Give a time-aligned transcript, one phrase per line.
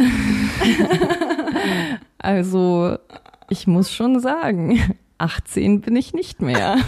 [2.22, 2.96] Also,
[3.48, 4.78] ich muss schon sagen,
[5.18, 6.76] 18 bin ich nicht mehr.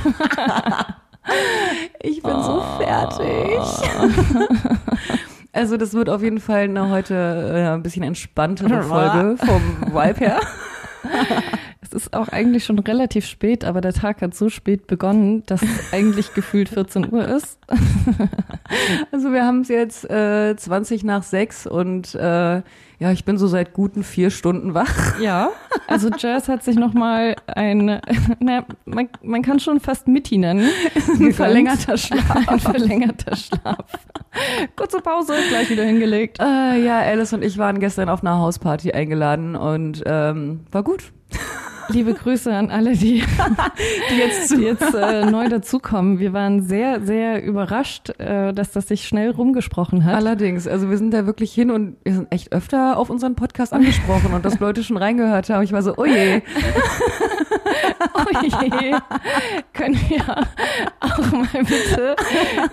[2.00, 3.60] Ich bin so fertig.
[5.54, 10.18] Also das wird auf jeden Fall eine heute äh, ein bisschen entspanntere Folge vom Vibe
[10.18, 10.40] her.
[12.02, 15.60] Es ist auch eigentlich schon relativ spät, aber der Tag hat so spät begonnen, dass
[15.92, 17.58] eigentlich gefühlt 14 Uhr ist.
[19.10, 22.62] Also wir haben es jetzt äh, 20 nach 6 und äh,
[22.98, 25.20] ja, ich bin so seit guten vier Stunden wach.
[25.20, 25.50] Ja,
[25.88, 28.00] also Jazz hat sich nochmal ein,
[28.40, 30.70] na, man, man kann schon fast Mitti nennen.
[31.20, 32.48] Ein verlängerter Schlaf.
[32.48, 33.84] Ein verlängerter Schlaf.
[34.74, 36.38] Kurze Pause, gleich wieder hingelegt.
[36.40, 41.12] Äh, ja, Alice und ich waren gestern auf einer Hausparty eingeladen und ähm, war gut.
[41.88, 43.22] Liebe Grüße an alle, die,
[44.10, 46.18] die jetzt, die jetzt äh, neu dazukommen.
[46.18, 50.14] Wir waren sehr, sehr überrascht, äh, dass das sich schnell rumgesprochen hat.
[50.14, 53.72] Allerdings, also wir sind da wirklich hin und wir sind echt öfter auf unseren Podcast
[53.72, 55.62] angesprochen und dass Leute schon reingehört haben.
[55.62, 56.42] Ich war so, oh je.
[58.14, 58.94] Oh je,
[59.72, 60.46] können wir
[61.00, 62.16] auch mal bitte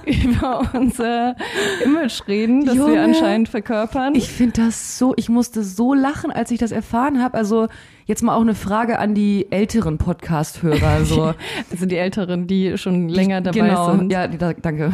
[0.05, 1.35] über unser
[1.83, 4.15] Image reden, das Junge, wir anscheinend verkörpern?
[4.15, 7.37] Ich finde das so, ich musste so lachen, als ich das erfahren habe.
[7.37, 7.67] Also
[8.09, 11.05] jetzt mal auch eine Frage an die älteren Podcast-Hörer.
[11.05, 11.33] So.
[11.71, 14.11] also die Älteren, die schon länger dabei genau, sind.
[14.11, 14.91] Ja, da, danke.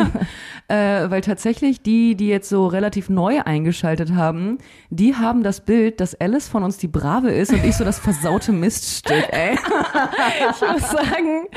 [0.68, 4.58] äh, weil tatsächlich die, die jetzt so relativ neu eingeschaltet haben,
[4.90, 8.00] die haben das Bild, dass Alice von uns die Brave ist und ich so das
[8.00, 9.47] versaute Miststück, ey.
[10.50, 11.48] Ich muss sagen,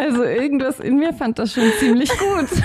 [0.00, 2.48] also irgendwas in mir fand das schon ziemlich gut.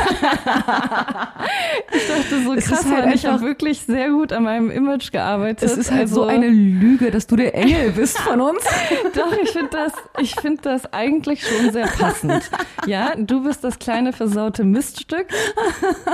[1.93, 5.11] Ich dachte so Es krass, halt weil ich habe wirklich sehr gut an meinem Image
[5.11, 5.69] gearbeitet.
[5.69, 8.63] Es ist halt also, so eine Lüge, dass du der Engel bist von uns.
[9.15, 12.49] Doch, ich finde das, ich finde das eigentlich schon sehr passend.
[12.87, 15.27] Ja, du bist das kleine versaute Miststück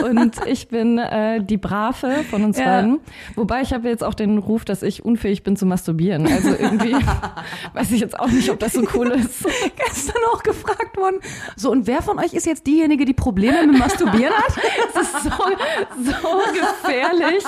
[0.04, 2.66] und ich bin äh, die Brave von uns Ja.
[2.66, 3.00] beiden.
[3.36, 6.28] Wobei ich habe jetzt auch den Ruf, dass ich unfähig bin zu masturbieren.
[6.28, 6.96] Also irgendwie
[7.74, 9.46] weiß ich jetzt auch nicht, ob das so cool ist.
[9.78, 11.11] Gestern auch gefragt worden.
[11.56, 14.54] So, und wer von euch ist jetzt diejenige, die Probleme mit Masturbieren hat?
[14.96, 17.44] Es ist so, so gefährlich,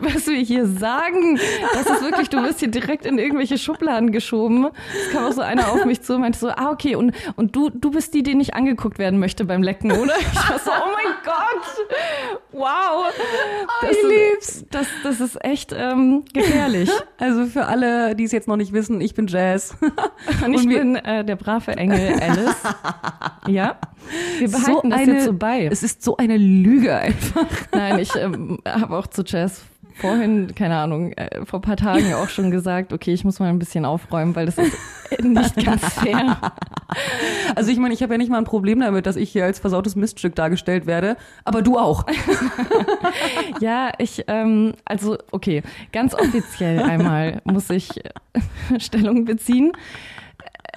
[0.00, 1.38] was wir hier sagen.
[1.74, 4.68] Das ist wirklich, du wirst hier direkt in irgendwelche Schubladen geschoben.
[5.06, 7.54] Es kam auch so einer auf mich zu und meinte so, ah, okay, und, und
[7.56, 10.14] du, du bist die, die nicht angeguckt werden möchte beim Lecken, oder?
[10.18, 11.86] Ich war so, oh mein Gott,
[12.52, 13.06] wow.
[13.82, 14.64] Das, ich lieb's.
[14.70, 16.90] Das, das ist echt ähm, gefährlich.
[17.18, 19.74] Also für alle, die es jetzt noch nicht wissen, ich bin Jazz.
[20.44, 22.56] Und ich wir- bin äh, der brave Engel Alice.
[23.48, 23.76] Ja,
[24.38, 25.66] wir behalten so das eine, jetzt so bei.
[25.66, 27.46] Es ist so eine Lüge einfach.
[27.72, 29.62] Nein, ich ähm, habe auch zu Jazz
[30.00, 33.48] vorhin, keine Ahnung, äh, vor ein paar Tagen auch schon gesagt, okay, ich muss mal
[33.48, 34.76] ein bisschen aufräumen, weil das ist
[35.22, 36.38] nicht ganz fair.
[37.54, 39.58] Also ich meine, ich habe ja nicht mal ein Problem damit, dass ich hier als
[39.58, 42.06] versautes Miststück dargestellt werde, aber du auch.
[43.60, 45.62] Ja, ich, ähm, also okay,
[45.92, 48.10] ganz offiziell einmal muss ich äh,
[48.80, 49.72] Stellung beziehen.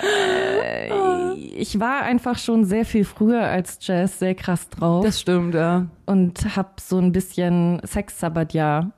[0.02, 5.54] Äh, ich war einfach schon sehr viel früher als Jazz sehr krass drauf Das stimmt,
[5.56, 5.88] ja.
[6.06, 8.92] und habe so ein bisschen Sex-Sabbatjahr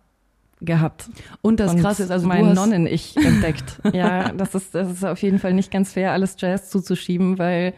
[0.62, 1.09] gehabt.
[1.41, 3.81] Und das und Krasse ist, also mein hast, Nonnen-Ich entdeckt.
[3.94, 7.74] ja, das ist, das ist auf jeden Fall nicht ganz fair, alles Jazz zuzuschieben, weil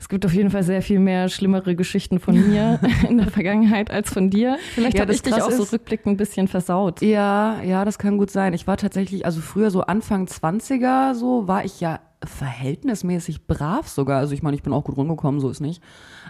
[0.00, 3.90] es gibt auf jeden Fall sehr viel mehr schlimmere Geschichten von mir in der Vergangenheit
[3.90, 4.56] als von dir.
[4.74, 7.02] Vielleicht Ja, habe ich dich auch so rückblickend ein bisschen versaut.
[7.02, 8.54] Ja, ja, das kann gut sein.
[8.54, 14.18] Ich war tatsächlich, also früher so Anfang 20er, so war ich ja verhältnismäßig brav sogar.
[14.18, 15.82] Also ich meine, ich bin auch gut rumgekommen, so ist nicht.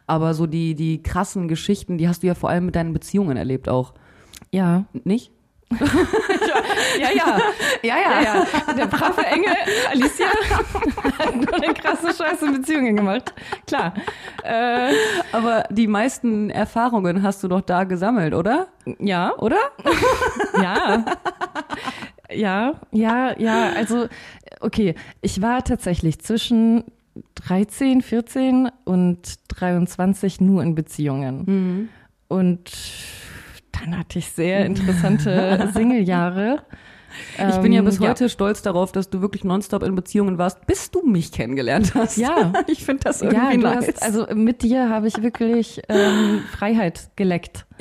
[0.06, 3.36] Aber so die, die krassen Geschichten, die hast du ja vor allem mit deinen Beziehungen
[3.36, 3.94] erlebt auch.
[4.52, 4.84] Ja.
[5.04, 5.32] Nicht?
[7.00, 7.38] Ja, ja.
[7.82, 8.46] Ja, Ja, ja.
[8.74, 9.54] Der brave Engel,
[9.90, 10.26] Alicia,
[11.18, 13.32] hat nur eine krasse Scheiße in Beziehungen gemacht.
[13.66, 13.94] Klar.
[14.42, 14.92] Äh,
[15.32, 18.68] Aber die meisten Erfahrungen hast du doch da gesammelt, oder?
[18.98, 19.58] ja, Oder?
[20.62, 21.04] Ja.
[22.30, 24.06] Ja, ja, ja, also,
[24.60, 26.84] okay, ich war tatsächlich zwischen
[27.36, 31.88] 13, 14 und 23 nur in Beziehungen.
[32.28, 32.70] Und
[33.72, 36.62] dann hatte ich sehr interessante Single-Jahre.
[37.48, 40.66] Ich bin ja Ähm, bis heute stolz darauf, dass du wirklich nonstop in Beziehungen warst,
[40.66, 42.18] bis du mich kennengelernt hast.
[42.18, 42.52] Ja.
[42.66, 43.88] Ich finde das Ja, irgendwie du nice.
[43.88, 47.64] hast, also mit dir habe ich wirklich ähm, Freiheit geleckt.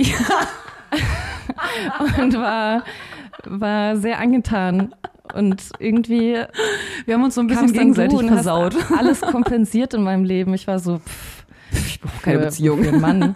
[2.19, 2.83] Und war,
[3.45, 4.93] war sehr angetan.
[5.33, 6.37] Und irgendwie
[7.05, 8.75] wir haben uns so ein bisschen gegenseitig versaut.
[8.97, 10.53] Alles kompensiert in meinem Leben.
[10.53, 11.36] Ich war so, pff,
[11.71, 12.83] Ich brauche keine Beziehung.
[12.83, 13.33] Für Mann.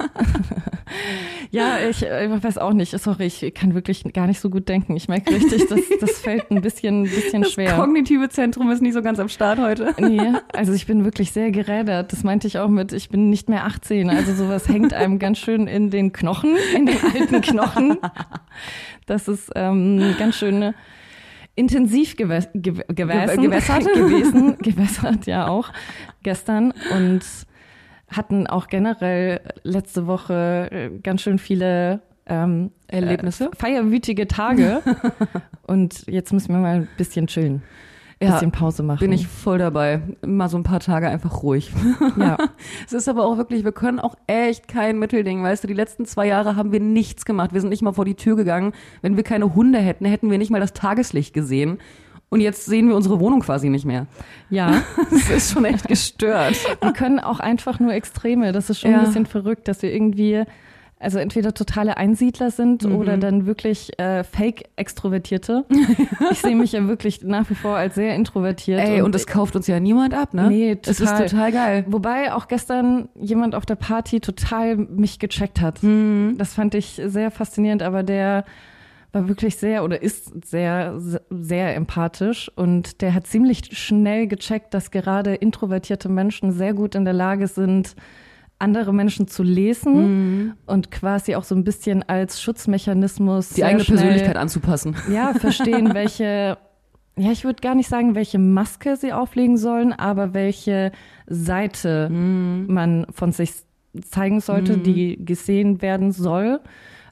[1.52, 2.98] ja, ich, ich weiß auch nicht.
[2.98, 4.96] Sorry, ich kann wirklich gar nicht so gut denken.
[4.96, 7.76] Ich merke richtig, das, das fällt ein bisschen, bisschen Das schwer.
[7.76, 9.94] kognitive Zentrum ist nicht so ganz am Start heute.
[10.00, 10.22] Nee,
[10.54, 12.12] also ich bin wirklich sehr gerädert.
[12.14, 14.10] Das meinte ich auch mit, ich bin nicht mehr 18.
[14.10, 17.98] Also sowas hängt einem ganz schön in den Knochen, in den alten Knochen.
[19.06, 20.74] Das ist ähm, ganz schön
[21.56, 23.94] intensiv gewäs gew gewesen, gewässert?
[23.94, 25.70] gewesen, gewässert ja auch
[26.24, 27.22] gestern und
[28.12, 33.46] hatten auch generell letzte Woche äh, ganz schön viele ähm, Erlebnisse?
[33.46, 34.82] äh, feierwütige Tage
[35.68, 37.64] und jetzt müssen wir mal ein bisschen chillen,
[38.22, 39.00] Ja, bisschen Pause machen.
[39.00, 40.02] Bin ich voll dabei.
[40.26, 41.72] Mal so ein paar Tage einfach ruhig.
[42.18, 42.38] ja.
[42.86, 46.06] Es ist aber auch wirklich, wir können auch echt kein Mittelding, weißt du, die letzten
[46.06, 47.54] zwei Jahre haben wir nichts gemacht.
[47.54, 48.74] Wir sind nicht mal vor die Tür gegangen.
[49.02, 51.80] Wenn wir keine Hunde hätten, hätten wir nicht mal das Tageslicht gesehen.
[52.34, 54.08] Und jetzt sehen wir unsere Wohnung quasi nicht mehr.
[54.50, 56.56] Ja, Das ist schon echt gestört.
[56.82, 58.54] wir können auch einfach nur Extreme.
[58.54, 59.00] Das ist schon Ja.
[59.00, 60.44] ein bisschen verrückt, dass wir irgendwie,
[60.98, 62.96] also entweder totale Einsiedler sind Mhm.
[62.96, 65.66] oder dann wirklich äh, Fake-Extrovertierte.
[66.32, 68.80] ich sehe mich ja wirklich nach wie vor als sehr introvertiert.
[68.80, 70.48] Ey, und das kauft uns ja niemand ab, ne?
[70.48, 71.28] Nee, Es ist total.
[71.28, 71.86] total geil.
[71.90, 75.84] Wobei auch gestern jemand auf der Party total mich gecheckt hat.
[75.84, 76.36] Mhm.
[76.38, 78.46] Das fand ich sehr faszinierend, aber der
[79.14, 81.00] war wirklich sehr oder ist sehr,
[81.30, 87.04] sehr empathisch und der hat ziemlich schnell gecheckt, dass gerade introvertierte Menschen sehr gut in
[87.04, 87.96] der Lage sind,
[88.60, 93.98] andere Menschen zu lesen und quasi auch so ein bisschen als Schutzmechanismus Die eigene schnell,
[93.98, 94.96] Persönlichkeit anzupassen.
[95.12, 96.58] ja, verstehen, welche,
[97.18, 100.92] ja, ich würde gar nicht sagen, welche Maske sie auflegen sollen, aber welche
[101.28, 103.52] Seite man von sich
[104.10, 106.62] zeigen sollte, die gesehen werden soll.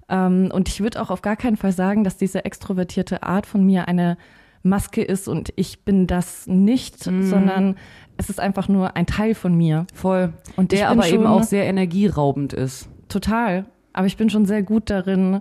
[0.10, 3.66] Ähm, und ich würde auch auf gar keinen Fall sagen, dass diese extrovertierte Art von
[3.66, 4.18] mir eine
[4.62, 7.76] Maske ist und ich bin das nicht, sondern
[8.18, 9.88] es ist einfach nur ein Teil von mir.
[9.94, 10.34] Voll.
[10.58, 12.90] Und Der aber eben auch sehr energieraubend ist.
[13.08, 13.66] Total.
[13.94, 15.40] Aber ich bin schon sehr gut darin,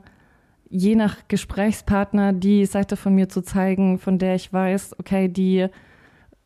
[0.71, 5.67] je nach Gesprächspartner die Seite von mir zu zeigen, von der ich weiß, okay, die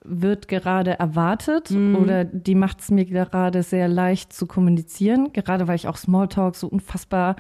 [0.05, 5.77] wird gerade erwartet oder die macht es mir gerade sehr leicht zu kommunizieren, gerade weil
[5.77, 7.37] ich auch Smalltalk so unfassbar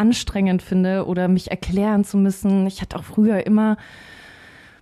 [0.00, 2.66] anstrengend finde oder mich erklären zu müssen.
[2.66, 3.76] Ich hatte auch früher immer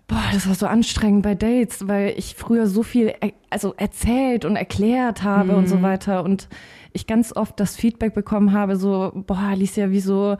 [0.08, 4.46] Boah, das war so anstrengend bei Dates, weil ich früher so viel er also erzählt
[4.46, 6.48] und erklärt habe und so weiter und
[6.94, 10.38] ich ganz oft das Feedback bekommen habe, so, boah, Alicia, wieso,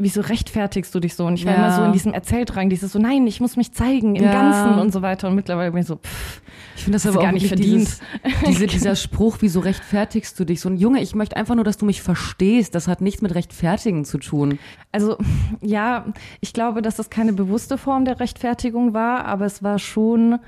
[0.00, 1.26] wieso rechtfertigst du dich so?
[1.26, 1.58] Und ich war Ja.
[1.58, 4.32] immer so in diesem Erzähldrang, dieses so, nein, ich muss mich zeigen im Ja.
[4.32, 5.28] Ganzen und so weiter.
[5.28, 6.40] Und mittlerweile bin ich so, pff,
[6.76, 8.00] Ich finde das aber gar nicht wirklich dieses,
[8.46, 10.60] diese, dieser Spruch, wieso rechtfertigst du dich?
[10.60, 12.74] So ein Junge, ich möchte einfach nur, dass du mich verstehst.
[12.74, 14.58] Das hat nichts mit rechtfertigen zu tun.
[14.92, 15.16] Also
[15.60, 16.06] ja,
[16.40, 20.40] ich glaube, dass das keine bewusste Form der Rechtfertigung war, aber es war schon Eine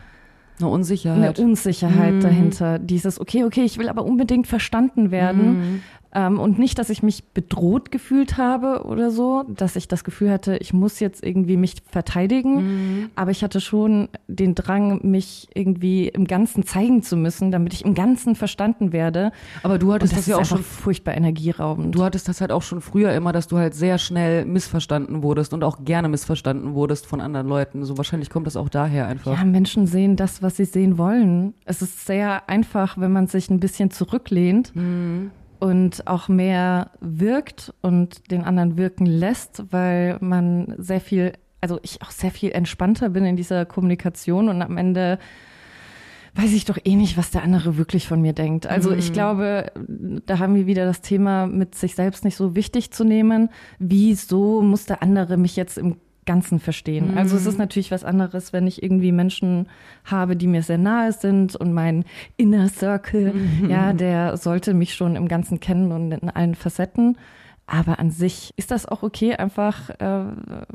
[0.59, 1.39] eine Unsicherheit.
[1.39, 2.79] Unsicherheit dahinter.
[2.79, 5.83] Dieses, okay, okay, ich will aber unbedingt verstanden werden.
[6.13, 10.31] Ähm, und nicht, dass ich mich bedroht gefühlt habe oder so, dass ich das Gefühl
[10.31, 13.11] hatte, ich muss jetzt irgendwie mich verteidigen.
[13.15, 17.85] Aber ich hatte schon den Drang, mich irgendwie im Ganzen zeigen zu müssen, damit ich
[17.85, 19.33] im Ganzen verstanden werde.
[19.63, 21.95] aber du Und hattest das, das, ist ja auch schon furchtbar energieraubend.
[21.95, 25.53] Du hattest das halt auch schon früher immer, dass du halt sehr schnell missverstanden wurdest
[25.53, 27.85] und auch gerne missverstanden wurdest von anderen Leuten.
[27.85, 29.39] So wahrscheinlich kommt das auch daher einfach.
[29.39, 31.55] Ja, Menschen sehen das, was sie sehen wollen.
[31.65, 34.73] Es ist sehr einfach, wenn man sich ein bisschen zurücklehnt
[35.61, 42.03] und auch mehr wirkt und den anderen wirken lässt, weil man sehr viel, also ich
[42.03, 45.19] auch sehr viel entspannter bin in dieser Kommunikation und am Ende
[46.35, 48.67] weiß ich doch eh nicht, was der andere wirklich von mir denkt.
[48.67, 49.73] Also ich glaube,
[50.27, 53.51] da haben wir wieder das Thema mit sich selbst nicht so wichtig zu nehmen.
[53.79, 55.97] Wieso muss der andere mich jetzt im
[56.27, 57.17] Ganzen verstehen?
[57.17, 59.69] Also es ist natürlich was anderes, wenn ich irgendwie Menschen
[60.05, 62.05] habe, die mir sehr nahe sind und mein
[62.37, 63.33] Inner Circle,
[63.69, 67.17] ja, der sollte mich schon im Ganzen kennen und in allen Facetten.
[67.73, 70.25] Aber an sich ist das auch okay, einfach äh,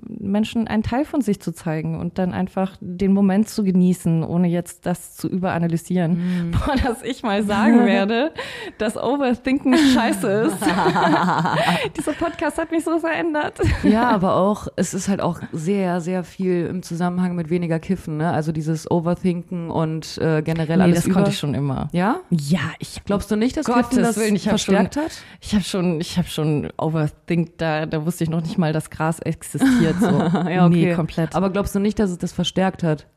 [0.08, 4.48] Menschen einen Teil von sich zu zeigen und dann einfach den Moment zu genießen, ohne
[4.48, 6.52] jetzt das zu überanalysieren.
[6.66, 8.32] Boah, dass ich mal sagen werde,
[8.78, 10.58] dass Overthinken scheiße ist.
[11.98, 13.60] Dieser Podcast hat mich so verändert.
[13.84, 18.18] Ja, aber auch, es ist halt auch sehr, sehr viel im Zusammenhang mit weniger Kiffen,
[18.18, 18.32] ne?
[18.32, 21.16] Also dieses Overthinken und äh, generell Nee, alles das über.
[21.16, 21.90] konnte ich schon immer.
[21.92, 22.22] Ja?
[22.30, 25.12] Ja, ich Glaubst du nicht, dass Gottes Kiffen das Willen, ich verstärkt schon- hat?
[25.42, 28.90] Ich habe schon, ich habe schon overthink, da, da wusste ich noch nicht mal, dass
[28.90, 29.96] Gras existiert.
[30.00, 30.06] So.
[30.50, 30.88] Ja, okay.
[30.88, 31.36] Nee, komplett.
[31.36, 33.08] Aber glaubst du nicht, dass es das verstärkt hat?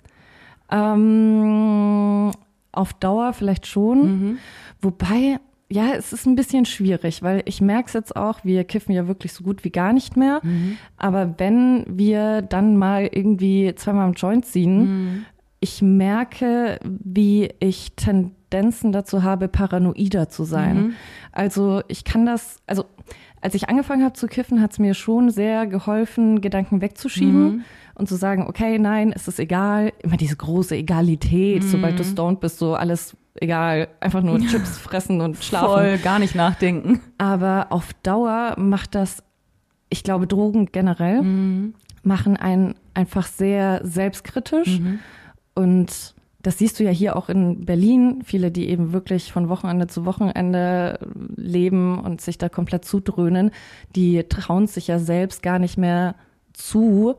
[0.70, 2.30] Ähm,
[2.72, 4.38] auf Dauer vielleicht schon.
[4.80, 8.94] Wobei, ja, es ist ein bisschen schwierig, weil ich merke es jetzt auch, wir kiffen
[8.94, 10.40] ja wirklich so gut wie gar nicht mehr.
[10.96, 15.26] Aber wenn wir dann mal irgendwie zweimal am Joint ziehen,
[15.60, 20.76] ich merke, wie ich Tendenzen dazu habe, paranoider zu sein.
[20.76, 20.94] Mhm.
[21.32, 22.84] Also ich kann das, also
[23.40, 27.64] als ich angefangen habe zu kiffen, hat es mir schon sehr geholfen, Gedanken wegzuschieben Mhm.
[27.94, 29.92] und zu sagen, okay, nein, es ist egal.
[30.02, 31.68] Immer diese große Egalität, Mhm.
[31.68, 35.66] sobald du stoned bist, so alles egal, einfach nur Chips fressen und schlafen.
[35.68, 37.00] Voll, gar nicht nachdenken.
[37.18, 39.22] Aber auf Dauer macht das,
[39.90, 41.74] ich glaube, Drogen generell Mhm.
[42.02, 44.80] machen einen einfach sehr selbstkritisch.
[45.54, 46.14] Und
[46.48, 48.22] das siehst du ja hier auch in Berlin.
[48.24, 50.98] Viele, die eben wirklich von Wochenende zu Wochenende
[51.36, 53.50] leben und sich da komplett zudröhnen,
[53.94, 56.14] die trauen sich ja selbst gar nicht mehr
[56.54, 57.16] zu,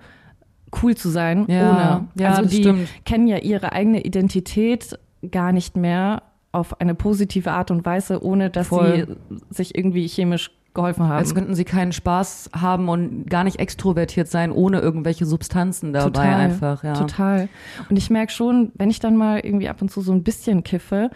[0.82, 2.08] cool zu sein Ja, ohne.
[2.20, 2.90] ja, also das die stimmt.
[3.06, 4.98] kennen ja ihre eigene Identität
[5.32, 9.16] gar nicht mehr auf eine positive Art und Weise, ohne dass Voll.
[9.30, 11.18] sie sich irgendwie chemisch geholfen haben.
[11.18, 16.36] Als könnten sie keinen Spaß haben und gar nicht extrovertiert sein, ohne irgendwelche Substanzen dabei
[16.36, 16.84] einfach.
[16.84, 16.94] Ja.
[16.94, 17.50] Total.
[17.90, 20.64] Und ich merke schon, wenn ich dann mal irgendwie ab und zu so ein bisschen
[20.64, 21.10] kiffe,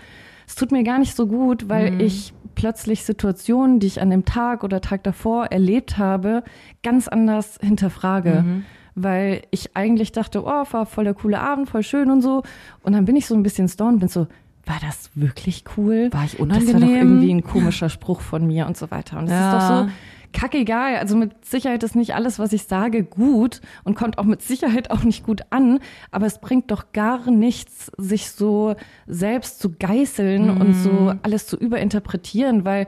[0.48, 2.00] es tut mir gar nicht so gut, weil Mhm.
[2.02, 6.44] ich plötzlich Situationen, die ich an dem Tag oder Tag davor erlebt habe,
[6.84, 8.44] ganz anders hinterfrage.
[8.46, 8.66] Mhm.
[8.96, 12.44] Weil ich eigentlich dachte, oh, war voll der coole Abend, voll schön und so.
[12.84, 14.28] Und dann bin ich so ein bisschen stoned, bin so,
[14.66, 16.10] war das wirklich cool?
[16.12, 16.96] War ich Das war doch unangenehm?
[16.98, 19.18] irgendwie ein komischer Spruch von mir und so weiter.
[19.20, 19.58] Und es Ja.
[19.58, 19.92] ist doch so
[20.32, 20.96] kackegal.
[20.98, 24.90] Also mit Sicherheit ist nicht alles, was ich sage, gut und kommt auch mit Sicherheit
[24.90, 25.80] auch nicht gut an.
[26.12, 31.58] Aber es bringt doch gar nichts, sich so selbst zu geißeln und so alles zu
[31.58, 32.88] überinterpretieren, weil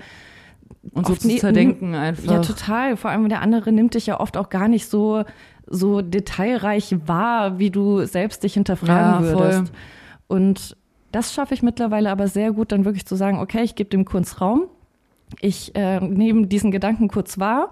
[0.91, 2.31] Und so zu ne- zerdenken einfach.
[2.31, 2.95] ja, total.
[2.97, 5.23] Vor allem der andere nimmt dich ja oft auch gar nicht so,
[5.67, 9.43] so detailreich wahr, wie du selbst dich hinterfragen Ja, voll.
[9.43, 9.73] würdest.
[10.27, 10.77] Und
[11.15, 14.03] das schaffe ich mittlerweile aber sehr gut, dann wirklich zu sagen, okay, ich gebe dem
[14.05, 14.63] kurz Raum.
[15.39, 17.71] Ich äh, nehme diesen Gedanken kurz wahr,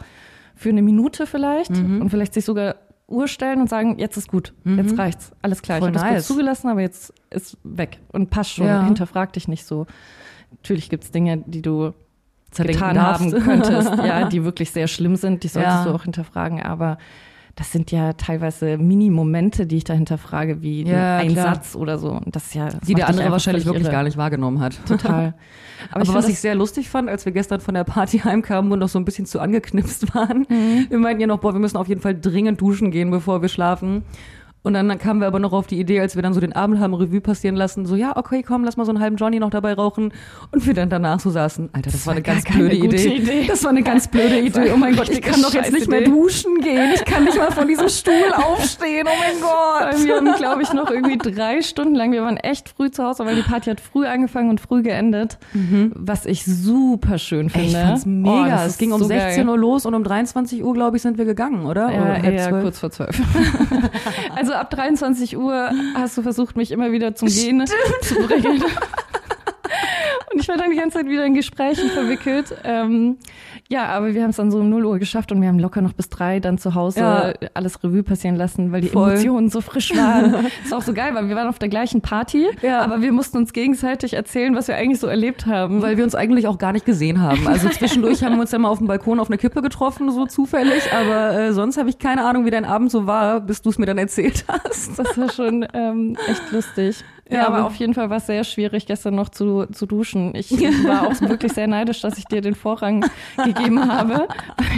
[0.56, 2.02] für eine Minute vielleicht Mhm.
[2.02, 2.76] und vielleicht sich sogar
[3.08, 5.80] Uhr stellen und sagen, jetzt ist gut, jetzt reicht's, alles klar.
[5.80, 6.14] Voll ich habe das nice.
[6.14, 8.84] kurz zugelassen, aber jetzt ist weg und passt schon, Ja.
[8.86, 9.86] hinterfrag dich nicht so.
[10.52, 11.94] Natürlich gibt's Dinge, die du
[12.52, 13.22] Zerdenken getan darfst.
[13.34, 15.84] haben könntest, ja, die wirklich sehr schlimm sind, die solltest Ja.
[15.84, 16.98] du auch hinterfragen, aber
[17.56, 21.54] das sind ja teilweise Mini-Momente, die ich da hinterfrage, wie Ja, ein klar.
[21.56, 22.12] Satz oder so.
[22.12, 23.92] Und das ist ja, das die der andere wahrscheinlich wirklich irre.
[23.92, 24.80] gar nicht wahrgenommen hat.
[24.88, 25.36] Total.
[25.92, 28.80] Aber, ich was ich sehr lustig fand, als wir gestern von der Party heimkamen und
[28.80, 30.88] noch so ein bisschen zu angeknipst waren, Mhm.
[30.90, 33.50] wir meinten ja noch, boah, wir müssen auf jeden Fall dringend duschen gehen, bevor wir
[33.50, 34.04] schlafen.
[34.64, 36.80] Und dann kamen wir aber noch auf die Idee, als wir dann so den Abend
[36.80, 39.50] haben Revue passieren lassen, so, ja, okay, komm, lass mal so einen halben Johnny noch
[39.50, 40.14] dabei rauchen.
[40.52, 43.16] Und wir dann danach so saßen, Alter, das, war eine ganz blöde Idee.
[43.16, 43.46] Idee.
[43.48, 44.72] Das war eine ganz blöde Idee.
[44.74, 46.92] Oh mein Gott, ich kann doch jetzt nicht mehr duschen gehen.
[46.96, 49.06] Ich kann nicht mal von diesem Stuhl aufstehen.
[49.06, 50.06] Oh mein Gott.
[50.06, 53.26] wir haben, glaube ich, noch irgendwie drei Stunden lang, wir waren echt früh zu Hause,
[53.26, 55.38] weil die Party hat früh angefangen und früh geendet,
[55.94, 57.68] was ich super schön finde.
[57.68, 58.50] Ich fand's Oh, mega.
[58.50, 59.50] das es ging um so 16 geil.
[59.50, 61.92] Uhr los und um 23 Uhr, glaube ich, sind wir gegangen, oder?
[61.92, 62.64] Ja, oder zwölf?
[62.64, 63.22] kurz vor zwölf.
[64.36, 67.66] also ab 23 Uhr hast du versucht, mich immer wieder zum Gehen
[68.02, 68.64] zu bringen.
[70.34, 72.56] Und ich war dann die ganze Zeit wieder in Gesprächen verwickelt.
[72.64, 73.18] Ähm,
[73.70, 75.82] ja, aber wir haben es dann so um 0 Uhr geschafft und wir haben locker
[75.82, 77.34] noch bis drei dann zu Hause Ja.
[77.54, 79.12] alles Revue passieren lassen, weil die Voll.
[79.12, 80.48] Emotionen so frisch waren.
[80.64, 82.82] ist auch so geil, weil wir waren auf der gleichen Party, Ja.
[82.82, 85.82] aber wir mussten uns gegenseitig erzählen, was wir eigentlich so erlebt haben.
[85.82, 87.48] Weil wir uns eigentlich auch gar nicht gesehen haben.
[87.48, 90.26] Also zwischendurch haben wir uns dann mal auf dem Balkon auf eine Kippe getroffen, so
[90.26, 90.84] zufällig.
[90.94, 93.78] Aber äh, sonst habe ich keine Ahnung, wie dein Abend so war, bis du es
[93.78, 94.98] mir dann erzählt hast.
[95.00, 97.04] Das war schon ähm, echt lustig.
[97.30, 100.36] Ja, aber auf jeden Fall war es sehr schwierig, gestern noch zu, zu duschen.
[100.36, 103.06] Ich war auch wirklich sehr neidisch, dass ich dir den Vorrang
[103.44, 104.28] gegeben habe.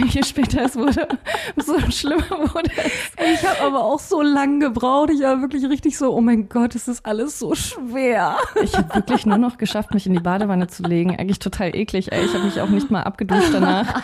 [0.08, 1.08] Je später es wurde,
[1.56, 3.12] so schlimmer wurde es.
[3.34, 5.10] Ich habe aber auch so lang gebraucht.
[5.12, 8.36] Ich war wirklich richtig so, oh mein Gott, es ist alles so schwer.
[8.62, 11.16] Ich habe wirklich nur noch geschafft, mich in die Badewanne zu legen.
[11.16, 12.12] Eigentlich total eklig.
[12.12, 12.24] Ey.
[12.24, 14.02] Ich habe mich auch nicht mal abgeduscht danach.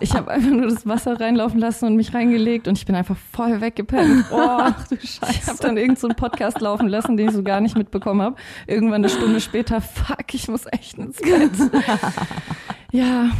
[0.00, 3.16] Ich habe einfach nur das Wasser reinlaufen lassen und mich reingelegt und ich bin einfach
[3.32, 4.26] voll weggepennt.
[4.32, 5.24] Oh, Ach du Scheiße.
[5.30, 8.22] Ich habe dann irgend so einen Podcast laufen lassen, den ich so gar nicht mitbekommen
[8.22, 8.36] habe.
[8.66, 11.52] Irgendwann eine Stunde später, fuck, ich muss echt ins Bett.
[12.92, 13.30] Ja,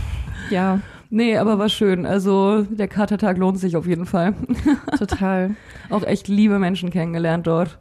[0.50, 2.06] ja, Nee, aber war schön.
[2.06, 4.34] Also der Katertag lohnt sich auf jeden Fall.
[4.98, 5.54] total.
[5.88, 7.78] Auch echt liebe Menschen kennengelernt dort.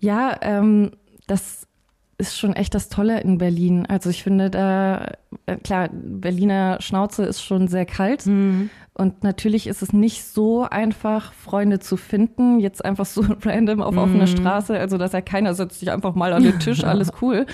[0.00, 0.90] Ja, ähm,
[1.28, 1.68] das
[2.18, 3.86] ist schon echt das Tolle in Berlin.
[3.86, 5.12] Also ich finde da,
[5.46, 8.26] äh, klar, Berliner Schnauze ist schon sehr kalt.
[8.94, 13.96] Und natürlich ist es nicht so einfach, Freunde zu finden, jetzt einfach so random auf
[13.96, 14.78] offener Straße.
[14.78, 17.46] Also, dass ja keiner setzt sich einfach mal an den Tisch, alles cool.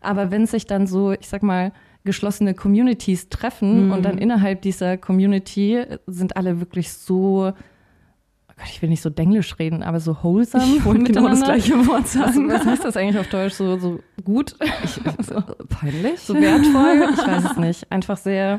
[0.00, 1.72] Aber wenn sich dann so, ich sag mal,
[2.04, 8.82] geschlossene Communities treffen und dann innerhalb dieser Community sind alle wirklich so, oh Gott, ich
[8.82, 11.46] will nicht so denglisch reden, aber so wholesome Ich wollte genau das miteinander.
[11.68, 12.48] gleiche Wort Was, sagen.
[12.50, 13.54] was heißt das eigentlich auf Deutsch?
[13.54, 14.56] So, so gut?
[15.20, 16.18] so, Peinlich?
[16.18, 17.08] so wertvoll?
[17.14, 17.92] Ich weiß es nicht.
[17.92, 18.58] Einfach sehr,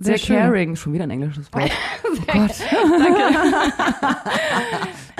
[0.00, 0.74] Sehr, sehr, caring.
[0.76, 1.70] Schon wieder ein englisches Wort.
[2.04, 2.50] Oh Gott.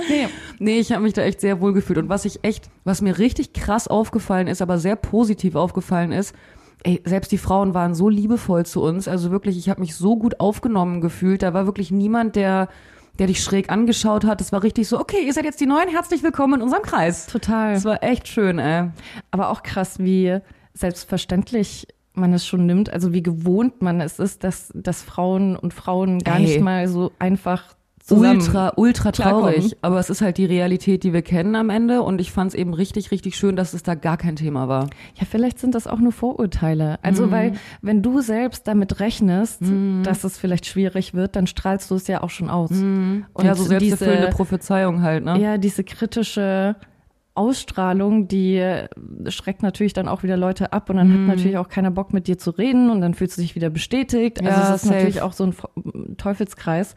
[0.09, 0.27] Nee,
[0.59, 1.97] Nee, ich habe mich da echt sehr wohl gefühlt.
[1.97, 6.35] Und was ich echt, was mir richtig krass aufgefallen ist, aber sehr positiv aufgefallen ist,
[6.83, 9.07] ey, selbst die Frauen waren so liebevoll zu uns.
[9.07, 11.43] Also wirklich, ich habe mich so gut aufgenommen gefühlt.
[11.43, 12.67] Da war wirklich niemand, der
[13.19, 14.39] der dich schräg angeschaut hat.
[14.39, 17.27] Das war richtig so, okay, ihr seid jetzt die Neuen, herzlich willkommen in unserem Kreis.
[17.27, 17.73] Total.
[17.73, 18.89] Das war echt schön, ey.
[19.31, 20.39] Aber auch krass, wie
[20.73, 25.73] selbstverständlich man es schon nimmt, also wie gewohnt man es ist, dass, dass Frauen und
[25.73, 26.41] Frauen gar Ey.
[26.43, 27.75] nicht mal so einfach
[28.09, 29.53] ultra, ultra klarkommen.
[29.53, 29.77] traurig.
[29.81, 32.01] Aber es ist halt die Realität, die wir kennen am Ende.
[32.01, 34.89] Und ich fand es eben richtig, richtig schön, dass es da gar kein Thema war.
[35.15, 36.99] Ja, vielleicht sind das auch nur Vorurteile.
[37.03, 37.31] Also, Mhm.
[37.31, 39.61] weil, wenn du selbst damit rechnest,
[40.03, 42.71] dass es vielleicht schwierig wird, dann strahlst du es ja auch schon aus.
[42.71, 45.39] Und Und ja, so selbsterfüllende diese, Prophezeiung halt, ne?
[45.39, 46.75] ja, diese kritische
[47.33, 48.61] Ausstrahlung, die
[49.29, 51.13] schreckt natürlich dann auch wieder Leute ab und dann Mhm.
[51.29, 53.69] hat natürlich auch keiner Bock mit dir zu reden und dann fühlst du dich wieder
[53.69, 54.39] bestätigt.
[54.45, 54.95] Also Ja, es ist safe.
[54.95, 56.95] natürlich auch so ein Teufelskreis.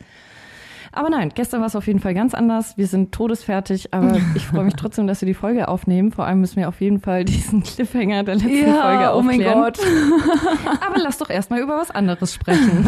[0.97, 2.76] Aber nein, gestern war es auf jeden Fall ganz anders.
[2.79, 6.12] Wir sind todesfertig, aber ich freue mich trotzdem, dass wir die Folge aufnehmen.
[6.12, 9.61] Vor allem müssen wir auf jeden Fall diesen Cliffhanger der letzten Folge oh mein aufklären.
[9.61, 9.79] Gott.
[10.87, 12.87] Aber lass doch erstmal über was anderes sprechen.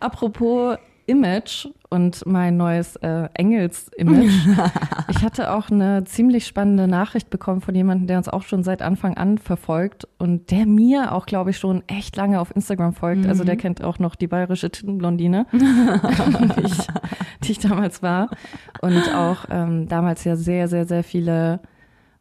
[0.00, 4.32] Apropos Image und mein neues äh, Engels-Image.
[5.08, 8.80] Ich hatte auch eine ziemlich spannende Nachricht bekommen von jemandem, der uns auch schon seit
[8.80, 13.26] Anfang an verfolgt und der mir auch, glaube ich, schon echt lange auf Instagram folgt.
[13.26, 16.86] Also der kennt auch noch die bayerische Tintenblondine, die, ich,
[17.44, 18.30] die ich damals war.
[18.80, 21.60] Und auch ähm, damals ja sehr, sehr, sehr viele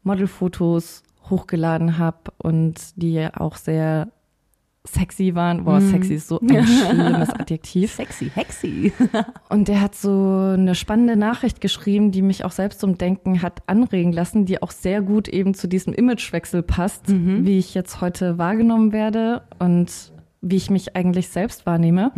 [0.04, 4.10] Modelfotos hochgeladen habe und die auch sehr
[4.86, 5.64] sexy waren.
[5.64, 7.94] Boah, sexy ist so ein schlimmes Adjektiv.
[7.94, 8.94] Sexy, hexy.
[9.50, 13.62] Und der hat so eine spannende Nachricht geschrieben, die mich auch selbst zum Denken hat
[13.68, 18.38] anregen lassen, die auch sehr gut eben zu diesem Imagewechsel passt, wie ich jetzt heute
[18.38, 22.12] wahrgenommen werde und wie ich mich eigentlich selbst wahrnehme.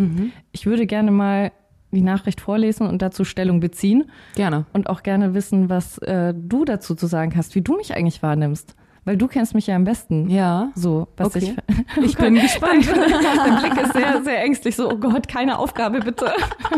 [0.52, 1.52] Ich würde gerne mal
[1.94, 4.06] die Nachricht vorlesen und dazu Stellung beziehen
[4.36, 4.66] Gerne.
[4.74, 8.24] und auch gerne wissen, was äh, du dazu zu sagen hast, wie du mich eigentlich
[8.24, 8.76] wahrnimmst.
[9.06, 10.30] Weil du kennst mich ja am besten.
[10.30, 10.72] Ja.
[10.76, 11.56] So, was Okay.
[11.98, 12.04] ich.
[12.04, 12.88] Ich bin gespannt.
[12.96, 14.76] Dein Blick ist sehr, sehr ängstlich.
[14.76, 16.32] So, oh Gott, keine Aufgabe, bitte.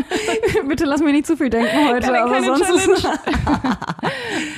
[0.68, 3.08] Bitte lass mir nicht zu viel denken heute, Keine- aber keine sonst ist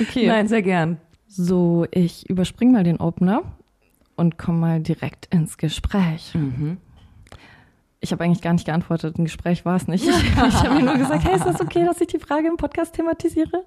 [0.01, 0.27] Okay.
[0.27, 0.97] Nein, sehr gern.
[1.27, 3.43] So, ich überspring mal den Opener
[4.15, 6.33] und komme mal direkt ins Gespräch.
[6.33, 6.77] Mhm.
[8.01, 9.17] Ich habe eigentlich gar nicht geantwortet.
[9.19, 10.07] Ein Gespräch war es nicht.
[10.07, 12.57] Ich, ich habe mir nur gesagt, hey, ist das okay, dass ich die Frage im
[12.57, 13.63] Podcast thematisiere?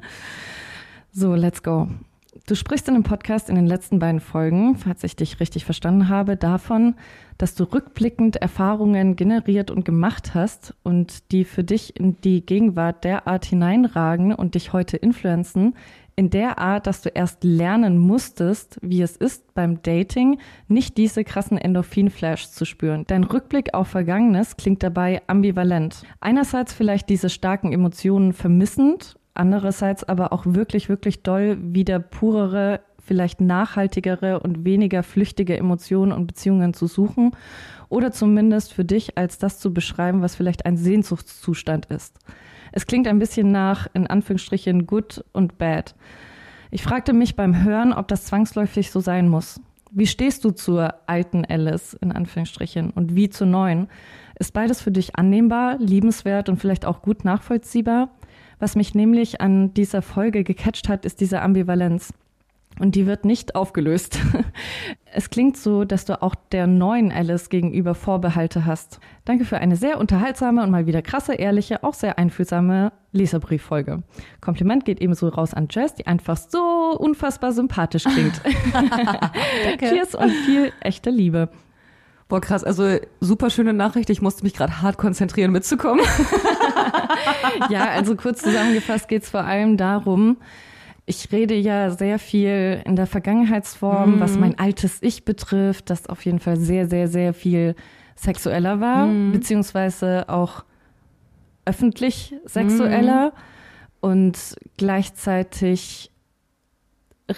[1.12, 1.88] So, let's go.
[2.46, 6.08] Du sprichst in dem Podcast in den letzten beiden Folgen, falls ich dich richtig verstanden
[6.08, 6.96] habe, davon,
[7.38, 13.04] dass du rückblickend Erfahrungen generiert und gemacht hast und die für dich in die Gegenwart
[13.04, 15.74] derart hineinragen und dich heute influenzen,
[16.16, 21.22] in der Art, dass du erst lernen musstest, wie es ist, beim Dating nicht diese
[21.22, 23.04] krassen Endorphin-Flash zu spüren.
[23.06, 26.02] Dein Rückblick auf Vergangenes klingt dabei ambivalent.
[26.20, 33.40] Einerseits vielleicht diese starken Emotionen vermissend, andererseits aber auch wirklich, wirklich doll wieder purere, vielleicht
[33.40, 37.32] nachhaltigere und weniger flüchtige Emotionen und Beziehungen zu suchen
[37.88, 42.18] oder zumindest für dich als das zu beschreiben, was vielleicht ein Sehnsuchtszustand ist.
[42.72, 45.94] Es klingt ein bisschen nach, in Anführungsstrichen, good und bad.
[46.70, 49.60] Ich fragte mich beim Hören, ob das zwangsläufig so sein muss.
[49.90, 53.88] Wie stehst du zur alten Alice, in Anführungsstrichen, und wie zur neuen?
[54.38, 58.08] Ist beides für dich annehmbar, liebenswert und vielleicht auch gut nachvollziehbar?
[58.62, 62.14] Was mich nämlich an dieser Folge gecatcht hat, ist diese Ambivalenz.
[62.78, 64.20] Und die wird nicht aufgelöst.
[65.14, 68.98] Es klingt so, dass du auch der neuen Alice gegenüber Vorbehalte hast.
[69.26, 74.04] Danke für eine sehr unterhaltsame und mal wieder krasse, ehrliche, auch sehr einfühlsame Leserbrieffolge.
[74.40, 78.40] Kompliment geht ebenso raus an Jess, die einfach so unfassbar sympathisch klingt.
[79.80, 81.50] Cheers und viel echte Liebe.
[82.32, 84.08] Boah, krass, also super schöne Nachricht.
[84.08, 86.02] Ich musste mich gerade hart konzentrieren, mitzukommen.
[87.70, 90.36] Ja, also kurz zusammengefasst geht es vor allem darum,
[91.04, 96.24] ich rede ja sehr viel in der Vergangenheitsform, was mein altes Ich betrifft, das auf
[96.24, 97.74] jeden Fall sehr, sehr, sehr viel
[98.14, 100.64] sexueller war, beziehungsweise auch
[101.64, 103.32] öffentlich sexueller.
[104.00, 106.10] Und gleichzeitig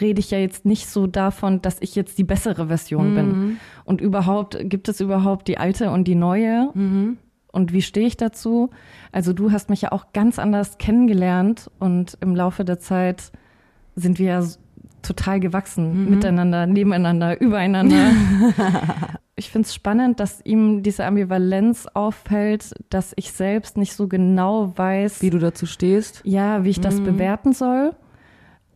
[0.00, 3.58] rede ich ja jetzt nicht so davon, dass ich jetzt die bessere Version bin.
[3.84, 6.70] Und überhaupt, gibt es überhaupt die alte und die neue?
[7.54, 8.70] Und wie stehe ich dazu?
[9.12, 13.30] Also du hast mich ja auch ganz anders kennengelernt und im Laufe der Zeit
[13.94, 14.44] sind wir ja
[15.02, 18.10] total gewachsen, miteinander, nebeneinander, übereinander.
[19.36, 24.76] ich finde es spannend, dass ihm diese Ambivalenz auffällt, dass ich selbst nicht so genau
[24.76, 26.22] weiß, Wie du dazu stehst.
[26.24, 27.94] ja, wie ich das bewerten soll.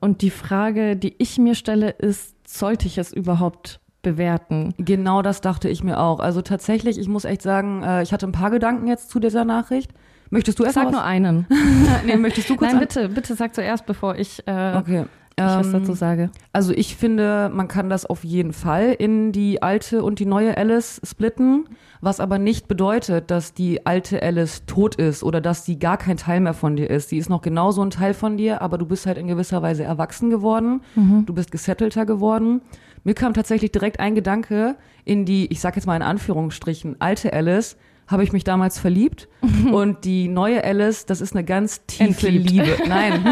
[0.00, 3.80] Und die Frage, die ich mir stelle, ist, sollte ich es überhaupt
[4.12, 4.74] bewerten?
[4.78, 6.20] Genau das dachte ich mir auch.
[6.20, 9.44] Also tatsächlich, ich muss echt sagen, äh, ich hatte ein paar Gedanken jetzt zu dieser
[9.44, 9.90] Nachricht.
[10.30, 11.06] Möchtest du erst Sag mal nur was?
[11.06, 11.46] einen.
[12.06, 15.04] nee, möchtest du kurz Nein, bitte, bitte sag zuerst, bevor ich, äh, Okay.
[15.38, 16.30] ich was Ähm, dazu sage.
[16.52, 20.54] Also ich finde, man kann das auf jeden Fall in die alte und die neue
[20.58, 21.64] Alice splitten,
[22.02, 26.16] was aber nicht bedeutet, dass die alte Alice tot ist oder dass sie gar kein
[26.18, 27.08] Teil mehr von dir ist.
[27.08, 29.84] Sie ist noch genauso ein Teil von dir, aber du bist halt in gewisser Weise
[29.84, 32.60] erwachsen geworden, du bist gesettelter geworden.
[33.04, 37.32] Mir kam tatsächlich direkt ein Gedanke in die, ich sag jetzt mal in Anführungsstrichen, alte
[37.32, 39.28] Alice, habe ich mich damals verliebt
[39.72, 42.50] und die neue Alice, das ist eine ganz tiefe Entliebt.
[42.50, 42.76] Liebe.
[42.88, 43.24] Nein,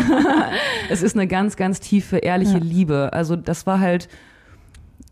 [0.91, 2.65] es ist eine ganz, ganz tiefe, ehrliche Ja.
[2.65, 3.11] Liebe.
[3.13, 4.09] Also das war halt,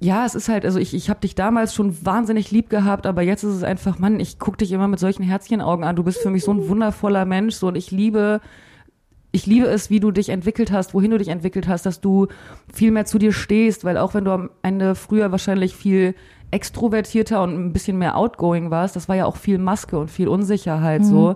[0.01, 3.23] ja, es ist halt, also ich, ich habe dich damals schon wahnsinnig lieb gehabt, aber
[3.23, 5.97] jetzt ist es einfach, Mann, ich guck dich immer mit solchen Herzchenaugen an.
[5.97, 8.43] Du bist für mich so ein wundervoller Mensch, so und ich liebe,
[9.35, 12.29] ich liebe es, wie du dich entwickelt hast, wohin du dich entwickelt hast, dass du
[12.73, 16.15] viel mehr zu dir stehst, weil auch wenn du am Ende früher wahrscheinlich viel
[16.53, 20.29] extrovertierter und ein bisschen mehr outgoing warst, das war ja auch viel Maske und viel
[20.29, 21.35] Unsicherheit so.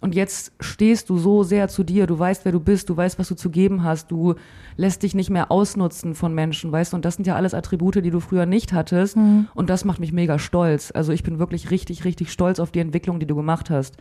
[0.00, 3.18] Und jetzt stehst du so sehr zu dir, du weißt, wer du bist, du weißt,
[3.18, 4.36] was du zu geben hast, du
[4.76, 7.96] lässt dich nicht mehr ausnutzen von Menschen, weißt du, und das sind ja alles Attribute,
[7.96, 9.16] die du früher nicht hattest
[9.54, 10.92] und das macht mich mega stolz.
[10.94, 13.96] Also ich bin wirklich richtig, richtig stolz auf die Entwicklung, die du gemacht hast.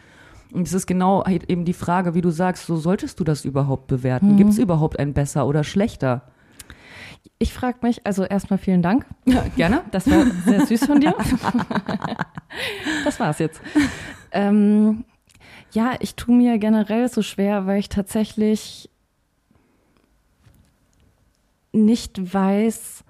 [0.51, 3.45] Und es ist genau halt eben die Frage, wie du sagst, so solltest du das
[3.45, 4.37] überhaupt bewerten?
[4.37, 6.23] Gibt es überhaupt ein besser oder schlechter?
[7.37, 9.05] Ich frage mich, also erstmal vielen Dank.
[9.25, 9.81] Ja, gerne.
[9.91, 11.15] Das war sehr süß von dir.
[13.05, 13.61] das war's jetzt.
[14.31, 15.05] Ähm,
[15.71, 18.89] ja, ich tue mir generell so schwer, weil ich tatsächlich
[21.71, 23.03] nicht weiß,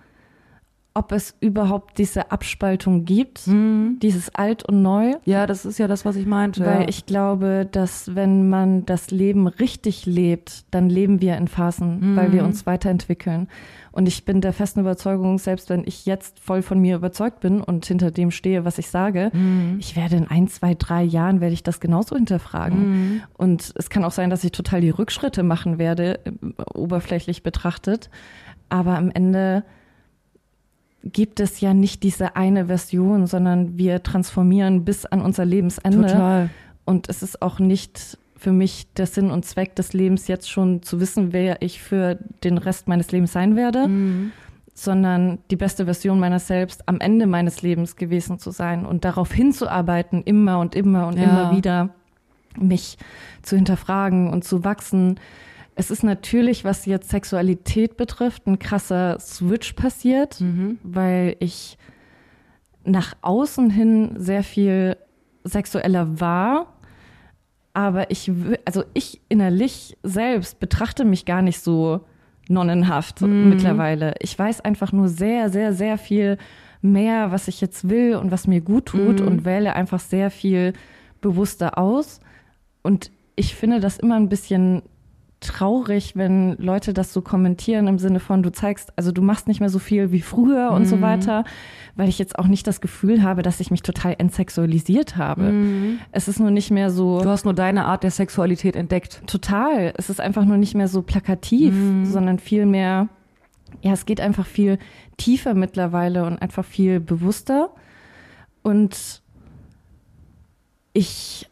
[0.93, 5.13] ob es überhaupt diese Abspaltung gibt, dieses Alt und Neu.
[5.23, 6.65] Ja, das ist ja das, was ich meinte.
[6.65, 6.87] Weil ja.
[6.89, 12.31] ich glaube, dass wenn man das Leben richtig lebt, dann leben wir in Phasen, weil
[12.31, 13.47] wir uns weiterentwickeln.
[13.91, 17.61] Und ich bin der festen Überzeugung, selbst wenn ich jetzt voll von mir überzeugt bin
[17.61, 19.31] und hinter dem stehe, was ich sage,
[19.79, 23.23] ich werde in ein, zwei, drei Jahren werde ich das genauso hinterfragen.
[23.37, 26.31] Und es kann auch sein, dass ich total die Rückschritte machen werde, äh,
[26.73, 28.09] oberflächlich betrachtet.
[28.69, 29.63] Aber am Ende
[31.03, 36.07] gibt es ja nicht diese eine Version, sondern wir transformieren bis an unser Lebensende.
[36.07, 36.49] Total.
[36.85, 40.81] Und es ist auch nicht für mich der Sinn und Zweck des Lebens, jetzt schon
[40.81, 44.31] zu wissen, wer ich für den Rest meines Lebens sein werde, Mhm.
[44.73, 49.31] sondern die beste Version meiner selbst am Ende meines Lebens gewesen zu sein und darauf
[49.33, 51.23] hinzuarbeiten, immer und immer und Ja.
[51.23, 51.89] immer wieder
[52.57, 52.97] mich
[53.41, 55.19] zu hinterfragen und zu wachsen.
[55.79, 60.43] Es ist natürlich, was jetzt Sexualität betrifft, ein krasser Switch passiert,
[60.83, 61.77] weil ich
[62.83, 64.97] nach außen hin sehr viel
[65.45, 66.73] sexueller war,
[67.71, 68.29] aber ich,
[68.65, 72.01] also ich innerlich selbst betrachte mich gar nicht so
[72.49, 74.15] nonnenhaft mittlerweile.
[74.19, 76.37] Ich weiß einfach nur sehr, sehr, sehr viel
[76.81, 80.73] mehr, was ich jetzt will und was mir gut tut und wähle einfach sehr viel
[81.21, 82.19] bewusster aus.
[82.81, 84.81] Und ich finde das immer ein bisschen
[85.41, 89.59] traurig, wenn Leute das so kommentieren im Sinne von, du zeigst, also du machst nicht
[89.59, 91.45] mehr so viel wie früher und so weiter,
[91.95, 95.53] weil ich jetzt auch nicht das Gefühl habe, dass ich mich total entsexualisiert habe.
[96.11, 99.21] Es ist nur nicht mehr so Du hast nur deine Art der Sexualität entdeckt.
[99.27, 99.93] total.
[99.97, 101.73] Es ist einfach nur nicht mehr so plakativ,
[102.03, 103.07] sondern viel mehr,
[103.81, 104.77] ja, es geht einfach viel
[105.17, 107.69] tiefer mittlerweile und einfach viel bewusster.
[108.61, 109.21] Und
[110.93, 111.49] ich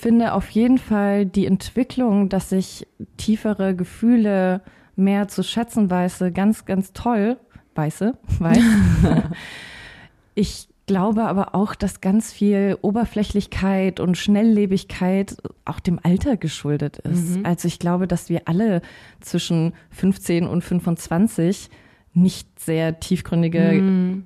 [0.00, 4.62] finde auf jeden Fall die Entwicklung, dass ich tiefere Gefühle
[4.96, 7.38] mehr zu schätzen weiß, ganz, ganz toll.
[7.74, 8.62] Weiße, weiß.
[10.34, 17.38] ich glaube aber auch, dass ganz viel Oberflächlichkeit und Schnelllebigkeit auch dem Alter geschuldet ist.
[17.44, 18.82] Also ich glaube, dass wir alle
[19.20, 21.70] zwischen 15 und 25
[22.12, 24.22] nicht sehr tiefgründige,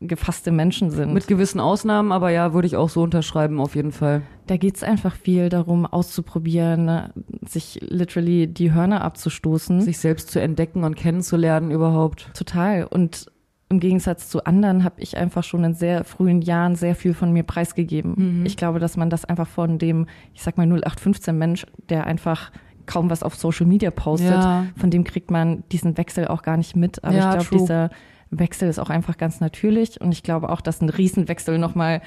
[0.00, 1.12] gefasste Menschen sind.
[1.12, 4.22] Mit gewissen Ausnahmen, aber ja, würde ich auch so unterschreiben, auf jeden Fall.
[4.46, 7.12] Da geht's einfach viel darum, auszuprobieren, ne?
[7.46, 9.80] sich literally die Hörner abzustoßen.
[9.80, 12.30] Sich selbst zu entdecken und kennenzulernen überhaupt.
[12.34, 12.84] Total.
[12.84, 13.26] Und
[13.70, 17.32] im Gegensatz zu anderen habe ich einfach schon in sehr frühen Jahren sehr viel von
[17.32, 18.46] mir preisgegeben.
[18.46, 22.50] Ich glaube, dass man das einfach von dem, ich sag mal 0815 Mensch, der einfach
[22.86, 24.64] kaum was auf Social Media postet, Ja.
[24.76, 27.04] von dem kriegt man diesen Wechsel auch gar nicht mit.
[27.04, 27.90] Aber Ja, ich glaube, dieser
[28.30, 30.00] Wechsel ist auch einfach ganz natürlich.
[30.00, 32.02] Und ich glaube auch, dass ein Riesenwechsel nochmal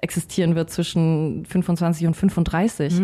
[0.00, 2.94] existieren wird zwischen 25 und 35.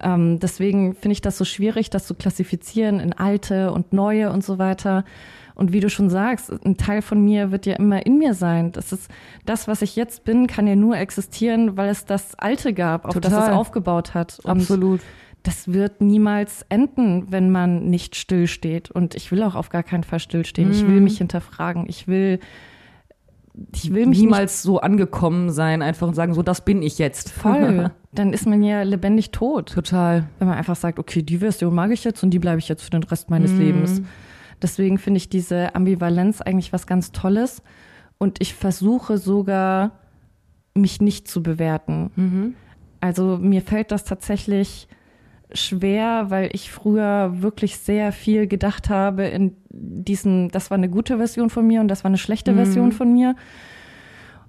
[0.00, 4.44] Ähm, deswegen finde ich das so schwierig, das zu klassifizieren in alte und neue und
[4.44, 5.04] so weiter.
[5.54, 8.72] Und wie du schon sagst, ein Teil von mir wird ja immer in mir sein.
[8.72, 9.08] Das ist
[9.46, 13.14] das, was ich jetzt bin, kann ja nur existieren, weil es das Alte gab, auf
[13.14, 13.50] das Total.
[13.50, 14.40] es aufgebaut hat.
[14.42, 15.00] Und Absolut.
[15.44, 18.90] Das wird niemals enden, wenn man nicht stillsteht.
[18.90, 20.72] Und ich will auch auf gar keinen Fall stillstehen.
[20.72, 21.84] Ich will mich hinterfragen.
[21.86, 22.40] Ich will
[23.72, 27.30] ich will mich niemals so angekommen sein, einfach und sagen, so das bin ich jetzt.
[27.30, 27.92] Voll.
[28.12, 29.72] Dann ist man ja lebendig tot.
[29.72, 30.26] Total.
[30.38, 32.82] Wenn man einfach sagt, okay, die Version mag ich jetzt und die bleibe ich jetzt
[32.82, 34.02] für den Rest meines Lebens.
[34.60, 37.62] Deswegen finde ich diese Ambivalenz eigentlich was ganz Tolles.
[38.18, 40.00] Und ich versuche sogar,
[40.74, 42.54] mich nicht zu bewerten.
[43.00, 44.88] Also mir fällt das tatsächlich
[45.54, 51.16] schwer, weil ich früher wirklich sehr viel gedacht habe in diesem, das war eine gute
[51.16, 53.34] Version von mir und das war eine schlechte Version von mir.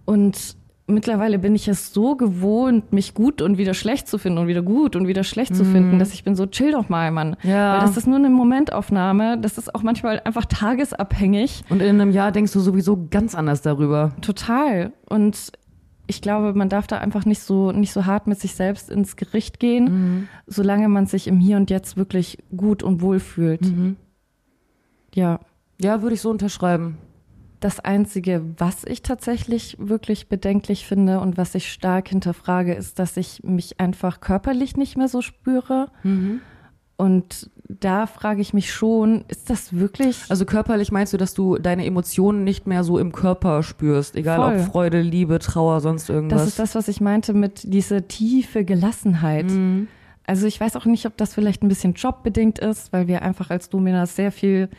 [0.05, 0.55] Und
[0.87, 4.61] mittlerweile bin ich es so gewohnt, mich gut und wieder schlecht zu finden und wieder
[4.61, 7.35] gut und wieder schlecht zu finden, dass ich bin so, chill doch mal, Mann.
[7.43, 7.73] Ja.
[7.73, 11.63] Weil das ist nur eine Momentaufnahme, das ist auch manchmal einfach tagesabhängig.
[11.69, 14.11] Und in einem Jahr denkst du sowieso ganz anders darüber.
[14.21, 14.91] Total.
[15.09, 15.51] Und
[16.07, 19.15] ich glaube, man darf da einfach nicht so, nicht so hart mit sich selbst ins
[19.15, 23.71] Gericht gehen, solange man sich im Hier und Jetzt wirklich gut und wohl fühlt.
[25.13, 25.39] Ja.
[25.81, 26.97] Ja, würde ich so unterschreiben.
[27.59, 33.17] Das Einzige, was ich tatsächlich wirklich bedenklich finde und was ich stark hinterfrage, ist, dass
[33.17, 35.87] ich mich einfach körperlich nicht mehr so spüre.
[36.97, 40.23] Und da frage ich mich schon, ist das wirklich.
[40.29, 44.37] Also körperlich meinst du, dass du deine Emotionen nicht mehr so im Körper spürst, egal
[44.37, 44.59] Voll.
[44.59, 46.41] ob Freude, Liebe, Trauer, sonst irgendwas.
[46.41, 49.47] Das ist das, was ich meinte mit dieser tiefe Gelassenheit.
[50.27, 53.49] Also ich weiß auch nicht, ob das vielleicht ein bisschen jobbedingt ist, weil wir einfach
[53.49, 54.69] als Dominas sehr viel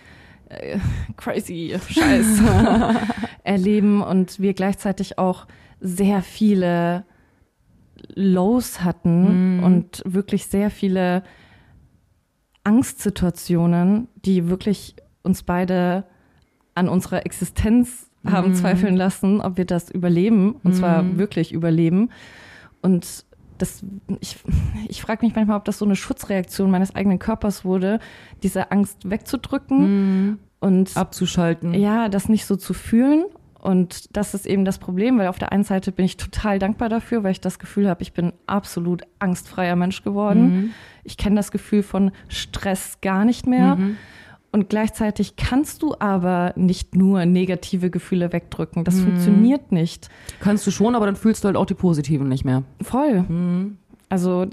[0.49, 0.79] äh,
[1.16, 2.40] crazy Scheiß
[3.44, 5.46] erleben und wir gleichzeitig auch
[5.81, 7.05] sehr viele
[8.14, 11.22] Lows hatten und wirklich sehr viele
[12.66, 16.05] Angstsituationen, die wirklich uns beide
[16.74, 22.11] an unserer Existenz haben zweifeln lassen, ob wir das überleben, und zwar wirklich überleben.
[22.83, 23.24] Und
[23.59, 23.85] das,
[24.20, 24.37] ich,
[24.88, 28.00] ich frage mich manchmal, ob das so eine Schutzreaktion meines eigenen Körpers wurde,
[28.42, 31.72] diese Angst wegzudrücken und abzuschalten.
[31.74, 33.24] ja, das nicht so zu fühlen.
[33.66, 36.88] Und das ist eben das Problem, weil auf der einen Seite bin ich total dankbar
[36.88, 40.72] dafür, weil ich das Gefühl habe, ich bin absolut angstfreier Mensch geworden.
[41.02, 43.76] Ich kenne das Gefühl von Stress gar nicht mehr.
[44.52, 48.85] Und gleichzeitig kannst du aber nicht nur negative Gefühle wegdrücken.
[48.85, 50.11] Das funktioniert nicht.
[50.38, 52.62] Kannst du schon, aber dann fühlst du halt auch die positiven nicht mehr.
[52.81, 53.24] Voll.
[54.09, 54.46] Also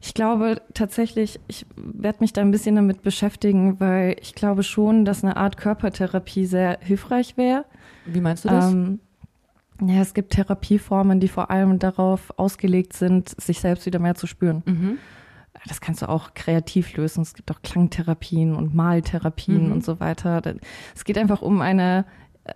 [0.00, 5.04] ich glaube tatsächlich, ich werde mich da ein bisschen damit beschäftigen, weil ich glaube schon,
[5.04, 7.66] dass eine Art Körpertherapie sehr hilfreich wäre.
[8.06, 8.72] Wie meinst du das?
[8.72, 9.00] Ähm,
[9.82, 14.26] ja, es gibt Therapieformen, die vor allem darauf ausgelegt sind, sich selbst wieder mehr zu
[14.26, 14.62] spüren.
[15.68, 17.22] Das kannst du auch kreativ lösen.
[17.22, 20.42] Es gibt auch Klangtherapien und Maltherapien und so weiter.
[20.94, 22.06] Es geht einfach um eine,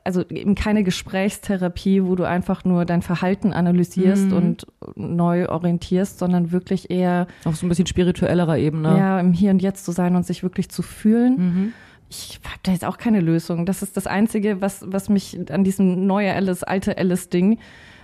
[0.03, 4.67] also eben keine Gesprächstherapie, wo du einfach nur dein Verhalten analysierst und
[4.97, 8.97] neu orientierst, sondern wirklich eher Auf so ein bisschen spirituellerer Ebene.
[8.97, 11.73] ja, im Hier und Jetzt zu sein und sich wirklich zu fühlen.
[12.11, 13.67] Ich habe da jetzt auch keine Lösung.
[13.67, 17.59] Das ist das Einzige, was, was mich an diesem neue Alice, alte Alice-Ding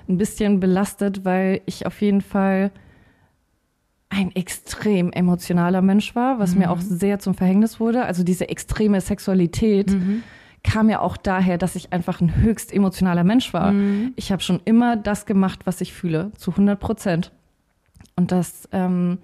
[0.09, 2.73] ein bisschen belastet, weil ich auf jeden Fall
[4.09, 8.05] ein extrem emotionaler Mensch war, was mir auch sehr zum Verhängnis wurde.
[8.05, 9.97] Also diese extreme Sexualität
[10.63, 13.73] kam ja auch daher, dass ich einfach ein höchst emotionaler Mensch war.
[14.17, 17.33] Ich habe schon immer das gemacht, was ich fühle, zu 100 Prozent.
[18.17, 19.19] Und das ähm,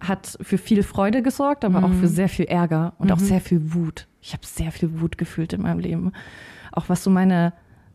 [0.00, 3.74] hat für viel Freude gesorgt, aber auch für sehr viel Ärger und auch sehr viel
[3.74, 4.08] Wut.
[4.20, 6.12] Ich habe sehr viel Wut gefühlt in meinem Leben.
[6.72, 7.52] Auch was so meine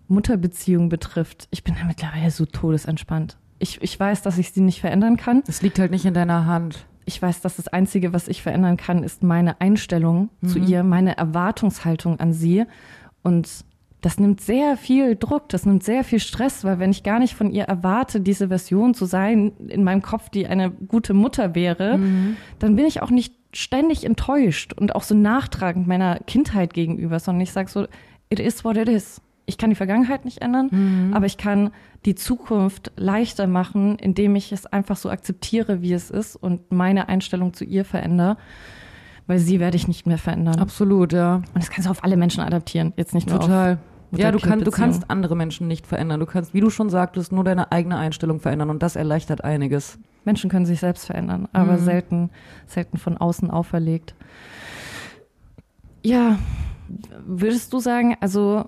[0.08, 1.48] Mutterbeziehung betrifft.
[1.52, 3.38] Ich bin da mittlerweile so todesentspannt.
[3.60, 5.44] Ich, ich weiß, dass ich sie nicht verändern kann.
[5.46, 6.86] Das liegt halt nicht in deiner Hand.
[7.06, 11.18] Ich weiß, dass das Einzige, was ich verändern kann, ist meine Einstellung zu ihr, meine
[11.18, 12.66] Erwartungshaltung an sie.
[13.24, 13.50] Und
[14.02, 17.36] das nimmt sehr viel Druck, das nimmt sehr viel Stress, weil wenn ich gar nicht
[17.36, 22.00] von ihr erwarte, diese Version zu sein in meinem Kopf, die eine gute Mutter wäre,
[22.60, 27.42] dann bin ich auch nicht ständig enttäuscht und auch so nachtragend meiner Kindheit gegenüber, sondern
[27.42, 27.86] ich sage so,
[28.30, 29.22] it is what it is.
[29.52, 31.72] Ich kann die Vergangenheit nicht ändern, aber ich kann
[32.06, 37.10] die Zukunft leichter machen, indem ich es einfach so akzeptiere, wie es ist und meine
[37.10, 38.38] Einstellung zu ihr verändere,
[39.28, 40.58] weil sie werde ich nicht mehr verändern.
[40.60, 41.36] Absolut, ja.
[41.36, 43.78] Und das kannst du auf alle Menschen adaptieren, jetzt nicht nur Total.
[44.14, 46.22] Ja, du, kann, du kannst andere Menschen nicht verändern.
[46.22, 50.00] Du kannst, wie du schon sagtest, nur deine eigene Einstellung verändern und das erleichtert einiges.
[50.24, 52.30] Menschen können sich selbst verändern, aber selten,
[52.68, 54.16] selten von außen auferlegt.
[56.04, 56.40] Ja,
[57.26, 58.66] würdest du sagen, also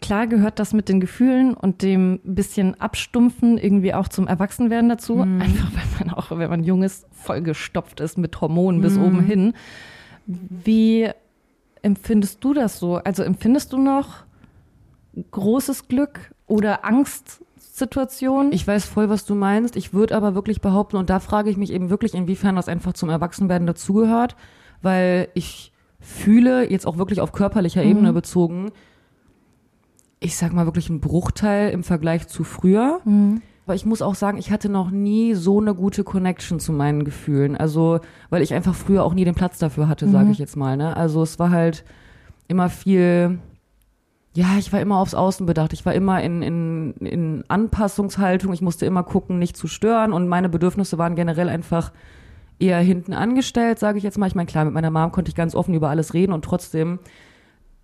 [0.00, 5.20] klar gehört das mit den Gefühlen und dem bisschen Abstumpfen irgendwie auch zum Erwachsenwerden dazu.
[5.20, 9.54] Einfach weil man auch, wenn man jung ist, vollgestopft ist mit Hormonen bis oben hin.
[10.26, 11.08] Wie
[11.82, 12.96] empfindest du das so?
[12.96, 14.24] Also empfindest du noch
[15.30, 18.52] großes Glück oder Angstsituationen?
[18.52, 19.76] Ich weiß voll, was du meinst.
[19.76, 22.92] Ich würde aber wirklich behaupten, und da frage ich mich eben wirklich, inwiefern das einfach
[22.92, 24.36] zum Erwachsenwerden dazugehört,
[24.82, 28.70] weil ich fühle, jetzt auch wirklich auf körperlicher Ebene bezogen,
[30.20, 33.00] ich sag mal wirklich ein Bruchteil im Vergleich zu früher.
[33.04, 33.42] Mhm.
[33.66, 37.04] Aber ich muss auch sagen, ich hatte noch nie so eine gute Connection zu meinen
[37.04, 37.54] Gefühlen.
[37.54, 38.00] Also,
[38.30, 40.78] weil ich einfach früher auch nie den Platz dafür hatte, sage ich jetzt mal.
[40.78, 40.96] Ne?
[40.96, 41.84] Also es war halt
[42.46, 43.38] immer viel,
[44.34, 45.74] ja, ich war immer aufs Außen bedacht.
[45.74, 48.54] Ich war immer in, in, in Anpassungshaltung.
[48.54, 50.14] Ich musste immer gucken, nicht zu stören.
[50.14, 51.92] Und meine Bedürfnisse waren generell einfach
[52.58, 54.28] eher hinten angestellt, sage ich jetzt mal.
[54.28, 57.00] Ich meine, klar, mit meiner Mom konnte ich ganz offen über alles reden und trotzdem,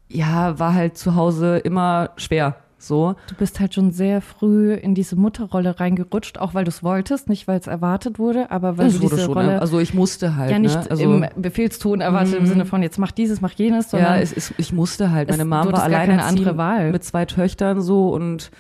[0.09, 2.57] ja, war halt zu Hause immer schwer.
[2.79, 3.15] So.
[3.29, 7.31] Du bist halt schon sehr früh in diese Mutterrolle reingerutscht, auch weil du es wolltest,
[7.31, 9.61] nicht weil es erwartet wurde, aber weil Das du wurde diese schon, Rolle ne?
[9.61, 10.91] also ich musste halt, ja nicht ne?
[10.91, 14.33] Also, im Befehlston erwartet im Sinne von jetzt mach dieses, mach jenes, sondern ja, es
[14.33, 15.31] ist, ich musste halt.
[15.31, 16.91] Meine du war alleine keine andere Wahl.
[16.91, 18.51] mit zwei Töchtern so und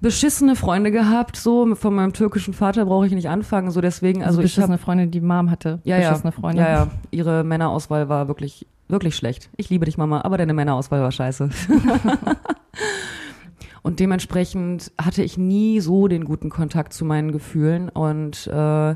[0.00, 1.36] beschissene Freunde gehabt.
[1.36, 3.70] So von meinem türkischen Vater brauche ich nicht anfangen.
[3.72, 6.62] So deswegen, also also ich habe beschissene Freundin, die Mom hatte, ja, ja, beschissene Freunde.
[6.62, 9.50] ja, ja, ihre Männerauswahl war wirklich wirklich schlecht.
[9.56, 11.50] Ich liebe dich, Mama, aber deine Männerauswahl war scheiße.
[13.82, 18.94] Und dementsprechend hatte ich nie so den guten Kontakt zu meinen Gefühlen und äh,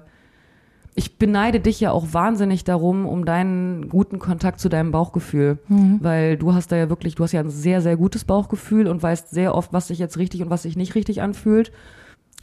[0.97, 5.59] ich beneide dich ja auch wahnsinnig darum, um deinen guten Kontakt zu deinem Bauchgefühl,
[6.01, 9.03] weil du hast da ja wirklich, du hast ja ein sehr, sehr gutes Bauchgefühl und
[9.03, 11.73] weißt sehr oft, was sich jetzt richtig und was sich nicht richtig anfühlt.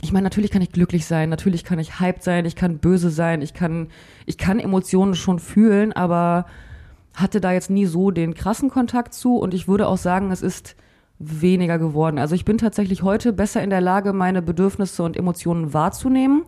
[0.01, 3.09] Ich meine, natürlich kann ich glücklich sein, natürlich kann ich hyped sein, ich kann böse
[3.09, 3.87] sein, ich kann,
[4.25, 6.45] ich kann Emotionen schon fühlen, aber
[7.13, 10.41] hatte da jetzt nie so den krassen Kontakt zu und ich würde auch sagen, es
[10.41, 10.76] ist
[11.19, 12.17] weniger geworden.
[12.17, 16.43] Also ich bin tatsächlich heute besser in der Lage, meine Bedürfnisse und Emotionen wahrzunehmen,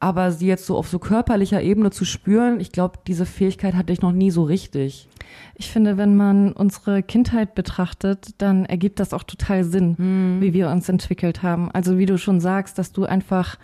[0.00, 3.92] aber sie jetzt so auf so körperlicher Ebene zu spüren, ich glaube, diese Fähigkeit hatte
[3.92, 5.08] ich noch nie so richtig.
[5.54, 10.40] Ich finde, wenn man unsere Kindheit betrachtet, dann ergibt das auch total Sinn, Mhm.
[10.40, 11.70] wie wir uns entwickelt haben.
[11.70, 13.58] Also wie du schon sagst, dass du einfach,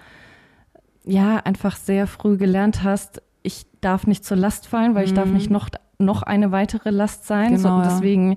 [1.04, 5.28] ja, einfach sehr früh gelernt hast, ich darf nicht zur Last fallen, weil ich darf
[5.30, 7.52] nicht noch, noch eine weitere Last sein.
[7.52, 7.56] Mhm.
[7.56, 7.88] Genau, so, ja.
[7.88, 8.36] deswegen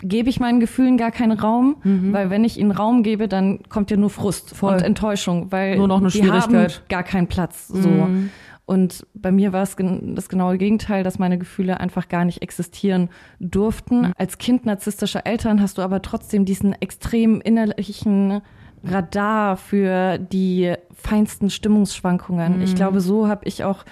[0.00, 1.76] gebe ich meinen Gefühlen gar keinen Raum,
[2.12, 4.56] weil wenn ich ihnen Raum gebe, dann kommt ja nur Frust Mhm.
[4.56, 4.74] Voll.
[4.74, 6.74] und Enttäuschung, weil Nur noch eine die Schwierigkeit.
[6.76, 7.68] haben gar keinen Platz.
[7.68, 7.88] So.
[7.88, 8.30] Mhm.
[8.66, 13.08] Und bei mir war es das genaue Gegenteil, dass meine Gefühle einfach gar nicht existieren
[13.40, 14.12] durften.
[14.18, 18.42] Als Kind narzisstischer Eltern hast du aber trotzdem diesen extrem innerlichen
[18.84, 22.60] Radar für die feinsten Stimmungsschwankungen.
[22.60, 23.84] Ich glaube, so habe ich auch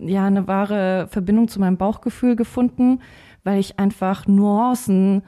[0.00, 3.00] ja eine wahre Verbindung zu meinem Bauchgefühl gefunden,
[3.44, 5.22] weil ich einfach Nuancen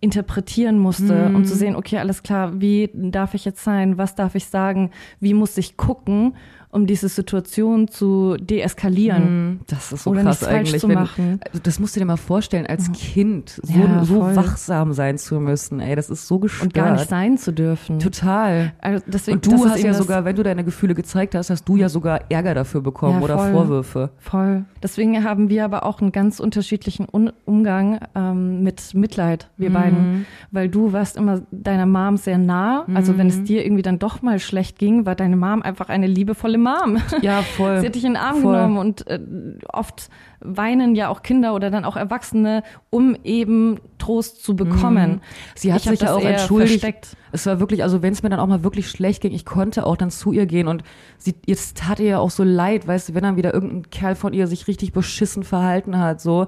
[0.00, 4.36] interpretieren musste, um zu sehen, okay, alles klar, wie darf ich jetzt sein, was darf
[4.36, 6.36] ich sagen, wie muss ich gucken,
[6.70, 9.60] um diese Situation zu deeskalieren.
[9.68, 10.80] Das ist so Oder krass eigentlich.
[10.80, 11.40] zu machen.
[11.46, 15.40] Also das musst du dir mal vorstellen, als Kind so, Ja, so wachsam sein zu
[15.40, 15.80] müssen.
[15.80, 16.64] Ey, das ist so gestört.
[16.64, 17.98] Und gar nicht sein zu dürfen.
[17.98, 18.72] Total.
[18.80, 21.76] Also deswegen, Und du hast ja sogar, wenn du deine Gefühle gezeigt hast, hast du
[21.76, 23.52] ja sogar Ärger dafür bekommen Ja, oder voll.
[23.52, 24.10] Vorwürfe.
[24.18, 24.64] Voll.
[24.82, 29.62] Deswegen haben wir aber auch einen ganz unterschiedlichen Un Umgang ähm, mit Mitleid, Mhm.
[29.62, 30.26] wir beiden.
[30.50, 32.84] Weil du warst immer deiner Mom sehr nah.
[32.94, 33.32] Also wenn Mhm.
[33.32, 36.98] es dir irgendwie dann doch mal schlecht ging, war deine Mom einfach eine liebevolle Mom.
[37.22, 37.78] Ja, voll.
[37.80, 38.54] Sie hat dich in den Arm Voll.
[38.54, 39.20] genommen und äh,
[39.72, 40.08] oft
[40.40, 45.10] weinen ja auch Kinder oder dann auch Erwachsene, um eben Trost zu bekommen.
[45.12, 45.20] Mhm.
[45.54, 46.80] Sie hat Ich sich ja auch entschuldigt.
[46.80, 47.16] versteckt.
[47.32, 49.84] Es war wirklich, also wenn es mir dann auch mal wirklich schlecht ging, ich konnte
[49.84, 50.82] auch dann zu ihr gehen und
[51.18, 54.14] sie, jetzt tat ihr ja auch so leid, weißt du, wenn dann wieder irgendein Kerl
[54.14, 56.46] von ihr sich richtig beschissen verhalten hat, so.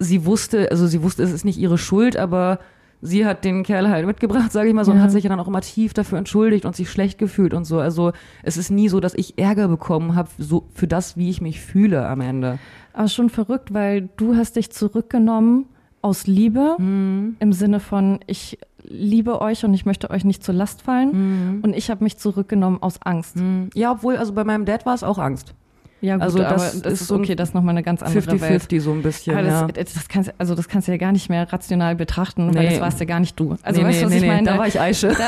[0.00, 2.60] Sie wusste, also sie wusste, es ist nicht ihre Schuld, aber
[3.00, 5.04] sie hat den Kerl halt mitgebracht, sage ich mal so, und Ja.
[5.04, 7.78] hat sich ja dann auch immer tief dafür entschuldigt und sich schlecht gefühlt und so.
[7.78, 11.40] Also es ist nie so, dass ich Ärger bekommen habe, so für das, wie ich
[11.40, 12.58] mich fühle am Ende.
[12.92, 15.66] Aber schon verrückt, weil du hast dich zurückgenommen
[16.02, 17.36] aus Liebe Mhm.
[17.40, 21.10] im Sinne von ich liebe euch und ich möchte euch nicht zur Last fallen
[21.56, 21.60] Mhm.
[21.62, 23.36] und ich habe mich zurückgenommen aus Angst.
[23.74, 25.54] Ja, obwohl, also bei meinem Dad war es auch Angst.
[26.00, 28.40] Ja gut, Also aber das ist ist so okay, das ist nochmal eine ganz andere
[28.40, 28.62] Welt.
[28.62, 29.66] 50-50 so ein bisschen, Aber ja.
[29.66, 32.70] das, kannst, also das kannst du ja gar nicht mehr rational betrachten, weil Nee.
[32.70, 33.56] das warst ja gar nicht du.
[33.62, 34.46] Also nee, weißt du, nee, was ich meine?
[34.50, 35.08] Da war ich Eiche.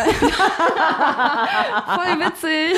[1.01, 2.77] Voll witzig.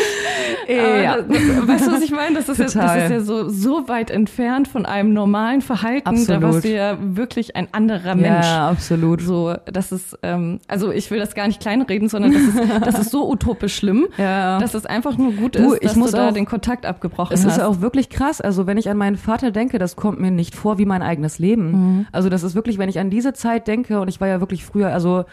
[0.68, 1.16] Ja.
[1.22, 2.36] Das, weißt du, was ich meine?
[2.36, 6.04] Das ist, ja, das ist ja so, so weit entfernt von einem normalen Verhalten.
[6.04, 6.42] Da Absolut.
[6.42, 8.46] warst du ja wirklich ein anderer Mensch.
[8.46, 9.20] Ja, absolut.
[9.22, 12.98] So, das ist, ähm, also ich will das gar nicht kleinreden, sondern das ist, das
[13.00, 14.58] ist so utopisch schlimm, Ja.
[14.58, 16.86] dass es einfach nur gut Du, ist, ich dass muss du da auch- den Kontakt
[16.86, 17.60] abgebrochen hast.
[17.82, 18.40] Wirklich krass.
[18.40, 21.38] Also wenn ich an meinen Vater denke, das kommt mir nicht vor wie mein eigenes
[21.38, 21.70] Leben.
[21.70, 22.06] Mhm.
[22.12, 24.64] Also das ist wirklich, wenn ich an diese Zeit denke, und ich war ja wirklich
[24.64, 25.24] früher, also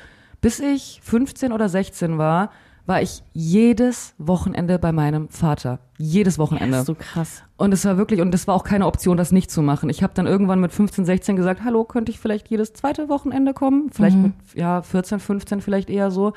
[0.41, 2.51] bis ich 15 oder 16 war,
[2.89, 5.79] war ich jedes Wochenende bei meinem Vater.
[5.99, 6.71] Jedes Wochenende.
[6.71, 7.43] das ist so krass.
[7.55, 9.89] Und es war wirklich, und es war auch keine Option, das nicht zu machen.
[9.89, 13.53] Ich habe dann irgendwann mit 15, 16 gesagt, hallo, könnte ich vielleicht jedes zweite Wochenende
[13.53, 13.91] kommen?
[13.91, 16.33] Vielleicht mit, ja, 14, 15 vielleicht eher so.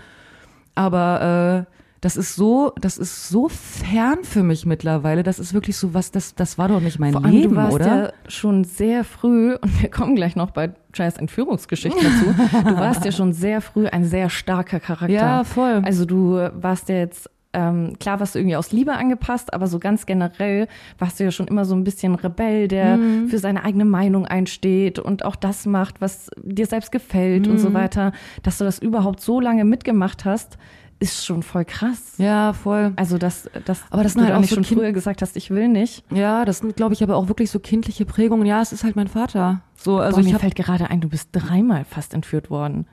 [0.74, 1.72] Aber äh,
[2.02, 5.22] das ist so, das ist so fern für mich mittlerweile.
[5.22, 7.56] Das ist wirklich so was, das, das war doch nicht mein Vor allem, Leben, du
[7.56, 7.86] warst oder?
[7.86, 12.34] ja schon sehr früh, und wir kommen gleich noch bei Chais Entführungsgeschichten dazu,
[12.68, 15.08] du warst ja schon sehr früh ein sehr starker Charakter.
[15.14, 15.80] Ja, voll.
[15.84, 19.78] Also du warst ja jetzt, ähm, klar warst du irgendwie aus Liebe angepasst, aber so
[19.78, 20.66] ganz generell
[20.98, 23.28] warst du ja schon immer so ein bisschen Rebell, der Mhm.
[23.28, 27.58] für seine eigene Meinung einsteht und auch das macht, was dir selbst gefällt und Mhm.
[27.58, 28.12] so weiter.
[28.42, 30.58] Dass du das überhaupt so lange mitgemacht hast,
[31.02, 32.14] ist schon voll krass.
[32.18, 32.92] ja, voll.
[32.96, 35.20] Also, dass, dass Aber das du sind halt auch nicht so schon Kind- früher gesagt
[35.20, 36.04] hast, ich will nicht.
[36.10, 38.46] Ja, das sind, glaube ich, aber auch wirklich so kindliche Prägungen.
[38.46, 39.60] Ja, es ist halt mein Vater.
[39.76, 42.86] So, also Boah, mir fällt gerade ein, du bist dreimal fast entführt worden.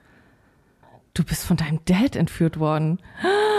[1.14, 3.00] Du bist von deinem Dad entführt worden.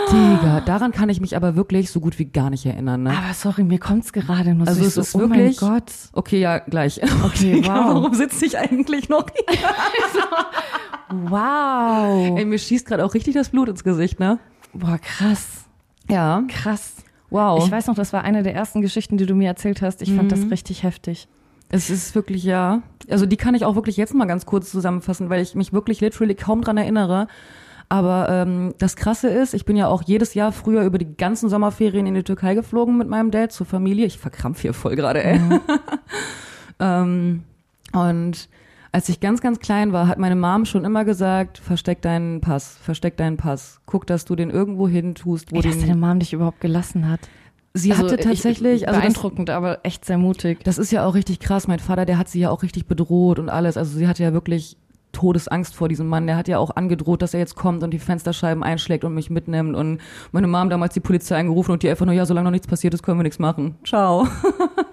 [0.09, 3.03] Digga, daran kann ich mich aber wirklich so gut wie gar nicht erinnern.
[3.03, 3.11] Ne?
[3.11, 4.87] Aber sorry, mir kommt's gerade nur Also so.
[4.87, 5.91] es ich ist so, oh wirklich- mein Gott.
[6.13, 7.01] Okay, ja, gleich.
[7.23, 7.67] Okay, wow.
[7.95, 9.57] Warum sitze ich eigentlich noch hier?
[11.11, 12.37] Wow.
[12.37, 14.39] Ey, mir schießt gerade auch richtig das Blut ins Gesicht, ne?
[14.73, 15.65] Boah, krass.
[16.09, 16.43] Ja.
[16.47, 16.95] Krass.
[17.29, 17.63] Wow.
[17.63, 20.01] Ich weiß noch, das war eine der ersten Geschichten, die du mir erzählt hast.
[20.01, 21.27] Ich fand das richtig heftig.
[21.69, 22.81] Es ist wirklich, ja.
[23.09, 26.01] Also die kann ich auch wirklich jetzt mal ganz kurz zusammenfassen, weil ich mich wirklich
[26.01, 27.27] literally kaum dran erinnere.
[27.87, 31.49] Aber ähm, das Krasse ist, ich bin ja auch jedes Jahr früher über die ganzen
[31.49, 34.05] Sommerferien in die Türkei geflogen mit meinem Dad zur Familie.
[34.05, 35.39] Ich verkrampf hier voll gerade, ey.
[36.79, 37.43] ähm,
[37.93, 38.49] und
[38.91, 42.77] als ich ganz, ganz klein war, hat meine Mom schon immer gesagt, versteck deinen Pass,
[42.81, 43.79] versteck deinen Pass.
[43.85, 47.09] Guck, dass du den irgendwo hin tust, wo Ey, dass deine Mom dich überhaupt gelassen
[47.09, 47.21] hat.
[47.73, 48.81] Sie Also, hatte tatsächlich...
[48.81, 50.61] Ich, also das- beeindruckend, aber echt sehr mutig.
[50.65, 51.67] das ist ja auch richtig krass.
[51.69, 53.77] Mein Vater, der hat sie ja auch richtig bedroht und alles.
[53.77, 54.75] Also sie hatte ja wirklich
[55.13, 56.27] Todesangst vor diesem Mann.
[56.27, 59.29] Der hat ja auch angedroht, dass er jetzt kommt und die Fensterscheiben einschlägt und mich
[59.29, 59.73] mitnimmt.
[59.75, 59.99] Und
[60.33, 62.93] meine Mom damals die Polizei angerufen und die einfach nur, ja, solange noch nichts passiert
[62.93, 63.75] ist, können wir nichts machen.
[63.85, 64.27] Ciao.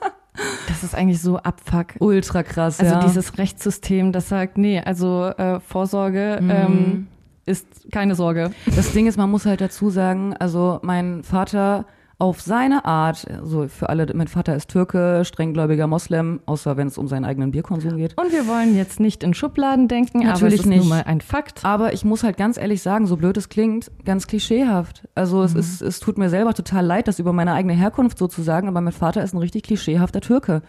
[0.69, 1.95] Das ist eigentlich so Abfuck.
[1.99, 3.05] Ultra krass, Also ja.
[3.05, 6.51] dieses Rechtssystem, das sagt, nee, also äh, Vorsorge Mhm.
[6.51, 7.07] ähm,
[7.47, 8.51] ist keine Sorge.
[8.77, 11.87] Das Ding ist, man muss halt dazu sagen, also mein Vater
[12.21, 16.99] auf seine Art, also für alle, mein Vater ist Türke, strenggläubiger Moslem, außer wenn es
[16.99, 18.19] um seinen eigenen Bierkonsum geht.
[18.19, 20.79] Und wir wollen jetzt nicht in Schubladen denken, aber Natürlich es ist nicht.
[20.81, 21.65] nun mal ein Fakt.
[21.65, 25.07] Aber ich muss halt ganz ehrlich sagen, so blöd es klingt, ganz klischeehaft.
[25.15, 28.27] Also es ist, es tut mir selber total leid, das über meine eigene Herkunft so
[28.27, 30.63] zu sagen, aber mein Vater ist ein richtig klischeehafter Türke.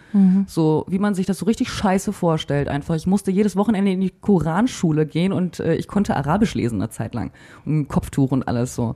[0.45, 2.93] So, wie man sich das so richtig scheiße vorstellt einfach.
[2.93, 6.91] Ich musste jedes Wochenende in die Koranschule gehen und äh, ich konnte Arabisch lesen eine
[6.91, 7.32] Zeit lang.
[7.66, 8.95] Und ein Kopftuch und alles so.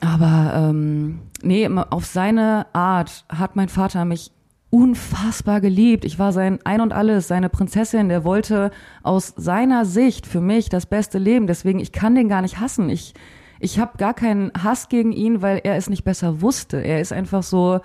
[0.00, 4.30] Aber ähm, nee, auf seine Art hat mein Vater mich
[4.70, 6.04] unfassbar geliebt.
[6.04, 8.08] Ich war sein Ein und Alles, seine Prinzessin.
[8.08, 8.70] Der wollte
[9.02, 11.46] aus seiner Sicht für mich das beste Leben.
[11.46, 12.90] Deswegen, ich kann den gar nicht hassen.
[12.90, 13.14] Ich,
[13.60, 16.78] ich habe gar keinen Hass gegen ihn, weil er es nicht besser wusste.
[16.78, 17.80] Er ist einfach so.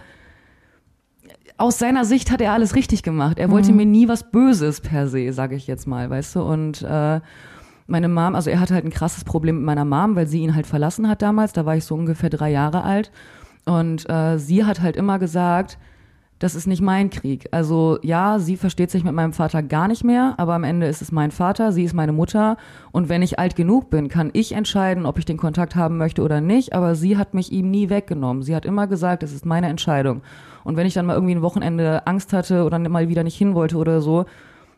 [1.58, 3.38] Aus seiner Sicht hat er alles richtig gemacht.
[3.38, 6.42] Er wollte mir nie was Böses per se, sage ich jetzt mal, weißt du.
[6.42, 7.22] Und äh,
[7.88, 10.56] meine Mom, also er hatte halt ein krasses Problem mit meiner Mom, weil sie ihn
[10.56, 11.54] halt verlassen hat damals.
[11.54, 13.12] Da war ich so ungefähr drei Jahre alt.
[13.66, 15.78] Und äh, sie hat halt immer gesagt,
[16.44, 17.48] das ist nicht mein Krieg.
[17.52, 21.02] Also ja, sie versteht sich mit meinem Vater gar nicht mehr, aber am Ende ist
[21.02, 22.58] es mein Vater, sie ist meine Mutter.
[22.92, 26.22] Und wenn ich alt genug bin, kann ich entscheiden, ob ich den Kontakt haben möchte
[26.22, 26.74] oder nicht.
[26.74, 28.44] Aber sie hat mich ihm nie weggenommen.
[28.44, 30.22] Sie hat immer gesagt, es ist meine Entscheidung.
[30.66, 33.56] Und wenn ich dann mal irgendwie ein Wochenende Angst hatte oder mal wieder nicht hin
[33.56, 34.26] wollte oder so,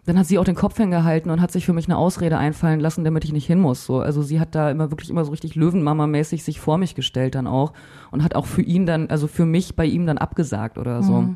[0.05, 2.79] dann hat sie auch den Kopf hingehalten und hat sich für mich eine Ausrede einfallen
[2.79, 3.85] lassen, damit ich nicht hin muss.
[3.85, 7.35] So, also sie hat da immer wirklich immer so richtig Löwenmama-mäßig sich vor mich gestellt
[7.35, 7.73] dann auch
[8.11, 11.35] und hat auch für ihn dann, also für mich bei ihm dann abgesagt oder so.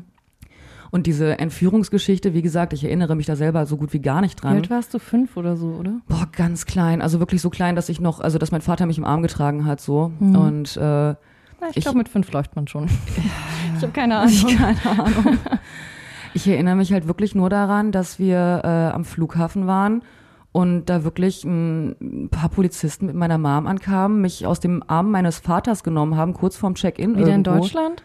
[0.92, 4.38] Und diese Entführungsgeschichte, wie gesagt, ich erinnere mich da selber so gut wie gar nicht
[4.40, 4.56] Wie dran.
[4.56, 4.98] alt warst du?
[4.98, 6.00] Fünf oder so, oder?
[6.08, 8.98] Boah, ganz klein, also wirklich so klein, dass ich noch, also dass mein Vater mich
[8.98, 11.16] im Arm getragen hat so und äh, Na,
[11.70, 12.86] ich Ich- glaube, mit fünf läuft man schon.
[13.76, 14.46] ich habe keine Ahnung.
[14.56, 15.38] keine Ahnung.
[16.34, 20.02] Ich erinnere mich halt wirklich nur daran, dass wir äh, am Flughafen waren
[20.52, 25.38] und da wirklich ein paar Polizisten mit meiner Mom ankamen, mich aus dem Arm meines
[25.38, 27.12] Vaters genommen haben, kurz vorm Check-in.
[27.16, 27.58] Wieder in irgendwo.
[27.60, 28.02] Deutschland?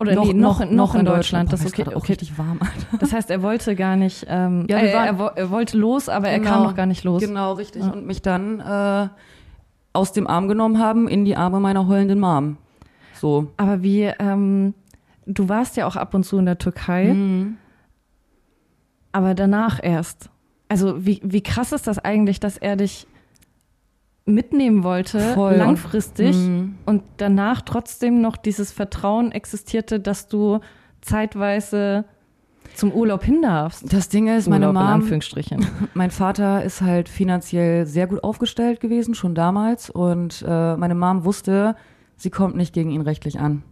[0.00, 1.52] Oder nee, noch, in- noch in Deutschland.
[1.52, 1.94] Das Boah, ist okay.
[1.96, 2.12] okay.
[2.12, 2.58] richtig warm.
[2.60, 2.98] Alter.
[3.00, 6.28] Das heißt, er wollte gar nicht, ähm, Ja, äh, waren- er, er wollte los, aber
[6.28, 6.50] er Genau.
[6.52, 7.20] kam noch gar nicht los.
[7.20, 7.82] Genau, richtig.
[7.82, 9.08] Und mich dann äh,
[9.92, 12.58] aus dem Arm genommen haben in die Arme meiner heulenden Mom.
[13.14, 13.48] So.
[13.56, 14.74] Aber wie, ähm,
[15.26, 17.56] du warst ja auch ab und zu in der Türkei, Mhm.
[19.12, 20.30] Aber danach erst.
[20.68, 23.06] Also wie, wie krass ist das eigentlich, dass er dich
[24.26, 25.54] mitnehmen wollte, Voll.
[25.54, 26.74] langfristig, Mhm.
[26.84, 30.60] und danach trotzdem noch dieses Vertrauen existierte, dass du
[31.00, 32.04] zeitweise
[32.74, 33.90] zum Urlaub hin darfst.
[33.90, 35.66] Das Ding ist, meine Urlaub in Mom, Anführungsstrichen.
[35.94, 39.88] mein Vater ist halt finanziell sehr gut aufgestellt gewesen, schon damals.
[39.88, 41.74] Und äh, meine Mom wusste,
[42.16, 43.62] sie kommt nicht gegen ihn rechtlich an.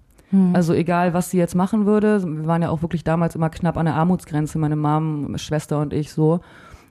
[0.52, 3.76] Also egal, was sie jetzt machen würde, wir waren ja auch wirklich damals immer knapp
[3.76, 6.40] an der Armutsgrenze, meine Mom, Schwester und ich so.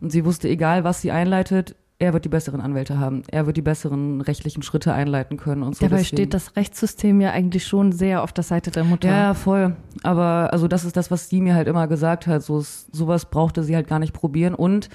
[0.02, 3.56] Und sie wusste, egal was sie einleitet, er wird die besseren Anwälte haben, er wird
[3.56, 5.86] die besseren rechtlichen Schritte einleiten können und so.
[5.86, 9.08] Dabei Deswegen- steht das Rechtssystem ja eigentlich schon sehr auf der Seite der Mutter.
[9.10, 9.76] Ja, voll.
[10.04, 12.44] Aber also das ist das, was sie mir halt immer gesagt hat.
[12.44, 14.54] So sowas brauchte sie halt gar nicht probieren.
[14.56, 14.90] Und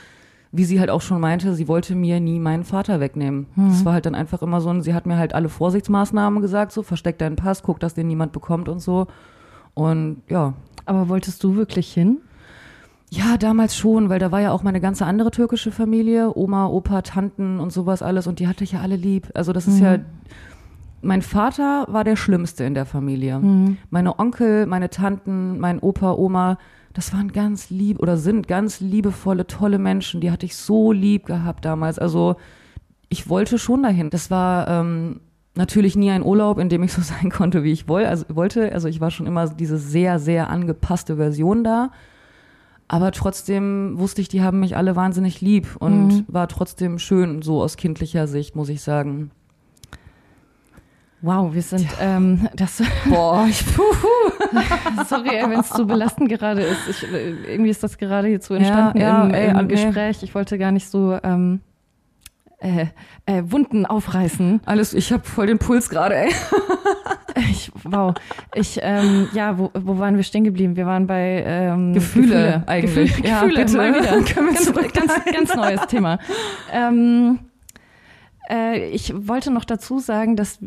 [0.53, 3.47] wie sie halt auch schon meinte, sie wollte mir nie meinen Vater wegnehmen.
[3.55, 6.73] Das war halt dann einfach immer so ein, sie hat mir halt alle Vorsichtsmaßnahmen gesagt,
[6.73, 9.07] so versteck deinen Pass, guck, dass den niemand bekommt und so.
[9.75, 10.55] Und ja.
[10.87, 12.19] Aber wolltest du wirklich hin?
[13.11, 17.03] Ja, damals schon, weil da war ja auch meine ganze andere türkische Familie, Oma, Opa,
[17.03, 19.29] Tanten und sowas alles und die hatte ich ja alle lieb.
[19.35, 19.99] Also das ist ja,
[21.03, 23.41] mein Vater war der Schlimmste in der Familie.
[23.91, 26.59] Meine Onkel, meine Tanten, mein Opa, Oma,
[26.93, 30.21] das waren ganz lieb oder sind ganz liebevolle, tolle Menschen.
[30.21, 31.99] Die hatte ich so lieb gehabt damals.
[31.99, 32.37] Also
[33.09, 34.11] ich wollte schon dahin.
[34.11, 35.21] Das war ähm,
[35.55, 38.73] natürlich nie ein Urlaub, in dem ich so sein konnte, wie ich woll, also, wollte.
[38.73, 41.91] Also ich war schon immer diese sehr, sehr angepasste Version da.
[42.89, 47.63] Aber trotzdem wusste ich, die haben mich alle wahnsinnig lieb und war trotzdem schön, so
[47.63, 49.31] aus kindlicher Sicht, muss ich sagen.
[51.23, 53.63] Wow, wir sind, ähm, das, Boah, ich,
[55.07, 56.89] sorry, wenn es zu belastend gerade ist.
[56.89, 59.69] Ich, äh, irgendwie ist das gerade hier so entstanden ja, im, ey, im.
[59.69, 60.23] Gespräch.
[60.23, 61.61] Ich wollte gar nicht so ähm,
[62.59, 62.87] äh,
[63.27, 64.61] äh, Wunden aufreißen.
[64.65, 66.31] alles, ich habe voll den Puls gerade, ey.
[67.49, 68.13] Ich, wow.
[68.55, 70.77] Ich, ähm, ja, wo, wo waren wir stehen geblieben?
[70.77, 73.13] Wir waren bei ähm, Gefühle eigentlich.
[73.15, 73.77] Gefühle, Ja, Gefühle bitte.
[73.77, 74.23] mal wieder.
[74.35, 76.19] Können wir ganz, ganz, ganz neues Thema.
[76.73, 77.39] Ähm,
[78.51, 80.59] äh, ich wollte noch dazu sagen, dass,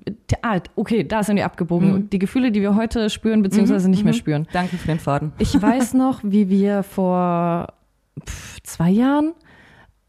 [0.42, 1.94] ah, okay, da sind wir abgebogen.
[1.94, 2.10] Mhm.
[2.10, 4.48] Die Gefühle, die wir heute spüren, beziehungsweise nicht mehr spüren.
[4.54, 5.34] Danke für den Faden.
[5.40, 7.74] Ich weiß noch, wie wir vor
[8.64, 9.34] zwei Jahren,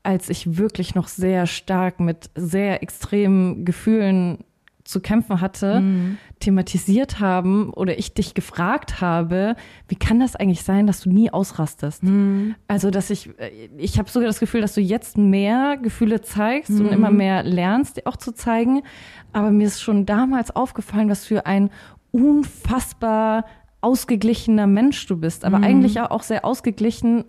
[0.03, 4.45] als ich wirklich noch sehr stark mit sehr extremen Gefühlen
[4.85, 5.83] zu kämpfen hatte,
[6.41, 9.57] thematisiert haben oder ich dich gefragt habe,
[9.89, 12.03] wie kann das eigentlich sein, dass du nie ausrastest?
[12.69, 16.71] Also, dass ich, äh, ich habe sogar das Gefühl, dass du jetzt mehr Gefühle zeigst
[16.71, 18.83] und immer mehr lernst, auch zu zeigen.
[19.33, 21.71] Aber mir ist schon damals aufgefallen, was für ein
[22.13, 23.47] unfassbar
[23.81, 25.45] ausgeglichener Mensch du bist.
[25.45, 27.25] Aber eigentlich auch sehr ausgeglichen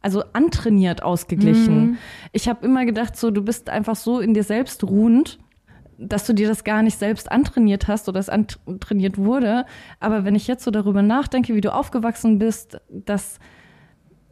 [0.00, 1.98] also antrainiert ausgeglichen.
[2.32, 5.40] Ich habe immer gedacht, so du bist einfach so in dir selbst ruhend,
[5.98, 9.66] dass du dir das gar nicht selbst antrainiert hast oder es antrainiert wurde.
[10.00, 13.38] Aber wenn ich jetzt so darüber nachdenke, wie du aufgewachsen bist, dass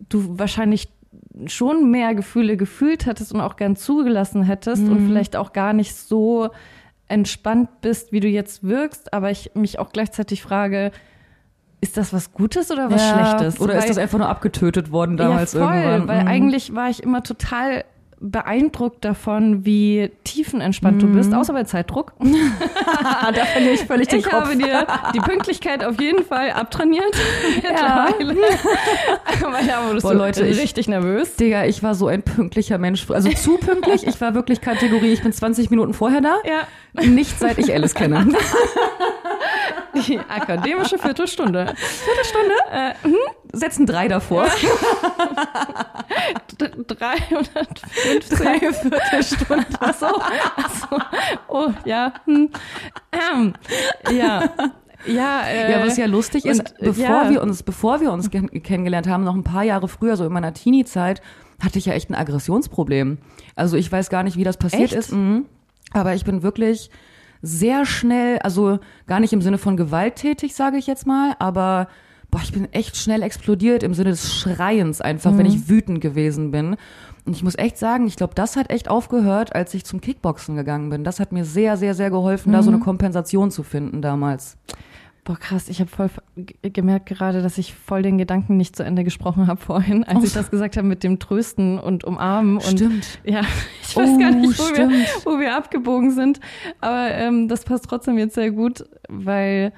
[0.09, 0.89] du wahrscheinlich
[1.47, 5.95] schon mehr Gefühle gefühlt hättest und auch gern zugelassen hättest und vielleicht auch gar nicht
[5.95, 6.51] so
[7.09, 10.91] entspannt bist, wie du jetzt wirkst, aber ich mich auch gleichzeitig frage,
[11.81, 13.61] ist das was Gutes oder was Schlechtes?
[13.61, 16.09] Oder ist Weil- das einfach nur abgetötet worden damals ja, voll, irgendwann?
[16.09, 16.29] weil Mhm.
[16.29, 17.85] eigentlich war ich immer total
[18.19, 22.15] beeindruckt davon, wie tiefenentspannt du bist, außer bei Zeitdruck.
[22.21, 24.33] da verliere ich völlig den ich Kopf.
[24.47, 27.05] habe dir die Pünktlichkeit auf jeden Fall abtrainiert.
[27.63, 28.09] Ja.
[28.19, 31.37] Weil da wurdest Boah, du Leute, ich- richtig nervös.
[31.37, 33.09] Digga, ich war so ein pünktlicher Mensch.
[33.11, 34.07] Also zu pünktlich.
[34.07, 36.37] Ich war wirklich Kategorie, ich bin 20 Minuten vorher da.
[36.45, 38.27] Ja, Nicht seit ich Alice kenne.
[39.95, 41.75] Die akademische Viertelstunde.
[41.77, 42.55] Viertelstunde?
[42.73, 42.93] Äh,
[43.53, 44.47] setzen drei davor.
[46.61, 48.39] D 350.
[48.39, 49.67] Drei Viertelstunden.
[49.81, 50.99] Ach so, ach so.
[51.49, 52.13] Oh, ja.
[52.25, 52.51] Hm.
[53.13, 53.55] Ähm,
[54.11, 54.51] ja.
[55.07, 57.31] Ja, äh, Ja, was ja lustig ist, und, äh, bevor ja.
[57.31, 60.33] wir uns, bevor wir uns ken- kennengelernt haben, noch ein paar Jahre früher, so in
[60.33, 61.23] meiner Teenie-Zeit,
[61.63, 63.19] hatte ich ja echt ein Aggressionsproblem.
[63.55, 64.95] Also ich weiß gar nicht, wie das passiert Echt?
[64.95, 65.13] ist.
[65.13, 65.47] Mhm.
[65.93, 66.91] Aber ich bin wirklich
[67.47, 71.89] sehr schnell, also gar nicht im Sinne von gewalttätig, sage ich jetzt mal, aber
[72.31, 76.51] boah, ich bin echt schnell explodiert im Sinne des Schreiens einfach, wenn ich wütend gewesen
[76.51, 76.77] bin.
[77.25, 80.57] Und ich muss echt sagen, ich glaube, das hat echt aufgehört, als ich zum Kickboxen
[80.57, 81.05] gegangen bin.
[81.05, 84.57] Das hat mir sehr, sehr, sehr geholfen, da so eine Kompensation zu finden damals.
[85.27, 86.09] Boah, krass, ich habe voll
[86.63, 90.33] gemerkt gerade, dass ich voll den Gedanken nicht zu Ende gesprochen habe vorhin, als ich
[90.33, 92.59] das gesagt habe mit dem Trösten und Umarmen.
[92.59, 93.19] Und Stimmt.
[93.25, 93.41] ja,
[93.83, 95.07] ich weiß Oh, gar nicht, wo wir, stimmt.
[95.27, 96.39] wo wir abgebogen sind.
[96.81, 99.73] Aber ähm, das passt trotzdem jetzt sehr gut, weil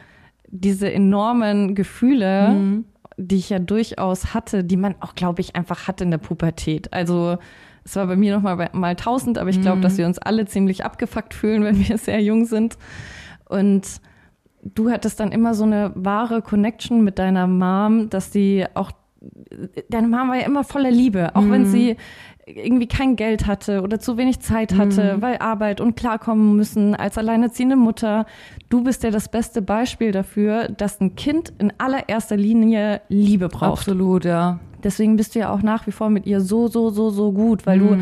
[0.48, 2.84] diese enormen Gefühle, Mhm.
[3.16, 6.92] die ich ja durchaus hatte, die man auch, glaube ich, einfach hat in der Pubertät.
[6.92, 7.38] Also
[7.84, 8.42] es war bei mir noch
[8.74, 12.20] mal, tausend, aber ich glaube, dass wir uns alle ziemlich abgefuckt fühlen, wenn wir sehr
[12.22, 12.76] jung sind.
[13.48, 13.86] Und
[14.62, 18.90] du hattest dann immer so eine wahre Connection mit deiner Mom, dass sie auch,
[19.88, 21.96] deine Mom war ja immer voller Liebe, auch wenn sie
[22.46, 27.18] irgendwie kein Geld hatte oder zu wenig Zeit hatte, weil Arbeit und klarkommen müssen als
[27.18, 28.26] alleinerziehende Mutter.
[28.68, 33.80] Du bist ja das beste Beispiel dafür, dass ein Kind in allererster Linie Liebe braucht.
[33.80, 34.60] Absolut, ja.
[34.82, 37.66] Deswegen bist du ja auch nach wie vor mit ihr so, so, so, so gut,
[37.66, 37.98] weil du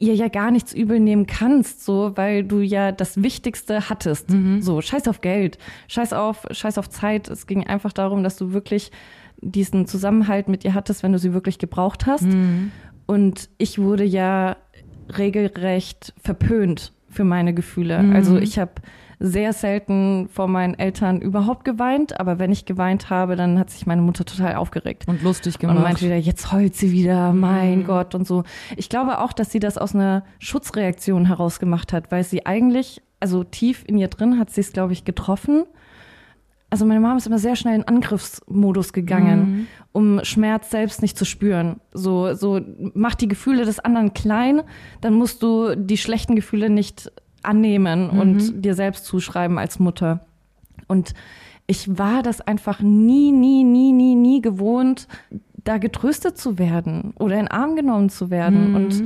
[0.00, 4.28] ihr ja gar nichts übel nehmen kannst, so, weil du ja das Wichtigste hattest.
[4.60, 7.28] So, scheiß auf Geld, scheiß auf, scheiß auf Zeit.
[7.28, 8.90] Es ging einfach darum, dass du wirklich
[9.42, 12.26] diesen Zusammenhalt mit ihr hattest, wenn du sie wirklich gebraucht hast.
[13.06, 14.56] Und ich wurde ja
[15.16, 18.02] regelrecht verpönt für meine Gefühle.
[18.02, 18.16] Mhm.
[18.16, 18.72] Also ich habe
[19.22, 23.86] sehr selten vor meinen Eltern überhaupt geweint, aber wenn ich geweint habe, dann hat sich
[23.86, 25.06] meine Mutter total aufgeregt.
[25.06, 25.76] Und lustig gemacht.
[25.76, 27.84] Und meinte wieder, jetzt heult sie wieder, mein mhm.
[27.84, 28.44] Gott und so.
[28.76, 33.02] Ich glaube auch, dass sie das aus einer Schutzreaktion heraus gemacht hat, weil sie eigentlich,
[33.20, 35.64] also tief in ihr drin hat sie es, glaube ich, getroffen.
[36.70, 39.66] Also meine Mama ist immer sehr schnell in Angriffsmodus gegangen, mhm.
[39.92, 41.80] um Schmerz selbst nicht zu spüren.
[41.92, 42.60] So, so
[42.94, 44.62] mach die Gefühle des anderen klein,
[45.02, 47.12] dann musst du die schlechten Gefühle nicht
[47.42, 48.20] annehmen mhm.
[48.20, 50.20] und dir selbst zuschreiben als Mutter.
[50.86, 51.14] Und
[51.66, 55.06] ich war das einfach nie, nie, nie, nie, nie gewohnt,
[55.64, 58.70] da getröstet zu werden oder in Arm genommen zu werden.
[58.70, 58.74] Mhm.
[58.74, 59.04] Und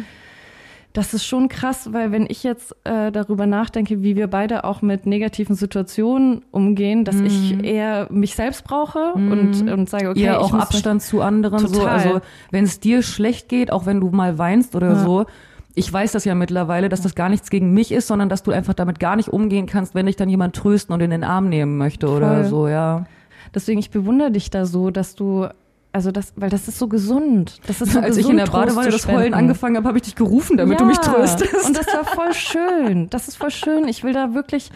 [0.94, 4.80] das ist schon krass, weil wenn ich jetzt äh, darüber nachdenke, wie wir beide auch
[4.80, 7.26] mit negativen Situationen umgehen, dass mhm.
[7.26, 9.32] ich eher mich selbst brauche mhm.
[9.32, 11.58] und, und sage, okay, ja, auch Abstand zu anderen.
[11.66, 11.80] Total.
[11.80, 11.86] So.
[11.86, 12.20] Also
[12.52, 15.04] wenn es dir schlecht geht, auch wenn du mal weinst oder ja.
[15.04, 15.26] so,
[15.74, 18.52] ich weiß das ja mittlerweile, dass das gar nichts gegen mich ist, sondern dass du
[18.52, 21.48] einfach damit gar nicht umgehen kannst, wenn dich dann jemand trösten und in den Arm
[21.48, 22.18] nehmen möchte Voll.
[22.18, 23.06] oder so, ja.
[23.54, 25.48] Deswegen, ich bewundere dich da so, dass du
[25.92, 27.60] also das, weil das ist so gesund.
[27.68, 30.02] Das ist so Als gesund, ich in der Badewanne das Heulen angefangen habe, habe ich
[30.02, 31.66] dich gerufen, damit ja, du mich tröstest.
[31.66, 33.08] Und das war voll schön.
[33.10, 33.86] Das ist voll schön.
[33.86, 34.72] Ich will da wirklich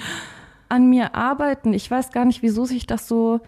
[0.68, 1.72] an mir arbeiten.
[1.72, 3.40] Ich weiß gar nicht, wieso sich das so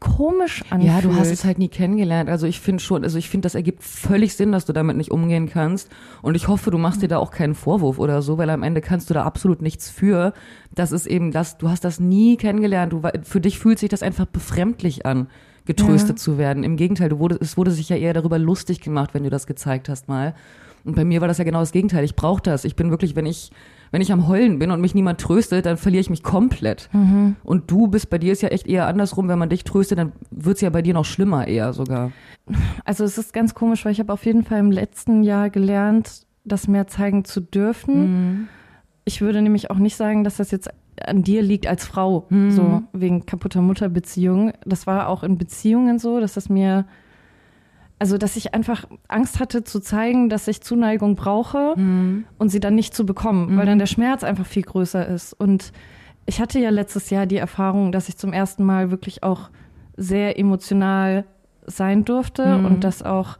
[0.00, 0.92] komisch anfühlt.
[0.92, 2.30] Ja, du hast es halt nie kennengelernt.
[2.30, 5.10] Also ich finde schon, also ich finde, das ergibt völlig Sinn, dass du damit nicht
[5.10, 5.88] umgehen kannst.
[6.22, 8.80] Und ich hoffe, du machst dir da auch keinen Vorwurf oder so, weil am Ende
[8.80, 10.32] kannst du da absolut nichts für.
[10.74, 12.92] Das ist eben das, du hast das nie kennengelernt.
[12.92, 15.28] Du, für dich fühlt sich das einfach befremdlich an,
[15.64, 16.22] getröstet ja.
[16.22, 16.62] zu werden.
[16.62, 19.46] Im Gegenteil, du wurde, es wurde sich ja eher darüber lustig gemacht, wenn du das
[19.46, 20.34] gezeigt hast mal.
[20.84, 22.04] Und bei mir war das ja genau das Gegenteil.
[22.04, 22.64] Ich brauche das.
[22.64, 23.50] Ich bin wirklich, wenn ich
[23.90, 26.88] wenn ich am Heulen bin und mich niemand tröstet, dann verliere ich mich komplett.
[26.92, 27.36] Mhm.
[27.42, 30.12] Und du bist, bei dir ist ja echt eher andersrum, wenn man dich tröstet, dann
[30.30, 32.12] wird's ja bei dir noch schlimmer eher sogar.
[32.84, 36.26] Also es ist ganz komisch, weil ich habe auf jeden Fall im letzten Jahr gelernt,
[36.44, 38.00] das mehr zeigen zu dürfen.
[38.00, 38.48] Mhm.
[39.04, 40.70] Ich würde nämlich auch nicht sagen, dass das jetzt
[41.06, 42.50] an dir liegt als Frau, mhm.
[42.50, 44.52] so wegen kaputter Mutterbeziehung.
[44.64, 46.86] Das war auch in Beziehungen so, dass das mir
[47.98, 52.24] also dass ich einfach Angst hatte zu zeigen, dass ich Zuneigung brauche mhm.
[52.38, 53.58] und sie dann nicht zu bekommen, mhm.
[53.58, 55.32] weil dann der Schmerz einfach viel größer ist.
[55.32, 55.72] Und
[56.26, 59.50] ich hatte ja letztes Jahr die Erfahrung, dass ich zum ersten Mal wirklich auch
[59.96, 61.24] sehr emotional
[61.66, 62.64] sein durfte mhm.
[62.66, 63.38] und dass auch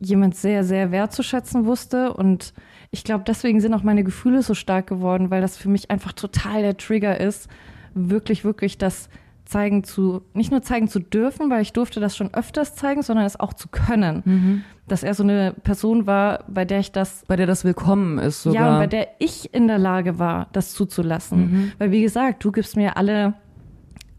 [0.00, 2.12] jemand sehr, sehr wertzuschätzen wusste.
[2.12, 2.52] Und
[2.90, 6.12] ich glaube, deswegen sind auch meine Gefühle so stark geworden, weil das für mich einfach
[6.12, 7.48] total der Trigger ist,
[7.94, 9.08] wirklich, wirklich das
[9.52, 13.26] zeigen zu, nicht nur zeigen zu dürfen, weil ich durfte das schon öfters zeigen, sondern
[13.26, 14.22] es auch zu können.
[14.24, 14.64] Mhm.
[14.88, 17.24] Dass er so eine Person war, bei der ich das.
[17.28, 18.62] Bei der das willkommen ist sogar.
[18.62, 21.38] Ja, und bei der ich in der Lage war, das zuzulassen.
[21.38, 21.72] Mhm.
[21.78, 23.34] Weil, wie gesagt, du gibst mir alle,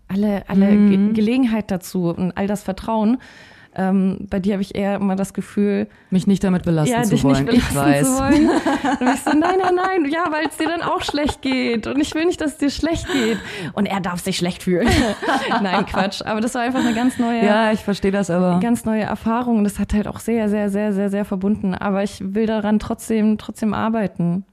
[0.08, 1.14] alle, alle mhm.
[1.14, 3.18] Ge Gelegenheit dazu und all das Vertrauen.
[3.76, 7.12] Ähm, bei dir habe ich eher immer das Gefühl, mich nicht damit belasten ja, zu
[7.12, 7.46] dich wollen.
[7.46, 8.08] Nicht belasten ich weiß.
[8.08, 8.50] Zu wollen.
[9.00, 11.88] Und ich so, nein, nein, nein, ja, weil es dir dann auch schlecht geht.
[11.88, 13.40] Und ich will nicht, dass es dir schlecht geht.
[13.74, 14.88] Und er darf sich schlecht fühlen.
[15.62, 16.22] nein, Quatsch.
[16.24, 17.44] Aber das war einfach eine ganz neue.
[17.46, 18.60] Ja, ich verstehe das aber.
[18.60, 19.58] Ganz neue Erfahrung.
[19.58, 21.74] Und das hat halt auch sehr, sehr, sehr, sehr, sehr verbunden.
[21.74, 24.46] Aber ich will daran trotzdem, trotzdem arbeiten.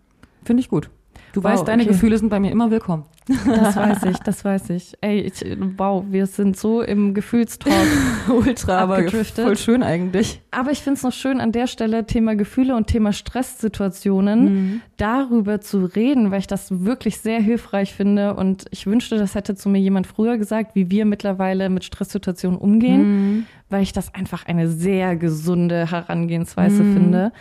[0.44, 0.90] Finde ich gut.
[1.32, 1.92] Du wow, weißt, deine okay.
[1.92, 3.04] Gefühle sind bei mir immer willkommen.
[3.46, 4.94] Das weiß ich, das weiß ich.
[5.00, 5.44] Ey, ich,
[5.76, 7.86] wow, wir sind so im Gefühlstalk
[8.28, 10.40] ultra, aber voll schön eigentlich.
[10.50, 14.80] Aber ich finde es noch schön an der Stelle Thema Gefühle und Thema Stresssituationen mhm.
[14.96, 19.54] darüber zu reden, weil ich das wirklich sehr hilfreich finde und ich wünschte, das hätte
[19.54, 23.46] zu mir jemand früher gesagt, wie wir mittlerweile mit Stresssituationen umgehen, mhm.
[23.68, 26.92] weil ich das einfach eine sehr gesunde Herangehensweise mhm.
[26.94, 27.32] finde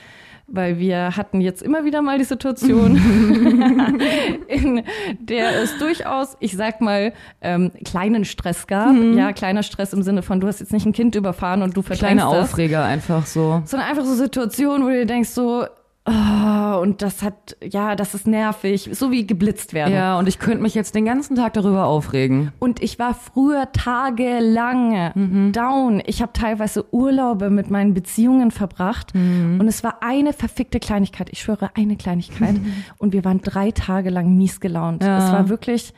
[0.52, 2.95] weil wir hatten jetzt immer wieder mal die Situation,
[4.47, 4.84] in
[5.20, 8.93] der es durchaus, ich sag mal, ähm, kleinen Stress gab.
[8.93, 9.18] Mhm.
[9.18, 11.82] Ja, kleiner Stress im Sinne von, du hast jetzt nicht ein Kind überfahren und du
[11.82, 13.62] verdrängst Kleine Aufreger das, einfach so.
[13.66, 15.66] Sondern einfach so Situationen, wo du dir denkst so,
[16.10, 19.93] Oh, und das hat, ja, das ist nervig, so wie geblitzt werden.
[19.93, 22.51] Ja, und ich könnte mich jetzt den ganzen Tag darüber aufregen.
[22.57, 25.51] Und ich war früher tagelang mhm.
[25.51, 26.01] down.
[26.07, 29.60] Ich habe teilweise Urlaube mit meinen Beziehungen verbracht mhm.
[29.60, 31.30] und es war eine verfickte Kleinigkeit.
[31.32, 32.55] Ich schwöre, eine Kleinigkeit.
[32.55, 32.74] Mhm.
[32.97, 35.03] Und wir waren drei Tage lang mies gelaunt.
[35.03, 35.18] Ja.
[35.18, 35.93] Es war wirklich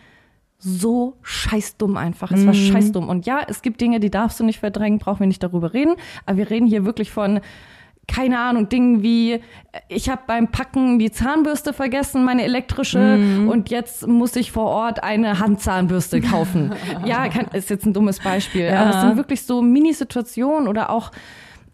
[0.58, 2.32] so scheißdumm einfach.
[2.32, 2.58] Es war mhm.
[2.58, 3.10] scheißdumm.
[3.10, 5.96] Und ja, es gibt Dinge, die darfst du nicht verdrängen, brauchen wir nicht darüber reden.
[6.26, 7.40] Aber wir reden hier wirklich von
[8.12, 9.42] keine Ahnung, Dingen wie,
[9.88, 13.48] ich habe beim Packen die Zahnbürste vergessen, meine elektrische, mhm.
[13.50, 16.74] und jetzt muss ich vor Ort eine Handzahnbürste kaufen.
[17.06, 18.82] ja, kann, ist jetzt ein dummes Beispiel, ja.
[18.82, 21.12] aber es sind wirklich so Mini-Situationen oder auch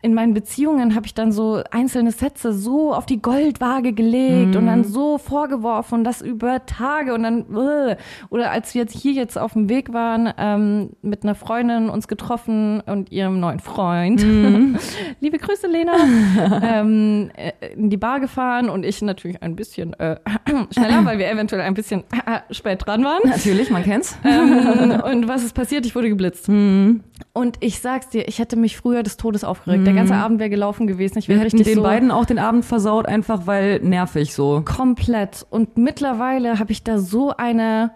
[0.08, 4.66] in meinen Beziehungen habe ich dann so einzelne Sätze so auf die Goldwaage gelegt und
[4.66, 7.98] dann so vorgeworfen das über Tage und dann äh.
[8.30, 12.08] oder als wir jetzt hier jetzt auf dem Weg waren ähm, mit einer Freundin uns
[12.08, 14.22] getroffen und ihrem neuen Freund,
[15.20, 15.94] liebe Grüße Lena,
[16.64, 20.16] ähm, äh, in die Bar gefahren und ich natürlich ein bisschen äh,
[20.72, 23.22] schneller, weil wir eventuell ein bisschen äh, spät dran waren.
[23.26, 24.18] Natürlich, man kennt's.
[24.28, 25.86] Ähm, und was ist passiert?
[25.86, 26.50] Ich wurde geblitzt.
[26.50, 27.02] Mhm.
[27.34, 29.86] Und ich sag's dir, ich hätte mich früher des Todes aufgeregt.
[29.98, 31.18] Der ganze Abend wäre gelaufen gewesen.
[31.20, 34.62] Ich wäre richtig den so beiden auch den Abend versaut, einfach weil nervig so.
[34.64, 35.46] komplett.
[35.50, 37.92] Und mittlerweile habe ich da so eine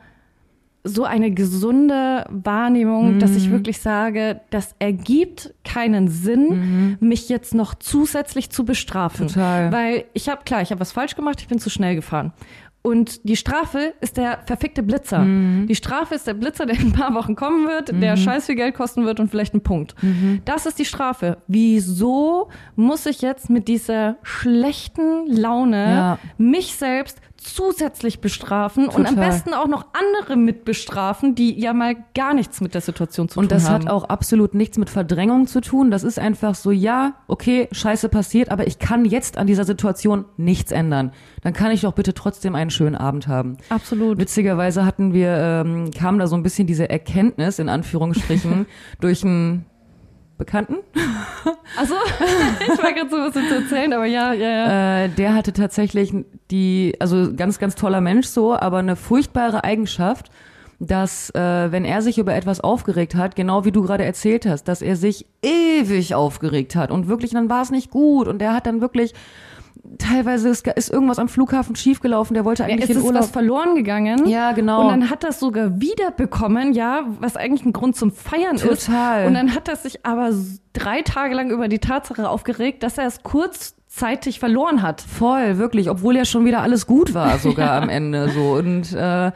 [0.84, 3.38] so eine gesunde Wahrnehmung, dass Mhm.
[3.38, 9.26] ich wirklich sage, das ergibt keinen Sinn, mich jetzt noch zusätzlich zu bestrafen.
[9.26, 9.30] Mhm.
[9.30, 9.72] Total.
[9.72, 12.34] Weil ich habe klar, ich habe was falsch gemacht, ich bin zu schnell gefahren.
[12.84, 15.20] Und die Strafe ist der verfickte Blitzer.
[15.20, 15.68] Mhm.
[15.68, 18.56] Die Strafe ist der Blitzer, der in ein paar Wochen kommen wird, der scheiß viel
[18.56, 19.94] Geld kosten wird und vielleicht einen Punkt.
[20.02, 20.42] Mhm.
[20.46, 21.38] Das ist die Strafe.
[21.48, 26.20] Wieso muss ich jetzt mit dieser schlechten Laune Ja.
[26.38, 29.30] mich selbst zusätzlich bestrafen und am Total.
[29.30, 33.40] besten auch noch andere mit bestrafen, die ja mal gar nichts mit der Situation zu
[33.40, 33.86] Und tun das haben.
[33.86, 35.90] hat auch absolut nichts mit Verdrängung zu tun.
[35.92, 40.26] Das ist einfach so, ja, okay, scheiße passiert, aber ich kann jetzt an dieser Situation
[40.38, 41.12] nichts ändern.
[41.42, 43.58] Dann kann ich doch bitte trotzdem einen schönen Abend haben.
[43.70, 44.20] Absolut.
[44.20, 48.68] Witzigerweise hatten wir, ähm, kam da so ein bisschen diese Erkenntnis, in Anführungsstrichen,
[49.00, 49.66] durch einen
[50.42, 50.78] Bekannten.
[51.78, 51.94] Also,
[52.60, 55.04] ich war gerade so was zu erzählen, aber ja, ja, ja.
[55.06, 56.14] Äh, der hatte tatsächlich
[56.52, 60.32] die, also ganz, ganz toller Mensch so, aber eine furchtbare Eigenschaft,
[60.80, 64.66] dass äh, wenn er sich über etwas aufgeregt hat, genau wie du gerade erzählt hast,
[64.66, 68.54] dass er sich ewig aufgeregt hat und wirklich, dann war es nicht gut und der
[68.54, 69.14] hat dann wirklich
[69.98, 73.24] teilweise ist, ist irgendwas am Flughafen schiefgelaufen, der wollte Ja, eigentlich es in ist Urlaub.
[73.24, 74.28] was verloren gegangen.
[74.28, 74.82] Ja, genau.
[74.82, 78.86] Und dann hat das sogar wiederbekommen, ja, was eigentlich ein Grund zum Feiern ist.
[78.86, 79.28] Total.
[79.28, 80.32] Und dann hat er sich aber
[80.74, 85.02] drei Tage lang über die Tatsache aufgeregt, dass er es kurzzeitig verloren hat.
[85.02, 88.54] Voll, wirklich, obwohl ja schon wieder alles gut war, sogar am Ende so.
[88.54, 89.32] Und äh,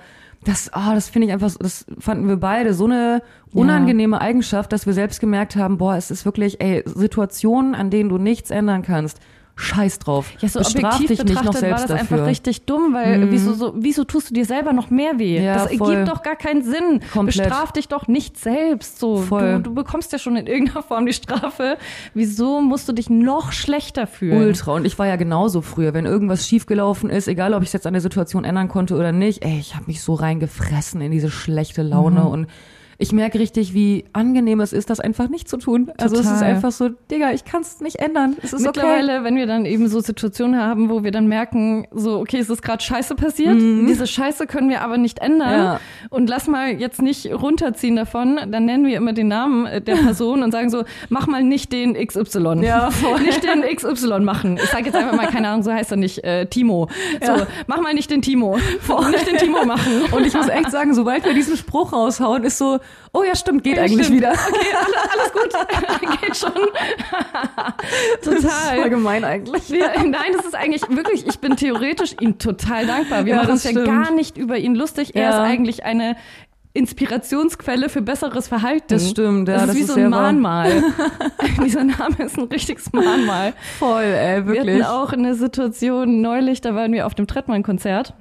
[0.45, 3.21] das, ah, das finde ich einfach, das fanden wir beide so eine
[3.51, 8.09] unangenehme Eigenschaft, dass wir selbst gemerkt haben, boah, es ist wirklich, ey, Situationen, an denen
[8.09, 9.19] du nichts ändern kannst.
[9.57, 10.31] Scheiß drauf.
[10.39, 12.17] Ja, so Bestraf objektiv dich nicht betrachtet noch selbst war das dafür.
[12.17, 12.23] Mhm.
[12.23, 15.41] einfach richtig dumm, weil wieso, so, wieso tust du dir selber noch mehr weh?
[15.41, 15.93] Ja, das voll.
[15.93, 16.99] ergibt doch gar keinen Sinn.
[17.13, 17.47] Komplett.
[17.47, 18.99] Bestraf dich doch nicht selbst.
[18.99, 19.55] So, Voll.
[19.57, 21.77] Du, du bekommst ja schon in irgendeiner Form die Strafe.
[22.13, 24.45] Wieso musst du dich noch schlechter fühlen?
[24.45, 24.73] Ultra.
[24.73, 25.93] Und ich war ja genauso früher.
[25.93, 29.13] Wenn irgendwas schiefgelaufen ist, egal ob ich es jetzt an der Situation ändern konnte oder
[29.13, 32.27] nicht, ey, ich habe mich so reingefressen in diese schlechte Laune Mhm.
[32.27, 32.47] und
[32.97, 35.91] ich merke richtig, wie angenehm es ist, das einfach nicht zu tun.
[35.97, 36.43] Also es ist Total.
[36.43, 38.35] einfach so, Digga, ich kann es nicht ändern.
[38.41, 38.67] Es ist okay.
[38.67, 42.49] Mittlerweile, wenn wir dann eben so Situationen haben, wo wir dann merken, so, okay, es
[42.49, 45.65] ist gerade Scheiße passiert, diese Scheiße können wir aber nicht ändern Mhm.
[45.65, 45.79] Ja.
[46.09, 49.95] und lass mal jetzt nicht runterziehen davon, dann nennen wir immer den Namen äh, der
[50.05, 52.61] Person und sagen so, mach mal nicht den XY.
[52.63, 53.19] Ja, voll.
[53.25, 54.57] Nicht den XY machen.
[54.63, 56.87] Ich sage jetzt einfach mal, keine Ahnung, so heißt er nicht, äh, Timo.
[57.21, 57.47] So, Ja.
[57.67, 58.57] mach mal nicht den Timo.
[59.11, 60.03] Nicht den Timo machen.
[60.11, 62.79] Und ich muss echt sagen, sobald wir diesen Spruch raushauen, ist so,
[63.13, 64.19] oh ja, stimmt, geht eigentlich Stimmt.
[64.21, 64.31] wieder.
[64.31, 66.21] Okay, alles, alles gut.
[66.21, 66.51] Geht schon.
[68.23, 68.79] Das ist Total.
[68.81, 69.69] voll gemein eigentlich.
[69.71, 73.25] Wir, nein, das ist eigentlich wirklich, ich bin theoretisch ihm total dankbar.
[73.25, 75.15] Wir Ja, machen uns ja gar nicht über ihn lustig.
[75.15, 75.29] Er Ja.
[75.31, 76.15] ist eigentlich eine
[76.73, 78.87] Inspirationsquelle für besseres Verhalten.
[78.89, 80.09] Das stimmt, ja, Das ist das wie ist so ein.
[80.09, 80.83] Mahnmal.
[81.63, 83.53] Dieser Name ist ein richtiges Mahnmal.
[83.79, 84.85] Voll, ey, Wir hatten wirklich.
[84.85, 88.13] auch eine Situation neulich, da waren wir auf dem Trettmann-Konzert.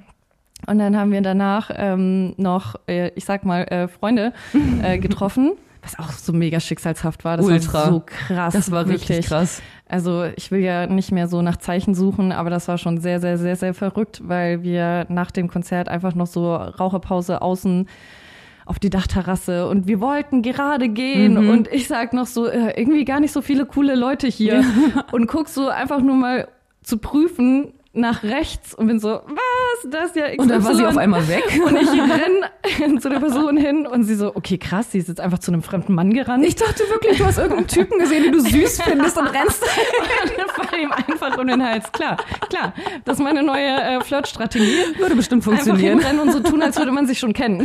[0.67, 4.33] Und dann haben wir danach ähm, noch, äh, ich sag mal, äh, Freunde
[4.83, 5.51] äh, getroffen,
[5.81, 7.37] was auch so mega schicksalshaft war.
[7.37, 7.73] Das Ultra.
[7.73, 8.53] war so krass.
[8.53, 9.27] Das war richtig wirklich.
[9.27, 9.61] krass.
[9.87, 13.19] Also ich will ja nicht mehr so nach Zeichen suchen, aber das war schon sehr,
[13.19, 17.87] sehr, sehr, sehr verrückt, weil wir nach dem Konzert einfach noch so Raucherpause außen
[18.65, 21.49] auf die Dachterrasse und wir wollten gerade gehen Mhm.
[21.51, 24.63] und ich sag noch so, äh, irgendwie gar nicht so viele coole Leute hier
[25.11, 26.47] und guck so einfach nur mal
[26.81, 30.37] zu prüfen nach rechts und bin so, was, das ist ja XY.
[30.37, 31.43] Und dann war sie auf einmal weg.
[31.65, 35.21] Und ich renn zu der Person hin und sie so, okay, krass, sie ist jetzt
[35.21, 36.45] einfach zu einem fremden Mann gerannt.
[36.45, 39.63] Ich dachte wirklich, du hast irgendeinen Typen gesehen, den du süß findest und rennst.
[40.75, 41.91] Fall ihm einfach um den Hals.
[41.91, 42.17] Klar,
[42.49, 42.73] klar.
[43.03, 44.97] Das ist meine neue äh, Flirtstrategie.
[44.97, 45.99] Würde bestimmt Einfach funktionieren.
[45.99, 47.59] hinrennen und so tun, als würde man sich schon kennen.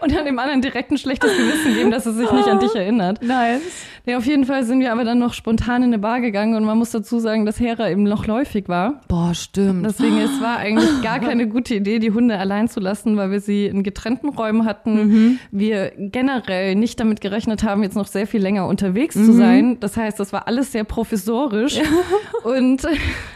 [0.00, 2.74] und dann dem anderen direkt ein schlechtes Gewissen geben, dass er sich nicht an dich
[2.74, 3.22] erinnert.
[3.22, 3.62] Nice.
[4.06, 6.64] Ja, auf jeden Fall sind wir aber dann noch spontan in eine Bar gegangen und
[6.64, 9.00] man muss dazu sagen, dass Hera eben noch läufig war.
[9.08, 9.86] Boah, stimmt.
[9.86, 13.40] Deswegen, es war eigentlich gar keine gute Idee, die Hunde allein zu lassen, weil wir
[13.40, 15.38] sie in getrennten Räumen hatten.
[15.50, 19.78] Wir generell nicht damit gerechnet haben, jetzt noch sehr viel länger unterwegs zu sein.
[19.80, 21.78] Das heißt, das war alles sehr provisorisch.
[22.44, 22.82] Und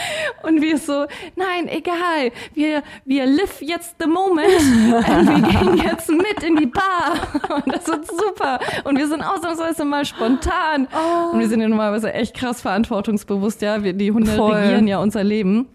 [0.42, 4.48] Und wir so, nein, egal, wir, wir live jetzt the moment.
[4.48, 7.56] Und wir gehen jetzt mit in die Bar.
[7.56, 8.58] Und das wird super.
[8.84, 10.88] Und wir sind ausnahmsweise mal spontan.
[11.32, 14.54] Und wir sind ja normalerweise echt krass verantwortungsbewusst, ja, wir, die Hunde Voll.
[14.54, 15.68] regieren ja unser Leben.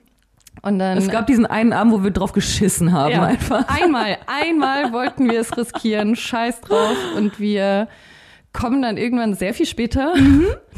[0.64, 3.66] Und dann Es gab diesen einen Abend, wo wir drauf geschissen haben ja, einfach.
[3.68, 6.96] einmal, einmal wollten wir es riskieren, scheiß drauf.
[7.16, 7.88] Und wir
[8.54, 10.14] kommen dann irgendwann sehr viel später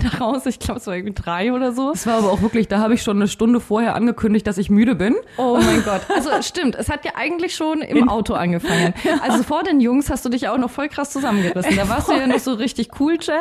[0.19, 1.91] raus, ich glaube es war irgendwie drei oder so.
[1.91, 4.69] Es war aber auch wirklich, da habe ich schon eine Stunde vorher angekündigt, dass ich
[4.69, 5.15] müde bin.
[5.37, 6.01] Oh mein Gott.
[6.13, 8.93] Also stimmt, es hat ja eigentlich schon im Auto angefangen.
[9.21, 11.75] Also vor den Jungs hast du dich ja auch noch voll krass zusammengerissen.
[11.75, 13.37] Da warst du ja noch so richtig cool, Jazz.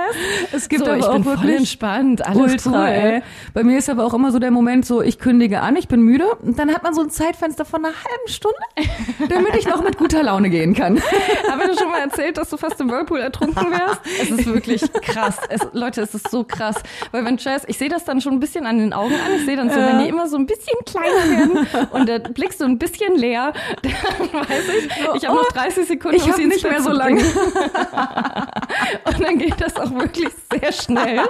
[0.52, 2.36] Es gibt so, aber ich auch bin voll wirklich entspannt, alles
[2.66, 2.88] Ultra, cool.
[2.88, 3.22] ey.
[3.54, 6.00] Bei mir ist aber auch immer so der Moment so, ich kündige an, ich bin
[6.02, 8.56] müde und dann hat man so ein Zeitfenster von einer halben Stunde,
[9.28, 11.00] damit ich noch mit guter Laune gehen kann.
[11.50, 14.00] Habe ich dir schon mal erzählt, dass du fast im Whirlpool ertrunken wärst?
[14.20, 15.36] Es ist wirklich krass.
[15.48, 16.76] Es, Leute, es ist so krass.
[17.12, 19.34] Weil wenn Jazz, ich sehe das dann schon ein bisschen an den Augen an.
[19.36, 22.52] Ich sehe dann so, wenn die immer so ein bisschen kleiner werden und der Blick
[22.52, 23.92] so ein bisschen leer, dann
[24.48, 24.86] weiß ich,
[25.16, 27.22] ich habe noch 30 Sekunden, Ich um hab sie ins nicht mehr so lange.
[29.04, 31.20] Und dann geht das auch wirklich sehr schnell.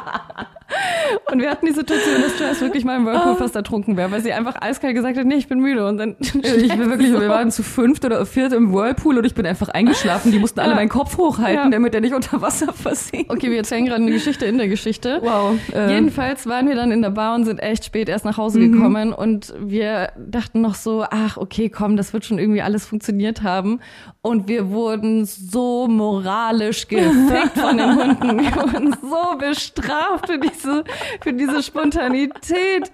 [1.31, 4.21] Und wir hatten die Situation, dass Jazz wirklich mal im Whirlpool fast ertrunken wäre, weil
[4.21, 5.87] sie einfach eiskalt gesagt hat, nee, ich bin müde.
[5.87, 6.33] Und dann Ich
[6.69, 10.31] bin wirklich, wir waren zu fünft oder viert im Whirlpool und ich bin einfach eingeschlafen.
[10.31, 10.77] Die mussten alle Ja.
[10.77, 11.71] meinen Kopf hochhalten, Ja.
[11.71, 13.31] damit er nicht unter Wasser versinkt.
[13.31, 15.08] Okay, wir erzählen gerade eine Geschichte in der Geschichte.
[15.23, 15.57] Wow.
[15.75, 18.59] Äh, Jedenfalls waren wir dann in der Bar und sind echt spät erst nach Hause
[18.61, 18.73] Mhm.
[18.73, 23.43] gekommen und wir dachten noch so, ach okay, komm, das wird schon irgendwie alles funktioniert
[23.43, 23.81] haben.
[24.21, 28.41] Und wir wurden so moralisch gefickt von den Hunden.
[28.41, 30.85] Wir wurden so bestraft für diese,
[31.21, 32.91] für diese Spontanität.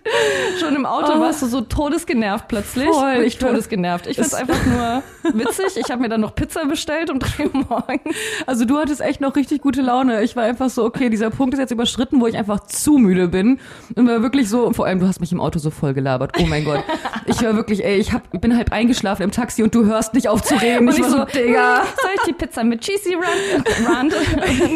[0.60, 1.20] Schon im Auto Oh.
[1.20, 2.88] warst du so todesgenervt plötzlich.
[2.88, 3.22] Voll.
[3.24, 4.06] Ich war- todesgenervt.
[4.06, 5.02] Ich find's Es- einfach nur
[5.34, 5.76] witzig.
[5.76, 8.16] Ich habe mir dann noch Pizza bestellt um drei Uhr morgens.
[8.46, 10.22] Also du hattest echt noch richtig gute Laune.
[10.22, 13.28] Ich war einfach so, okay, dieser Punkt ist jetzt überschritten, wo ich einfach zu müde
[13.28, 13.58] bin.
[13.94, 16.32] Und war wirklich so, vor allem du hast mich im Auto so voll gelabert.
[16.40, 16.82] Oh mein Gott.
[17.26, 20.14] Ich war wirklich, ey, ich hab, ich bin halb eingeschlafen im Taxi und du hörst
[20.14, 20.88] nicht auf zu reden.
[20.88, 21.80] Und ich war so, Digga.
[21.82, 24.14] "Hm, soll ich die Pizza mit Cheesy Rand, Rand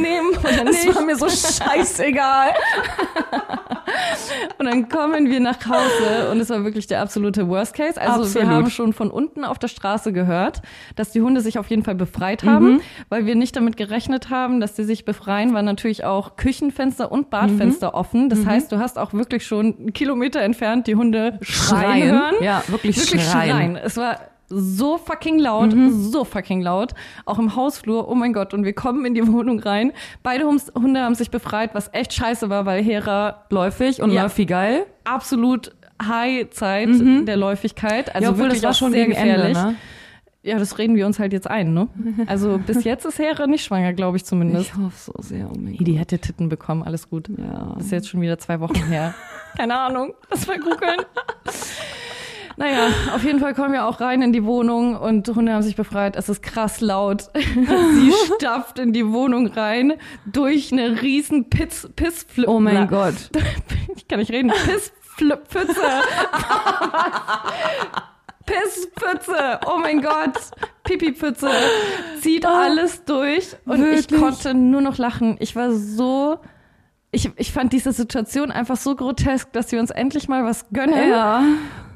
[0.01, 0.95] nehmen oder Das nicht?
[0.95, 2.51] war mir so scheißegal.
[4.59, 8.01] Und dann kommen wir nach Hause und es war wirklich der absolute Worst Case.
[8.01, 8.49] Also Absolut.
[8.49, 10.63] wir haben schon von unten auf der Straße gehört,
[10.97, 12.81] dass die Hunde sich auf jeden Fall befreit haben, Mhm.
[13.09, 17.31] weil wir nicht damit gerechnet haben, dass sie sich befreien, waren natürlich auch Küchenfenster und
[17.31, 17.95] Badfenster Mhm.
[17.95, 18.29] offen.
[18.29, 22.35] Das heißt, du hast auch wirklich schon einen Kilometer entfernt die Hunde schreien, hören.
[22.41, 23.51] Ja, wirklich, Wirklich schreien.
[23.51, 23.77] schreien.
[23.77, 24.19] Es war
[24.51, 25.91] so fucking laut, Mhm.
[26.11, 26.95] so fucking laut.
[27.27, 28.55] Auch im Hausflur, oh mein Gott.
[28.55, 29.93] Und wir kommen in die Wohnung rein.
[30.23, 34.23] Beide Hunde haben sich befreit, was echt scheiße war, weil Hera Läufig und Ja.
[34.23, 34.87] Murphy geil.
[35.05, 36.89] absolut High-Zeit
[37.27, 38.15] der Läufigkeit.
[38.15, 38.23] Also Mhm.
[38.25, 39.57] ja, obwohl wirklich das war auch schon sehr gefährlich.
[39.57, 39.77] Ende, ne?
[40.43, 41.89] Ja, das reden wir uns halt jetzt ein, ne?
[42.27, 44.67] Also bis jetzt ist Hera nicht schwanger, glaube ich zumindest.
[44.67, 47.29] Ich hoffe so sehr, oh mein Nee, die hätte Titten bekommen, alles gut.
[47.29, 47.75] Ja.
[47.77, 49.15] Das ist jetzt schon wieder zwei Wochen her.
[49.57, 51.01] Keine Ahnung, lass mal googeln.
[52.57, 55.77] Naja, auf jeden Fall kommen wir auch rein in die Wohnung und Hunde haben sich
[55.77, 56.17] befreit.
[56.17, 57.31] Es ist krass laut.
[57.35, 59.95] Sie stapft in die Wohnung rein
[60.27, 62.49] durch eine riesen Piss, Pissflip.
[62.49, 63.31] Oh mein Gott.
[63.97, 64.51] Ich kann nicht reden.
[64.51, 65.81] Pisspfütze.
[68.49, 69.61] Pisspfütze.
[69.67, 70.37] Oh mein Gott.
[70.85, 71.51] Pipi-Pfütze.
[72.21, 73.57] Zieht alles durch.
[73.67, 74.21] Und ich Wirklich?
[74.21, 75.37] konnte nur noch lachen.
[75.41, 76.39] Ich war so.
[77.19, 81.11] Ich, ich fand diese Situation einfach so grotesk, dass wir uns endlich mal was gönnen
[81.11, 81.43] Ja.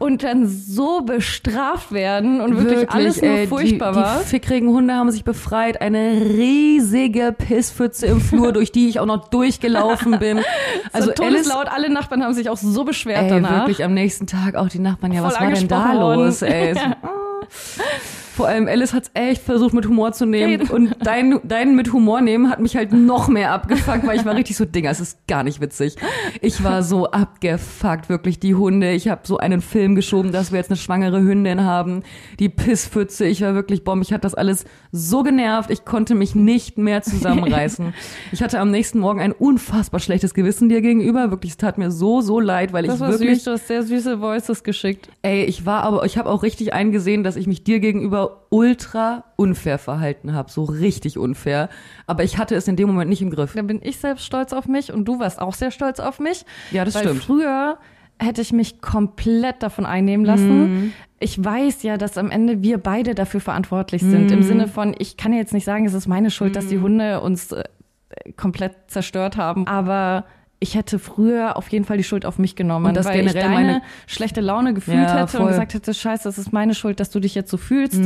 [0.00, 4.18] und dann so bestraft werden und wirklich, alles nur ey, furchtbar die, war.
[4.18, 5.80] Die fickrigen Hunde haben sich befreit.
[5.80, 10.40] Eine riesige Pisspfütze im Flur, durch die ich auch noch durchgelaufen bin.
[10.92, 13.60] Also so Alice, todeslaut, alle Nachbarn haben sich auch so beschwert ey, danach.
[13.60, 15.12] wirklich am nächsten Tag auch die Nachbarn.
[15.12, 16.24] Ja, Voll was war denn da worden.
[16.24, 16.42] los?
[16.42, 16.74] Ey.
[16.74, 18.21] So, ah.
[18.34, 20.70] Vor allem Alice hat's echt versucht mit Humor zu nehmen Geht.
[20.70, 24.34] und dein, dein mit Humor nehmen hat mich halt noch mehr abgefuckt, weil ich war
[24.34, 25.96] richtig so, Dinger, es ist gar nicht witzig.
[26.40, 28.92] Ich war so abgefuckt, wirklich die Hunde.
[28.92, 32.04] Ich habe so einen Film geschoben, dass wir jetzt eine schwangere Hündin haben.
[32.38, 34.02] Die Pisspfütze, ich war wirklich bomb.
[34.02, 37.92] Ich hat das alles so genervt, ich konnte mich nicht mehr zusammenreißen.
[38.32, 41.30] Ich hatte am nächsten Morgen ein unfassbar schlechtes Gewissen dir gegenüber.
[41.30, 43.68] Wirklich, es tat mir so, so leid, weil das ich war wirklich süß, du hast
[43.68, 45.10] sehr süße Voices geschickt.
[45.20, 49.24] Ey, ich war aber, ich habe auch richtig eingesehen, dass ich mich dir gegenüber ultra
[49.36, 51.68] unfair verhalten habe, so richtig unfair.
[52.06, 53.54] Aber ich hatte es in dem Moment nicht im Griff.
[53.54, 56.44] Da bin ich selbst stolz auf mich und du warst auch sehr stolz auf mich.
[56.70, 57.24] Ja, das weil stimmt.
[57.24, 57.78] Früher
[58.18, 60.58] hätte ich mich komplett davon einnehmen lassen.
[60.58, 60.92] Mhm.
[61.18, 64.26] Ich weiß ja, dass am Ende wir beide dafür verantwortlich sind.
[64.26, 64.38] Mhm.
[64.38, 67.20] Im Sinne von, ich kann jetzt nicht sagen, es ist meine Schuld, dass die Hunde
[67.20, 67.64] uns äh,
[68.36, 69.66] komplett zerstört haben.
[69.66, 70.24] Aber
[70.62, 73.32] ich hätte früher auf jeden Fall die Schuld auf mich genommen, Und das weil ich
[73.32, 75.48] generell deine meine- schlechte Laune gefühlt Ja, hätte und voll.
[75.48, 78.00] gesagt hätte, scheiße, das ist meine Schuld, dass du dich jetzt so fühlst.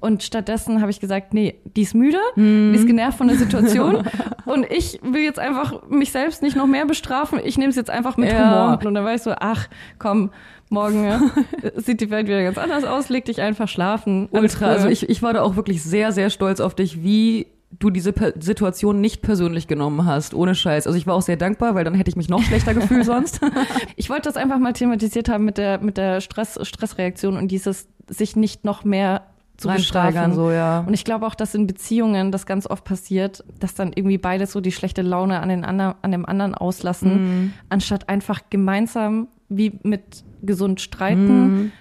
[0.00, 4.04] Und stattdessen habe ich gesagt, nee, die ist müde, die ist genervt von der Situation
[4.44, 7.90] und ich will jetzt einfach mich selbst nicht noch mehr bestrafen, ich nehme es jetzt
[7.90, 8.38] einfach mit Ja.
[8.74, 8.86] Humor.
[8.86, 9.68] Und dann war ich so, ach,
[9.98, 10.30] komm,
[10.70, 11.20] morgen ja,
[11.76, 14.28] sieht die Welt wieder ganz anders aus, leg dich einfach schlafen.
[14.30, 14.66] Ultra.
[14.66, 18.12] Also ich, ich war da auch wirklich sehr, sehr stolz auf dich, wie du diese
[18.12, 20.86] per Situation nicht persönlich genommen hast, ohne Scheiß.
[20.86, 23.40] Also ich war auch sehr dankbar, weil dann hätte ich mich noch schlechter gefühlt sonst.
[23.96, 27.86] Ich wollte das einfach mal thematisiert haben mit der, mit der Stress, Stressreaktion und dieses
[28.08, 29.22] sich nicht noch mehr
[29.58, 30.34] zu bestrafen.
[30.34, 30.80] so, ja.
[30.86, 34.46] Und ich glaube auch, dass in Beziehungen das ganz oft passiert, dass dann irgendwie beide
[34.46, 37.08] so die schlechte Laune an, den andern, an dem anderen auslassen,
[37.42, 37.52] Mhm.
[37.68, 41.72] anstatt einfach gemeinsam wie mit gesund streiten,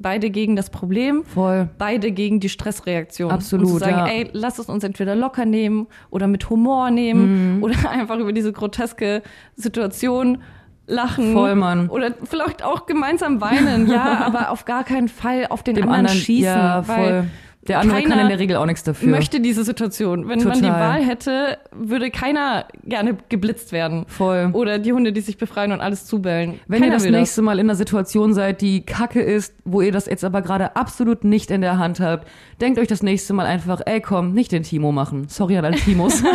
[0.00, 1.68] beide gegen das Problem, Voll.
[1.78, 3.30] beide gegen die Stressreaktion.
[3.30, 4.06] Absolut, Und zu sagen, ja.
[4.06, 7.62] ey, lass es uns entweder locker nehmen oder mit Humor nehmen Mhm.
[7.62, 9.22] oder einfach über diese groteske
[9.56, 10.38] Situation
[10.86, 11.32] lachen.
[11.34, 11.88] Voll, Mann.
[11.88, 16.06] Oder vielleicht auch gemeinsam weinen, ja, aber auf gar keinen Fall auf den Dem anderen,
[16.06, 16.44] anderen schießen.
[16.44, 17.24] Ja, weil voll.
[17.68, 19.08] Der andere kann keiner in der Regel auch nichts dafür.
[19.10, 20.28] möchte diese Situation.
[20.28, 20.80] Wenn man die Total.
[20.80, 24.06] Wahl hätte, würde keiner gerne geblitzt werden.
[24.08, 24.50] Voll.
[24.54, 26.58] Oder die Hunde, die sich befreien und alles zubellen.
[26.66, 29.92] Wenn keiner ihr das nächste Mal in einer Situation seid, die kacke ist, wo ihr
[29.92, 32.26] das jetzt aber gerade absolut nicht in der Hand habt,
[32.62, 35.28] denkt euch das nächste Mal einfach, ey komm, nicht den Timo machen.
[35.28, 36.22] Sorry an alle Timos.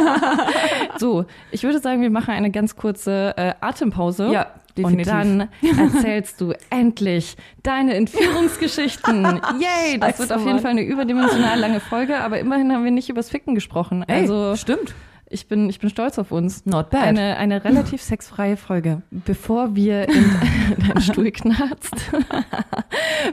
[0.97, 4.31] So, ich würde sagen, wir machen eine ganz kurze äh, Atempause.
[4.31, 4.47] Ja,
[4.77, 5.11] definitiv.
[5.13, 5.49] Und dann
[5.93, 9.23] erzählst du endlich deine Entführungsgeschichten.
[9.59, 9.99] Yay!
[9.99, 10.61] Das Scheiße, wird auf jeden Mann.
[10.61, 14.03] Fall eine überdimensional lange Folge, aber immerhin haben wir nicht übers Ficken gesprochen.
[14.07, 14.93] Ey, Also stimmt.
[15.29, 16.65] ich bin, ich bin stolz auf uns.
[16.65, 17.03] Not bad.
[17.03, 19.01] Eine, eine relativ sexfreie Folge.
[19.11, 20.25] Bevor wir in
[20.87, 21.95] deinen Stuhl knarzt,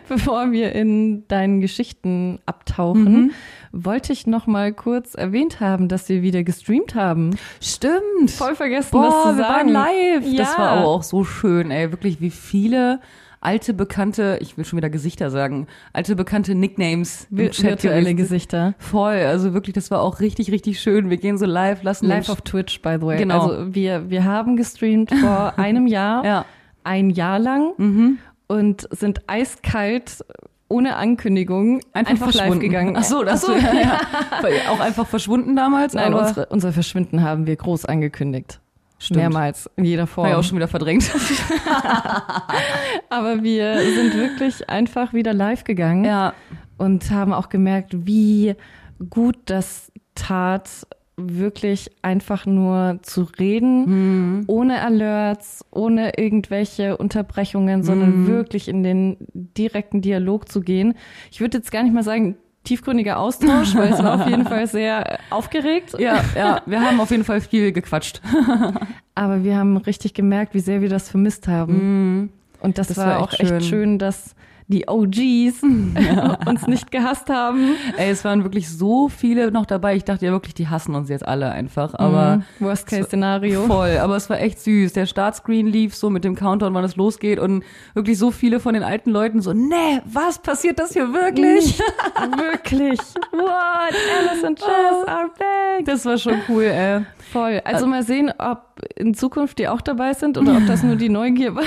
[0.09, 3.31] bevor wir in deinen Geschichten abtauchen, Mhm.
[3.73, 7.37] Wollte ich noch mal kurz erwähnt haben, dass wir wieder gestreamt haben.
[7.61, 8.31] Stimmt.
[8.31, 9.69] Voll vergessen, Boah, das zu wir waren sagen.
[9.69, 10.27] live.
[10.27, 10.39] Ja.
[10.45, 11.91] Das war aber auch so schön, ey.
[11.91, 13.01] Wirklich, wie viele
[13.41, 18.17] alte, bekannte, ich will schon wieder Gesichter sagen, alte, bekannte Nicknames im Chat virtuelle gewesen.
[18.17, 18.75] Gesichter.
[18.79, 21.11] Voll, also wirklich, das war auch richtig, richtig schön.
[21.11, 23.17] Wir gehen so live, lassen Live auf Twitch, by the way.
[23.19, 23.49] Genau.
[23.49, 26.45] Also wir, wir haben gestreamt vor einem Jahr, Ja.
[26.85, 28.19] ein Jahr lang Mhm.
[28.47, 30.25] und sind eiskalt,
[30.73, 32.61] ohne Ankündigung, einfach, live verschwunden.
[32.61, 32.97] gegangen.
[32.97, 34.71] Ach so, das Ach so, ja, ja.
[34.71, 38.61] Auch einfach verschwunden damals, Nein, aber unsere, unser Verschwinden haben wir groß angekündigt.
[38.99, 39.19] Stimmt.
[39.19, 40.27] Mehrmals, in jeder Form.
[40.27, 41.11] war ja auch schon wieder verdrängt.
[43.11, 46.35] Aber wir sind wirklich einfach wieder live gegangen ja,
[46.79, 48.55] und haben auch gemerkt, wie
[49.11, 50.71] gut das tat,
[51.17, 54.45] wirklich einfach nur zu reden, Mhm.
[54.47, 58.27] ohne Alerts, ohne irgendwelche Unterbrechungen, sondern Mhm.
[58.29, 60.95] wirklich in den direkten Dialog zu gehen.
[61.31, 64.67] Ich würde jetzt gar nicht mal sagen, tiefgründiger Austausch, weil es war auf jeden Fall
[64.69, 65.95] sehr aufgeregt.
[65.99, 66.63] ja, ja.
[66.65, 68.23] Wir haben auf jeden Fall viel gequatscht.
[69.15, 72.31] Aber wir haben richtig gemerkt, wie sehr wir das vermisst haben.
[72.61, 73.61] Und das, Das war, war auch echt echt schön.
[73.63, 74.35] schön, dass
[74.69, 75.63] die OGs
[76.47, 77.75] uns nicht gehasst haben.
[77.97, 79.97] Ey, es waren wirklich so viele noch dabei.
[79.97, 81.95] Ich dachte ja wirklich, die hassen uns jetzt alle einfach.
[81.95, 82.43] Aber Mhm.
[82.67, 83.67] Worst Case Szenario.
[83.67, 83.99] voll.
[83.99, 84.93] Aber es war echt süß.
[84.95, 87.39] Der Startscreen lief so mit dem Countdown, wann es losgeht.
[87.39, 91.79] Und wirklich so viele von den alten Leuten so, nee, was passiert das hier wirklich?
[92.37, 92.99] Wirklich.
[93.33, 93.95] What?
[94.29, 95.85] Alice and Jess are back.
[95.85, 97.01] Das war schon cool, ey.
[97.33, 97.61] Voll.
[97.65, 98.63] Also mal sehen, ob
[98.97, 101.65] in Zukunft die auch dabei sind oder ob das nur die Neugier war.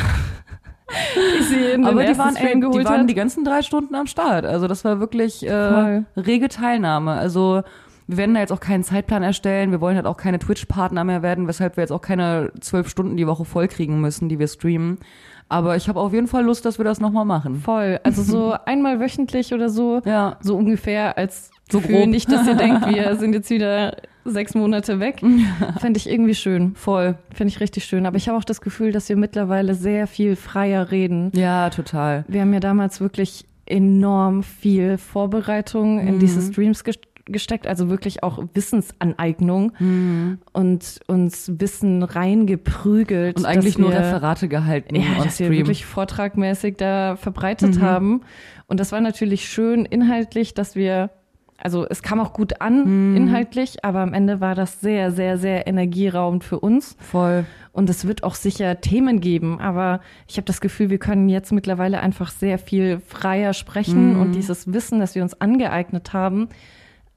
[1.84, 4.46] Aber die waren, ey, die waren die ganzen drei Stunden am Start.
[4.46, 7.14] Also das war wirklich äh, rege Teilnahme.
[7.14, 7.64] Also
[8.08, 9.72] wir werden da jetzt auch keinen Zeitplan erstellen.
[9.72, 13.18] Wir wollen halt auch keine Twitch-Partner mehr werden, weshalb wir jetzt auch keine zwölf Stunden
[13.18, 15.00] die Woche vollkriegen müssen, die wir streamen.
[15.50, 17.56] Aber ich habe auf jeden Fall Lust, dass wir das nochmal machen.
[17.56, 18.00] Voll.
[18.04, 20.02] Also so einmal wöchentlich oder so.
[20.06, 20.38] Ja.
[20.42, 22.08] So ungefähr als So grob.
[22.08, 23.96] Nicht, dass ihr denkt, wir sind jetzt wieder
[24.26, 25.22] sechs Monate weg.
[25.80, 26.76] Fände ich irgendwie schön.
[26.76, 27.16] Voll.
[27.34, 28.06] Finde ich richtig schön.
[28.06, 31.32] Aber ich habe auch das Gefühl, dass wir mittlerweile sehr viel freier reden.
[31.36, 32.26] Ja, total.
[32.28, 38.22] Wir haben ja damals wirklich enorm viel Vorbereitung in diese Streams ges- gesteckt, also wirklich
[38.22, 39.72] auch Wissensaneignung
[40.54, 43.38] und uns Wissen reingeprügelt.
[43.38, 45.52] Und eigentlich dass nur wir, Referate gehalten ja, dass wir Stream.
[45.60, 48.22] wirklich vortragmäßig da verbreitet haben.
[48.68, 51.10] Und das war natürlich schön inhaltlich, dass wir,
[51.58, 55.68] also es kam auch gut an inhaltlich, aber am Ende war das sehr, sehr, sehr
[55.68, 56.96] energieraubend für uns.
[57.00, 57.46] Voll.
[57.72, 61.52] Und es wird auch sicher Themen geben, aber ich habe das Gefühl, wir können jetzt
[61.52, 66.50] mittlerweile einfach sehr viel freier sprechen und dieses Wissen, das wir uns angeeignet haben,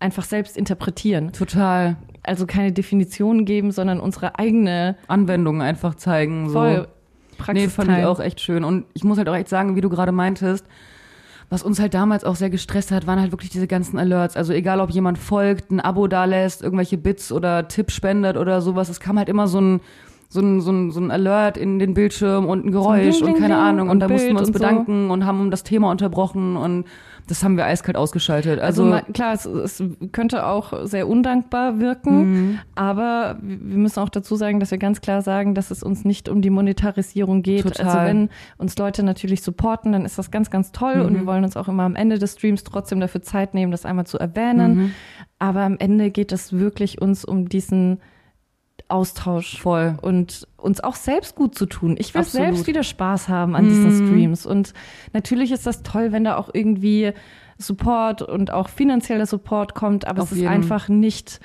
[0.01, 1.32] einfach selbst interpretieren.
[1.32, 1.97] Total.
[2.22, 6.49] Also keine Definition geben, sondern unsere eigene Anwendungen einfach zeigen.
[6.49, 6.55] So.
[6.55, 6.89] voll
[7.39, 8.64] Praxis Nee, fand ich auch echt schön.
[8.64, 10.66] Und ich muss halt auch echt sagen, wie du gerade meintest,
[11.51, 14.36] was uns halt damals auch sehr gestresst hat, waren halt wirklich diese ganzen Alerts.
[14.36, 18.88] Also egal, ob jemand folgt, ein Abo dalässt, irgendwelche Bits oder Tipps spendet oder sowas.
[18.88, 19.80] Es kam halt immer so ein
[20.30, 23.32] so ein, so, ein, so ein Alert in den Bildschirm und ein Geräusch Bling, und
[23.32, 23.88] Bling, keine Bling Ahnung.
[23.88, 24.59] Und, und da mussten wir Bild uns und so.
[24.59, 26.84] bedanken und haben das Thema unterbrochen und
[27.29, 28.59] das haben wir eiskalt ausgeschaltet.
[28.59, 32.59] Also, Also, ma- klar, es, es könnte auch sehr undankbar wirken, Mhm.
[32.74, 36.29] aber wir müssen auch dazu sagen, dass wir ganz klar sagen, dass es uns nicht
[36.29, 37.62] um die Monetarisierung geht.
[37.62, 37.87] Total.
[37.87, 41.16] Also wenn uns Leute natürlich supporten, dann ist das ganz, ganz toll und Mhm.
[41.20, 44.07] wir wollen uns auch immer am Ende des Streams trotzdem dafür Zeit nehmen, das einmal
[44.07, 44.74] zu erwähnen.
[44.74, 44.91] Mhm.
[45.39, 48.01] Aber am Ende geht es wirklich uns um diesen
[48.89, 49.97] Austausch voll.
[50.03, 51.97] und uns auch selbst gut zu tun.
[51.99, 52.47] Ich will Absolut.
[52.47, 54.07] selbst wieder Spaß haben an diesen Mhm.
[54.09, 54.47] Streams.
[54.47, 54.72] Und
[55.12, 57.12] natürlich ist das toll, wenn da auch irgendwie
[57.59, 60.53] Support und auch finanzieller Support kommt, aber Auf es ist jeden.
[60.53, 61.41] einfach nicht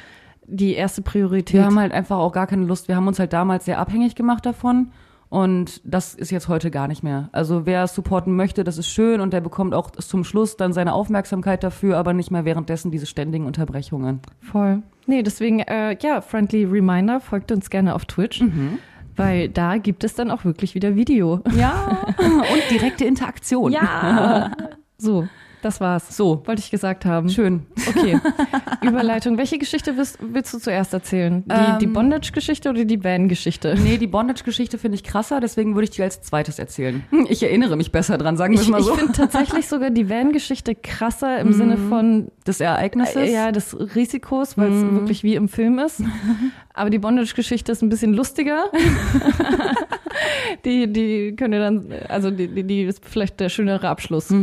[0.45, 1.53] die erste Priorität.
[1.59, 2.87] Wir haben halt einfach auch gar keine Lust.
[2.87, 4.91] Wir haben uns halt damals sehr abhängig gemacht davon.
[5.33, 7.29] Und das ist jetzt heute gar nicht mehr.
[7.31, 10.73] Also wer es supporten möchte, das ist schön und der bekommt auch zum Schluss dann
[10.73, 14.19] seine Aufmerksamkeit dafür, aber nicht mehr währenddessen diese ständigen Unterbrechungen.
[14.41, 14.83] Voll.
[15.07, 18.77] Nee, deswegen, äh, ja, friendly reminder, folgt uns gerne auf Twitch, Mhm.
[19.15, 21.39] weil da gibt es dann auch wirklich wieder Video.
[21.57, 21.97] Ja.
[22.19, 23.71] und direkte Interaktion.
[23.71, 24.51] Ja.
[24.99, 25.27] so,
[25.63, 26.15] das war's.
[26.15, 27.29] So, Wollte ich gesagt haben.
[27.29, 27.65] schön.
[27.89, 28.19] Okay.
[28.81, 29.37] Überleitung.
[29.37, 31.43] Welche Geschichte willst, willst du zuerst erzählen?
[31.45, 33.75] Die, Ähm, die Bondage-Geschichte oder die Van-Geschichte?
[33.81, 37.03] Nee, die Bondage-Geschichte finde ich krasser, deswegen würde ich die als zweites erzählen.
[37.29, 38.95] Ich erinnere mich besser dran, sagen wir es Ich, mal ich so.
[38.95, 43.15] finde tatsächlich sogar die Van-Geschichte krasser im Sinne von Des Ereignisses.
[43.15, 46.01] äh, ja, des Risikos, weil es wirklich wie im Film ist.
[46.73, 48.65] Aber die Bondage-Geschichte ist ein bisschen lustiger.
[50.65, 54.33] die, die könnt ihr dann, also die, die, die ist vielleicht der schönere Abschluss.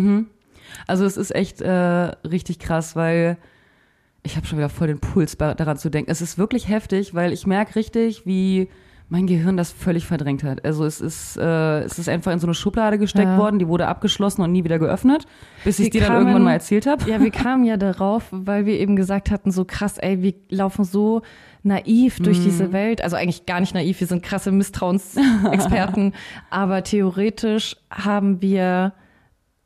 [0.86, 3.36] Also es ist echt äh, richtig krass, weil
[4.22, 6.10] ich habe schon wieder voll den Puls daran zu denken.
[6.10, 8.68] Es ist wirklich heftig, weil ich merke richtig, wie
[9.12, 10.64] mein Gehirn das völlig verdrängt hat.
[10.64, 13.38] Also es ist, äh, es ist einfach in so eine Schublade gesteckt Ja.
[13.38, 15.26] worden, die wurde abgeschlossen und nie wieder geöffnet,
[15.64, 17.10] bis ich Wir dir dann irgendwann mal erzählt habe.
[17.10, 20.84] Ja, wir kamen ja darauf, weil wir eben gesagt hatten, so krass, ey, wir laufen
[20.84, 21.22] so
[21.64, 23.02] naiv durch diese Welt.
[23.02, 26.14] Also eigentlich gar nicht naiv, wir sind krasse Misstrauensexperten.
[26.50, 28.92] aber theoretisch haben wir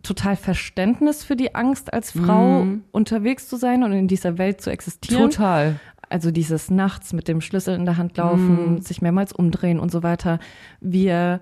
[0.05, 4.71] total Verständnis für die Angst, als Frau unterwegs zu sein und in dieser Welt zu
[4.71, 5.31] existieren.
[5.31, 5.81] Total.
[6.09, 10.03] Also dieses nachts mit dem Schlüssel in der Hand laufen, sich mehrmals umdrehen und so
[10.03, 10.39] weiter.
[10.81, 11.41] Wir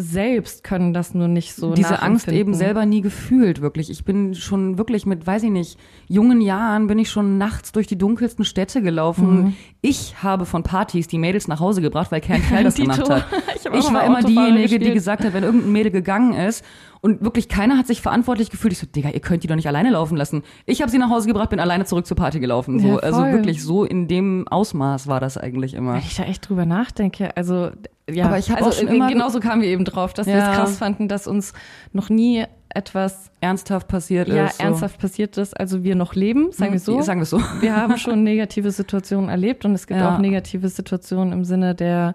[0.00, 3.90] selbst können das nur nicht so Diese Angst eben selber nie gefühlt, wirklich.
[3.90, 5.76] Ich bin schon wirklich mit, weiß ich nicht,
[6.06, 9.42] jungen Jahren bin ich schon nachts durch die dunkelsten Städte gelaufen.
[9.42, 9.56] Mhm.
[9.80, 13.26] Ich habe von Partys die Mädels nach Hause gebracht, weil kein Kerl das gemacht hat.
[13.56, 14.94] Ich Ich war immer diejenige, die gespielt.
[14.94, 16.64] gesagt hat, wenn irgendein Mädel gegangen ist
[17.00, 18.72] und wirklich keiner hat sich verantwortlich gefühlt.
[18.72, 20.42] Ich so, Digga, ihr könnt die doch nicht alleine laufen lassen.
[20.64, 22.78] Ich habe sie nach Hause gebracht, bin alleine zurück zur Party gelaufen.
[22.78, 25.94] So, Ja, also wirklich so in dem Ausmaß war das eigentlich immer.
[25.94, 27.70] Wenn ich da echt drüber nachdenke, also
[28.10, 30.36] ja, Aber ich hab also, auch schon immer- genauso kamen wir eben drauf, dass wir
[30.36, 30.50] Ja.
[30.52, 31.52] es krass fanden, dass uns
[31.92, 34.58] noch nie etwas Ernsthaft passiert ja ist.
[34.58, 34.62] so.
[34.64, 37.00] ernsthaft passiert ist, also wir noch leben, sagen wir so.
[37.00, 37.40] Sagen wir so.
[37.60, 40.14] Wir haben schon negative Situationen erlebt und es gibt Ja.
[40.14, 42.14] auch negative Situationen im Sinne der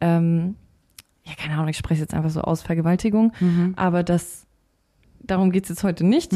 [0.00, 0.56] ähm,
[1.26, 3.72] ja, keine Ahnung, ich spreche jetzt einfach so aus Vergewaltigung, Mhm.
[3.76, 4.46] aber das
[5.20, 6.32] darum geht's jetzt heute nicht,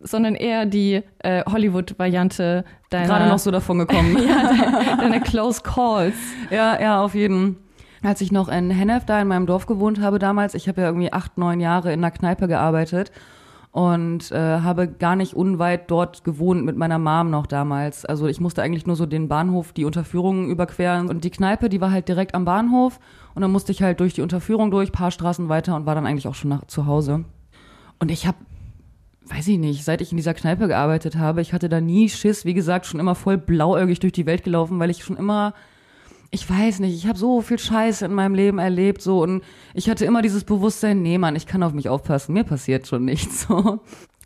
[0.00, 4.16] sondern eher die äh, Hollywood-Variante deiner, Gerade noch so davon gekommen.
[4.28, 6.16] ja, deiner Close Calls.
[6.50, 7.56] Ja, ja, auf jeden.
[8.02, 10.86] Als ich noch in Hennef da in meinem Dorf gewohnt habe damals, ich habe ja
[10.86, 13.12] irgendwie acht, neun Jahre in einer Kneipe gearbeitet
[13.72, 18.04] und äh, habe gar nicht unweit dort gewohnt mit meiner Mom noch damals.
[18.04, 21.80] Also ich musste eigentlich nur so den Bahnhof, die Unterführung überqueren und die Kneipe, die
[21.80, 22.98] war halt direkt am Bahnhof
[23.34, 26.06] und dann musste ich halt durch die Unterführung durch, paar Straßen weiter und war dann
[26.06, 27.24] eigentlich auch schon nach, zu Hause.
[27.98, 28.38] Und ich habe
[29.30, 32.44] weiß ich nicht, seit ich in dieser Kneipe gearbeitet habe, ich hatte da nie Schiss,
[32.44, 35.54] wie gesagt, schon immer voll blauäugig durch die Welt gelaufen, weil ich schon immer
[36.30, 39.42] ich weiß nicht, ich habe so viel Scheiße in meinem Leben erlebt so und
[39.74, 43.04] ich hatte immer dieses Bewusstsein, nee Mann, ich kann auf mich aufpassen, mir passiert schon
[43.04, 43.80] nichts so.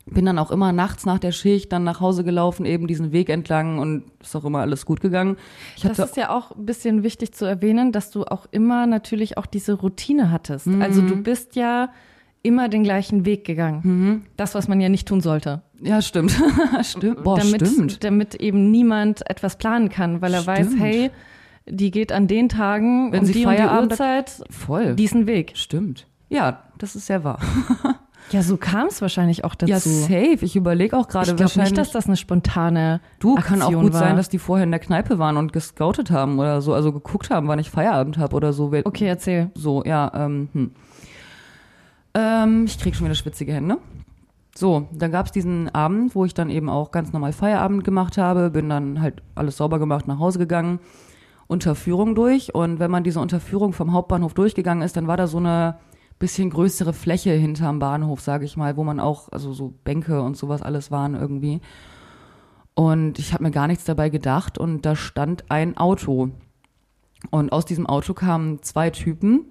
[0.07, 3.27] Bin dann auch immer nachts nach der Schicht dann nach Hause gelaufen, eben diesen Weg
[3.29, 5.35] entlang und ist auch immer alles gut gegangen.
[5.75, 9.39] Ich Das ist ja auch ein bisschen wichtig zu erwähnen, dass du auch immer natürlich
[9.39, 10.67] auch diese Routine hattest.
[10.79, 11.07] Also Mhm.
[11.07, 11.89] du bist ja
[12.43, 14.27] immer den gleichen Weg gegangen.
[14.37, 15.63] Das, was man ja nicht tun sollte.
[15.81, 16.39] ja, stimmt.
[16.83, 17.23] stimmt.
[17.23, 18.03] Boah, damit, stimmt.
[18.03, 20.81] damit eben niemand etwas planen kann, weil er weiß, Stimmt.
[20.83, 21.09] hey,
[21.67, 24.95] die geht an den Tagen Wenn um sie die und die Feierabend- Uhrzeit Voll.
[24.95, 25.53] diesen Weg.
[25.55, 26.07] Stimmt.
[26.29, 27.39] Ja, das ist sehr wahr.
[28.31, 29.69] Ja, so kam es wahrscheinlich auch dazu.
[29.71, 30.39] Ja, safe.
[30.41, 31.73] Ich überlege auch gerade ich glaube wahrscheinlich.
[31.73, 33.99] nicht, dass das eine spontane Du, Aktion kann auch gut war.
[33.99, 37.29] sein, dass die vorher in der Kneipe waren und gescoutet haben oder so, also geguckt
[37.29, 38.71] haben, wann ich Feierabend habe oder so.
[38.83, 39.51] Okay, erzähl.
[39.53, 40.71] So, ja, ähm, hm.
[42.15, 43.77] ähm, ich krieg schon wieder schwitzige Hände.
[44.55, 48.49] So, dann gab's diesen Abend, wo ich dann eben auch ganz normal Feierabend gemacht habe,
[48.49, 50.79] bin dann halt alles sauber gemacht, nach Hause gegangen,
[51.47, 52.53] Unterführung durch.
[52.53, 55.77] Und wenn man diese Unterführung vom Hauptbahnhof durchgegangen ist, dann war da so eine
[56.17, 60.37] bisschen größere Fläche hinterm Bahnhof, sage ich mal, wo man auch, also so Bänke und
[60.37, 61.61] sowas alles waren irgendwie.
[62.73, 66.31] Und ich habe mir gar nichts dabei gedacht und da stand ein Auto.
[67.31, 69.45] Und aus diesem Auto kamen zwei Typen.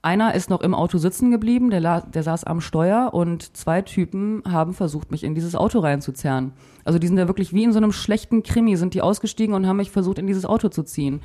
[0.00, 4.42] Einer ist noch im Auto sitzen geblieben, der, der saß am Steuer und zwei Typen
[4.48, 6.52] haben versucht, mich in dieses Auto reinzuzerren.
[6.84, 9.66] Also die sind ja wirklich wie in so einem schlechten Krimi, sind die ausgestiegen und
[9.66, 11.20] haben mich versucht, in dieses Auto zu ziehen.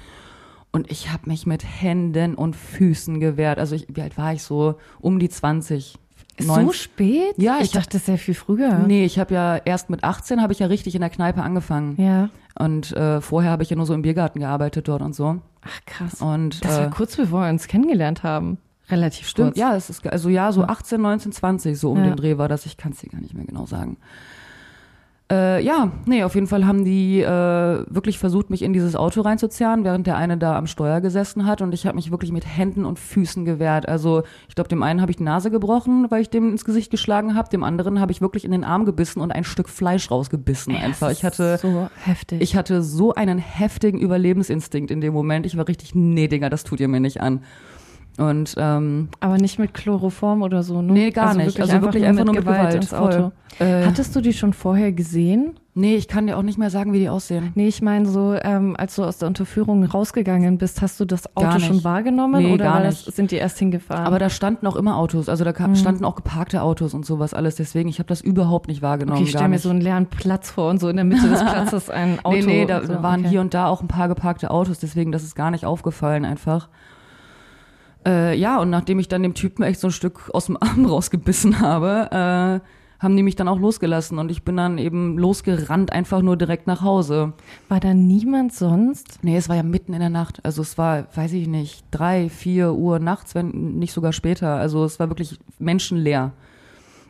[0.71, 3.59] Und ich habe mich mit Händen und Füßen gewehrt.
[3.59, 4.79] Also ich, wie alt war ich so?
[4.99, 5.99] Um die 20.
[6.39, 6.73] So 19.
[6.73, 7.33] spät?
[7.37, 8.79] Ja, ich ich dachte sehr viel früher.
[8.79, 11.95] Nee, ich habe ja erst mit 18 habe ich ja richtig in der Kneipe angefangen.
[12.01, 12.29] Ja.
[12.57, 15.41] Und äh, vorher habe ich ja nur so im Biergarten gearbeitet dort und so.
[15.61, 16.21] Ach krass.
[16.21, 18.57] Und das war äh, kurz bevor wir uns kennengelernt haben.
[18.89, 19.57] Relativ stimmt, kurz.
[19.57, 22.03] ja, es ist also ja, so 18, 19, 20 so um Ja.
[22.05, 22.65] den Dreh war das.
[22.65, 23.97] Ich kann es dir gar nicht mehr genau sagen.
[25.31, 29.21] Äh, ja, nee, auf jeden Fall haben die äh, wirklich versucht, mich in dieses Auto
[29.21, 32.45] reinzuzerren, während der eine da am Steuer gesessen hat und ich habe mich wirklich mit
[32.45, 33.87] Händen und Füßen gewehrt.
[33.87, 36.91] Also ich glaube, dem einen habe ich die Nase gebrochen, weil ich dem ins Gesicht
[36.91, 40.11] geschlagen habe, dem anderen habe ich wirklich in den Arm gebissen und ein Stück Fleisch
[40.11, 40.75] rausgebissen.
[40.75, 41.09] einfach.
[41.09, 42.41] Ich hatte so heftig.
[42.41, 45.45] Ich hatte so einen heftigen Überlebensinstinkt in dem Moment.
[45.45, 47.43] Ich war richtig, nee, Digga, das tut ihr mir nicht an.
[48.17, 50.93] Und ähm, aber nicht mit Chloroform oder so, ne?
[50.93, 51.59] nee, gar also nicht.
[51.59, 52.75] Also wirklich einfach nur mit Gewalt.
[52.75, 53.31] ins Auto.
[53.59, 55.53] Äh, Hattest du die schon vorher gesehen?
[55.75, 57.51] nee, ich kann dir auch nicht mehr sagen, wie die aussehen.
[57.55, 61.35] Nee, ich meine so, ähm, als du aus der Unterführung rausgegangen bist, hast du das
[61.35, 63.11] Auto schon wahrgenommen Nee, oder gar nicht.
[63.15, 64.05] sind die erst hingefahren?
[64.05, 65.75] Aber da standen auch immer Autos, also da Mhm.
[65.75, 67.55] standen auch geparkte Autos und sowas alles.
[67.55, 69.17] Deswegen, ich habe das überhaupt nicht wahrgenommen.
[69.17, 71.39] okay, ich stelle mir so einen leeren Platz vor und so in der Mitte des
[71.43, 72.37] Platzes ein Auto.
[72.37, 73.29] Nee, nee, da so, waren okay.
[73.29, 76.69] hier und da auch ein paar geparkte Autos, deswegen das ist gar nicht aufgefallen einfach.
[78.05, 80.85] Äh, ja, und nachdem ich dann dem Typen echt so ein Stück aus dem Arm
[80.89, 82.67] rausgebissen habe, äh,
[83.03, 86.67] haben die mich dann auch losgelassen und ich bin dann eben losgerannt, einfach nur direkt
[86.67, 87.33] nach Hause.
[87.67, 89.19] War da niemand sonst?
[89.21, 90.39] Nee, es war ja mitten in der Nacht.
[90.43, 94.55] Also es war, weiß ich nicht, drei, vier Uhr nachts, wenn nicht sogar später.
[94.55, 96.31] Also es war wirklich menschenleer.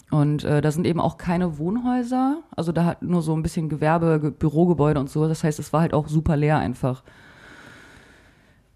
[0.10, 2.42] Und äh, da sind eben auch keine Wohnhäuser.
[2.56, 5.28] Also da hat nur so ein bisschen Gewerbe, Ge Bürogebäude und so.
[5.28, 7.04] Das heißt, es war halt auch super leer einfach.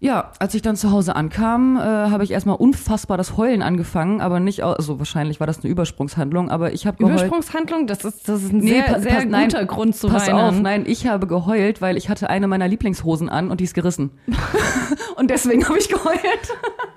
[0.00, 4.20] Ja, als ich dann zu Hause ankam, äh, habe ich erstmal unfassbar das Heulen angefangen,
[4.20, 7.16] aber nicht, also wahrscheinlich war das eine Übersprungshandlung, aber ich habe geheult.
[7.16, 10.06] Übersprungshandlung, das ist, das ist ein Nee, sehr, pa- sehr pass- nein, guter Grund zu
[10.06, 10.38] Pass weinen.
[10.38, 13.74] auf, nein, ich habe geheult, weil ich hatte eine meiner Lieblingshosen an und die ist
[13.74, 14.10] gerissen.
[15.16, 16.20] und deswegen habe ich geheult.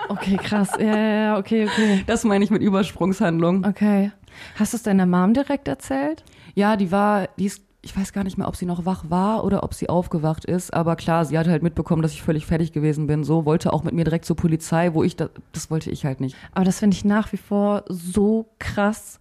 [0.09, 0.69] Okay, krass.
[0.79, 2.03] Ja, ja, ja, okay, okay.
[2.05, 3.65] Das meine ich mit Übersprungshandlung.
[3.65, 4.11] Okay.
[4.59, 6.23] Hast du es deiner Mom direkt erzählt?
[6.53, 9.43] Ja, die war, die ist, ich weiß gar nicht mehr, ob sie noch wach war
[9.43, 12.73] oder ob sie aufgewacht ist, aber klar, sie hat halt mitbekommen, dass ich völlig fertig
[12.73, 15.89] gewesen bin, so, wollte auch mit mir direkt zur Polizei, wo ich, da, das wollte
[15.89, 16.35] ich halt nicht.
[16.53, 19.19] Aber das finde ich nach wie vor so krass,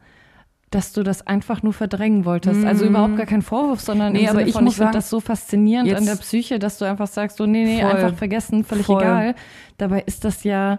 [0.70, 2.64] dass du das einfach nur verdrängen wolltest.
[2.64, 4.18] Also überhaupt gar kein Vorwurf, sondern Mhm.
[4.18, 6.78] Nee, im aber Sinne ich muss ich finde das so faszinierend an der Psyche, dass
[6.78, 7.90] du einfach sagst, so nee, nee, Voll.
[7.90, 9.02] einfach vergessen, völlig Voll.
[9.02, 9.34] egal.
[9.78, 10.78] Dabei ist das ja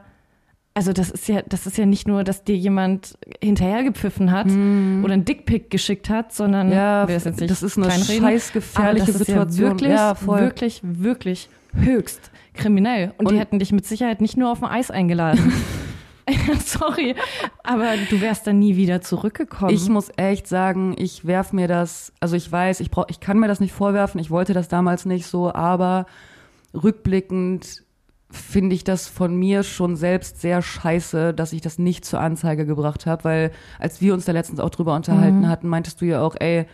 [0.74, 5.14] also das ist ja, das ist ja nicht nur, dass dir jemand hinterhergepfiffen hat oder
[5.14, 6.72] einen Dickpick geschickt hat, sondern.
[6.72, 9.78] Ja, das, ist eine scheiß gefährliche Situation.
[9.80, 13.14] Ja wirklich, Ja, wirklich, wirklich höchst kriminell.
[13.18, 15.54] Und, die Und- hätten dich mit Sicherheit nicht nur auf ein Eis eingeladen.
[16.66, 17.16] Sorry,
[17.64, 19.74] aber du wärst dann nie wieder zurückgekommen.
[19.74, 23.40] Ich muss echt sagen, ich werf mir das, also ich weiß, ich brauch, ich kann
[23.40, 26.06] mir das nicht vorwerfen, ich wollte das damals nicht so, aber
[26.74, 27.84] rückblickend
[28.32, 32.66] finde ich das von mir schon selbst sehr scheiße, dass ich das nicht zur Anzeige
[32.66, 36.22] gebracht habe, weil als wir uns da letztens auch drüber unterhalten hatten, meintest du ja
[36.22, 36.66] auch, ey,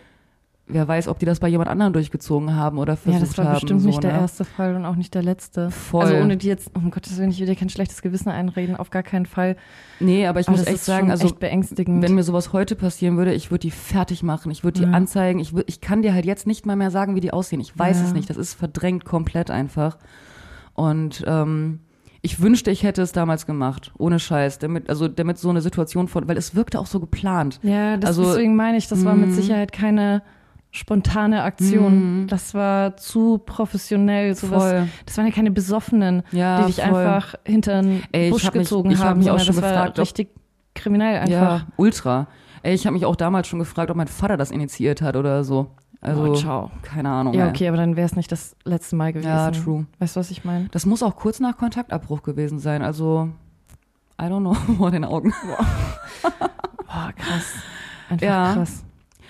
[0.70, 3.46] wer weiß, ob die das bei jemand anderem durchgezogen haben oder ja, versucht das war
[3.46, 3.54] haben.
[3.54, 4.20] bestimmt so, nicht der ne?
[4.20, 5.72] erste Fall und auch nicht der letzte.
[5.72, 6.04] Voll.
[6.04, 8.90] Also ohne die jetzt, um Gottes Willen, ich will dir kein schlechtes Gewissen einreden, auf
[8.90, 9.56] gar keinen Fall.
[10.02, 12.04] Nee, aber ich Aber muss das echt sagen, also echt beängstigend.
[12.04, 14.92] wenn mir sowas heute passieren würde, ich würde die fertig machen, ich würde die Ja.
[14.92, 17.62] anzeigen, ich, würd, ich kann dir halt jetzt nicht mal mehr sagen, wie die aussehen.
[17.62, 18.06] Ich weiß Ja.
[18.08, 19.98] es nicht, das ist verdrängt komplett einfach.
[20.78, 21.80] Und ähm,
[22.22, 26.08] ich wünschte, ich hätte es damals gemacht, ohne Scheiß, damit, also damit so eine Situation
[26.08, 27.60] von, weil es wirkte auch so geplant.
[27.64, 29.36] Ja, das, Also, deswegen meine ich, das war mit mh.
[29.36, 30.22] Sicherheit keine
[30.70, 32.22] spontane Aktion.
[32.24, 32.28] Mhm.
[32.28, 34.36] Das war zu professionell.
[34.36, 34.64] Sowas.
[34.64, 34.88] Voll.
[35.08, 36.94] Das waren ja keine Besoffenen, Ja, die dich voll.
[37.04, 39.56] einfach hinter den Ey, ich Busch hab mich- gezogen ich hab haben, mich auch schon
[39.56, 40.30] das gefragt, war richtig
[40.76, 41.30] kriminell einfach.
[41.32, 42.28] Ja, ultra.
[42.62, 45.44] Ey, ich habe mich auch damals schon gefragt, ob mein Vater das initiiert hat oder
[45.44, 45.72] so.
[46.02, 46.72] Also, oh, ciao.
[46.84, 47.34] keine Ahnung.
[47.34, 47.50] Ja, ey.
[47.50, 49.28] okay, aber dann wäre es nicht das letzte Mal gewesen.
[49.30, 49.86] Ja, true.
[50.00, 50.68] Weißt du, was ich meine?
[50.72, 52.82] Das muss auch kurz nach Kontaktabbruch gewesen sein.
[52.84, 53.30] Also,
[54.22, 55.34] I don't know, vor den Augen.
[56.24, 57.54] Boah, krass.
[58.10, 58.54] Einfach Ja.
[58.54, 58.84] krass.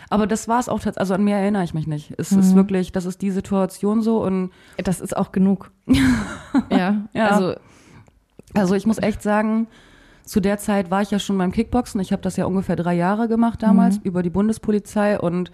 [0.10, 1.00] Aber das war es auch tatsächlich.
[1.02, 2.14] Also an mehr erinnere ich mich nicht.
[2.18, 2.40] Es Mhm.
[2.40, 5.72] ist wirklich, das ist die Situation so und Das ist auch genug.
[6.70, 7.28] ja, Ja.
[7.30, 7.56] also
[8.54, 9.68] also ich muss echt sagen,
[10.24, 12.00] zu der Zeit war ich ja schon beim Kickboxen.
[12.02, 15.52] Ich habe das ja ungefähr drei Jahre gemacht damals über die Bundespolizei und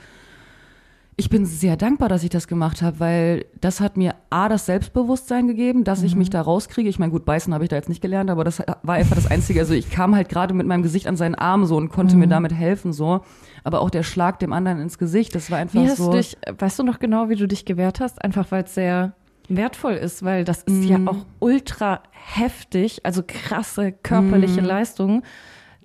[1.15, 4.65] ich bin sehr dankbar, dass ich das gemacht habe, weil das hat mir A, das
[4.65, 6.89] Selbstbewusstsein gegeben, dass ich mich da rauskriege.
[6.89, 9.29] Ich meine, gut, beißen habe ich da jetzt nicht gelernt, aber das war einfach das
[9.29, 9.59] Einzige.
[9.59, 12.27] Also ich kam halt gerade mit meinem Gesicht an seinen Arm so und konnte mir
[12.27, 13.21] damit helfen so.
[13.63, 16.11] Aber auch der Schlag dem anderen ins Gesicht, das war einfach Wie hast so.
[16.11, 18.23] du dich, weißt du noch genau, wie du dich gewehrt hast?
[18.23, 19.13] Einfach weil es sehr
[19.49, 25.21] wertvoll ist, weil das ist ja auch ultra heftig, also krasse körperliche Leistung,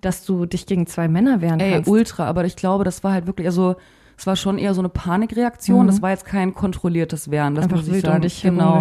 [0.01, 1.91] dass du dich gegen zwei Männer wehren Ey, kannst.
[1.91, 3.77] ultra, aber ich glaube, das war halt wirklich, also
[4.19, 5.87] es war schon eher so eine Panikreaktion.
[5.87, 7.55] Das war jetzt kein kontrolliertes Wehren.
[7.55, 7.73] Das Mhm.
[7.73, 8.23] Einfach muss ich sagen.
[8.23, 8.81] dich genau.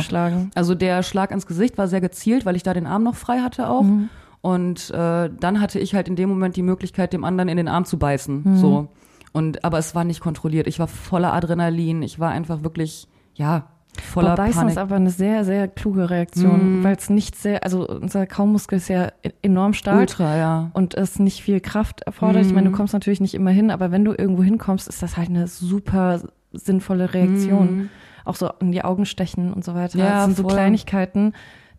[0.56, 3.40] Also der Schlag ins Gesicht war sehr gezielt, weil ich da den Arm noch frei
[3.40, 3.84] hatte auch.
[3.84, 4.10] Mhm.
[4.42, 7.68] Und äh, dann hatte ich halt in dem Moment die Möglichkeit, dem anderen in den
[7.68, 8.42] Arm zu beißen.
[8.44, 8.58] Mhm.
[8.58, 8.88] So.
[9.32, 10.66] Und aber es war nicht kontrolliert.
[10.68, 12.02] Ich war voller Adrenalin.
[12.02, 13.68] Ich war einfach wirklich, ja,
[14.02, 14.72] voller Boah, Beißen Panik.
[14.72, 18.88] ist aber eine sehr, sehr kluge Reaktion, weil es nicht sehr, also unser Kaummuskel ist
[18.88, 20.72] ja e- enorm stark Ultra, ja.
[20.74, 22.42] und es nicht viel Kraft erfordert.
[22.44, 22.56] Ich Mhm.
[22.56, 25.30] meine, du kommst natürlich nicht immer hin, aber wenn du irgendwo hinkommst, ist das halt
[25.30, 26.22] eine super
[26.54, 27.90] sinnvolle Reaktion.
[28.26, 29.98] Auch so in die Augen stechen und so weiter.
[29.98, 30.04] Mhm.
[30.04, 30.52] Ja, das sind so voll.
[30.54, 31.34] Kleinigkeiten,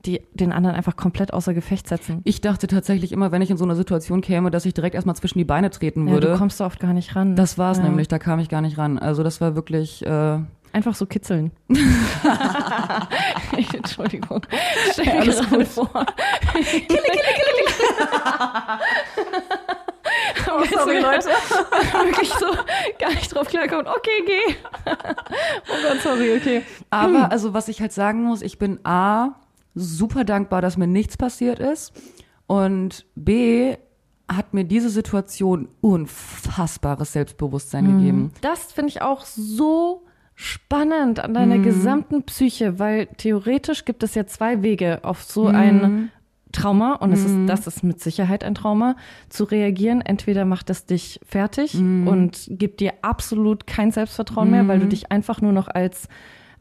[0.07, 2.21] die den anderen einfach komplett außer Gefecht setzen.
[2.25, 5.17] Ich dachte tatsächlich immer, wenn ich in so eine Situation käme, dass ich direkt erstmal
[5.17, 6.29] zwischen die Beine treten Ja, würde.
[6.33, 7.35] du kommst da oft gar nicht ran.
[7.35, 7.85] das war's ja.
[7.85, 8.97] nämlich, da kam ich gar nicht ran.
[8.99, 10.39] Also das war wirklich, äh,
[10.79, 11.51] Einfach so kitzeln.
[13.75, 14.43] Entschuldigung.
[14.93, 15.91] Stell dir Alles gerade vor.
[16.53, 17.03] Kille, kille,
[17.35, 17.97] kille, kille.
[20.53, 21.31] oh, sorry, Leute.
[22.05, 22.47] Wirklich so
[22.97, 23.89] gar nicht drauf klarkommt.
[23.89, 24.55] Okay, geh.
[24.87, 26.63] oh Gott, sorry, okay.
[26.91, 29.31] Aber also was ich halt sagen muss, ich bin A,
[29.75, 31.93] super dankbar, dass mir nichts passiert ist.
[32.47, 33.77] Und B,
[34.29, 38.31] hat mir diese Situation unfassbares Selbstbewusstsein gegeben.
[38.43, 40.05] Das finde ich auch so
[40.41, 46.13] spannend an deiner gesamten Psyche, weil theoretisch gibt es ja zwei Wege auf so ein
[46.53, 48.95] Trauma und es ist, das ist mit Sicherheit ein Trauma,
[49.31, 50.01] zu reagieren.
[50.01, 55.11] Entweder macht es dich fertig und gibt dir absolut kein Selbstvertrauen mehr, weil du dich
[55.11, 56.09] einfach nur noch als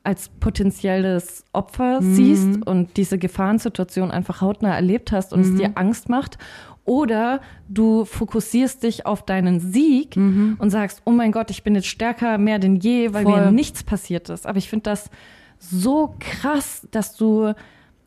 [0.04, 6.08] als potenzielles Opfer siehst und diese Gefahrensituation einfach hautnah erlebt hast und es dir Angst
[6.08, 6.38] macht.
[6.88, 11.88] Oder du fokussierst dich auf deinen Sieg und sagst, oh mein Gott, ich bin jetzt
[11.88, 13.52] stärker mehr denn je, weil mir Voll.
[13.52, 14.48] nichts passiert ist.
[14.48, 15.10] Aber ich finde das
[15.60, 17.54] so krass, dass du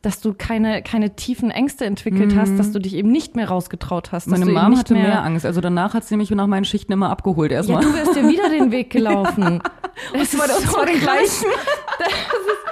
[0.03, 4.13] dass du keine, keine tiefen Ängste entwickelt hast, dass du dich eben nicht mehr rausgetraut
[4.13, 4.29] hast.
[4.29, 5.45] Meine Mom hatte mehr, Angst.
[5.45, 7.83] Also danach hat sie mich nach meinen Schichten immer abgeholt Ja, erstmal.
[7.85, 9.61] du wärst ja wieder den Weg gelaufen.
[10.15, 11.45] Das war- ist das so war den krass.
[11.99, 12.70] Das ist,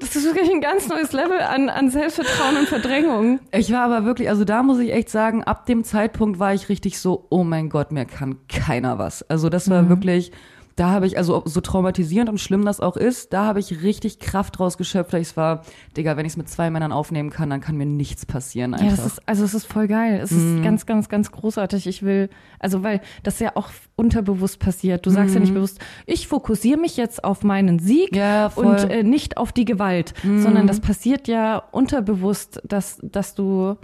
[0.00, 3.40] das ist wirklich ein ganz neues Level an, an Selbstvertrauen und Verdrängung.
[3.52, 6.68] Ich war aber wirklich, also da muss ich echt sagen, ab dem Zeitpunkt war ich
[6.68, 9.22] richtig so, oh mein Gott, mir kann keiner was.
[9.28, 10.32] Also das war wirklich,
[10.76, 14.18] da habe ich, also so traumatisierend und schlimm das auch ist, da habe ich richtig
[14.18, 15.14] Kraft draus geschöpft.
[15.14, 15.62] Ich war,
[15.96, 18.86] Digga, wenn ich es mit zwei Männern aufnehmen kann, dann kann mir nichts passieren einfach.
[18.86, 20.20] Ja, das ist, also es ist voll geil.
[20.22, 21.86] Es ist ganz, ganz, ganz großartig.
[21.86, 22.28] Ich will,
[22.58, 25.06] also weil das ja auch unterbewusst passiert.
[25.06, 29.04] Du sagst ja nicht bewusst, ich fokussiere mich jetzt auf meinen Sieg Ja, und äh,
[29.04, 33.76] nicht auf die Gewalt, sondern das passiert ja unterbewusst, dass, dass du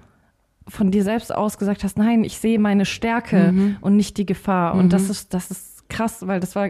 [0.69, 4.75] von dir selbst aus gesagt hast, nein, ich sehe meine Stärke und nicht die Gefahr.
[4.75, 6.69] Und das ist, das ist krass, weil das war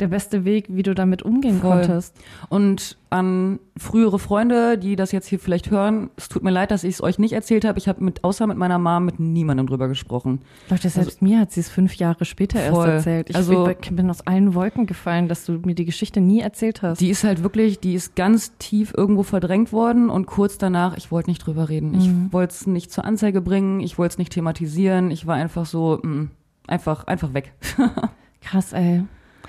[0.00, 1.70] der beste Weg, wie du damit umgehen Voll.
[1.82, 2.16] konntest.
[2.48, 6.82] Und an frühere Freunde, die das jetzt hier vielleicht hören, es tut mir leid, dass
[6.82, 7.78] ich es euch nicht erzählt habe.
[7.78, 10.40] Ich habe mit, außer mit meiner Mom mit niemandem drüber gesprochen.
[10.70, 12.88] Leute, selbst mir hat sie es fünf Jahre später Voll.
[12.88, 13.30] erst erzählt.
[13.30, 16.82] Ich Also- bin- bin aus allen Wolken gefallen, dass du mir die Geschichte nie erzählt
[16.82, 17.00] hast.
[17.00, 21.12] Die ist halt wirklich, die ist ganz tief irgendwo verdrängt worden und kurz danach, ich
[21.12, 21.94] wollte nicht drüber reden.
[21.94, 25.12] Ich wollte es nicht zur Anzeige bringen, ich wollte es nicht thematisieren.
[25.12, 26.30] Ich war einfach so, mm,
[26.66, 27.52] einfach, einfach weg.
[28.42, 29.04] Krass, ey.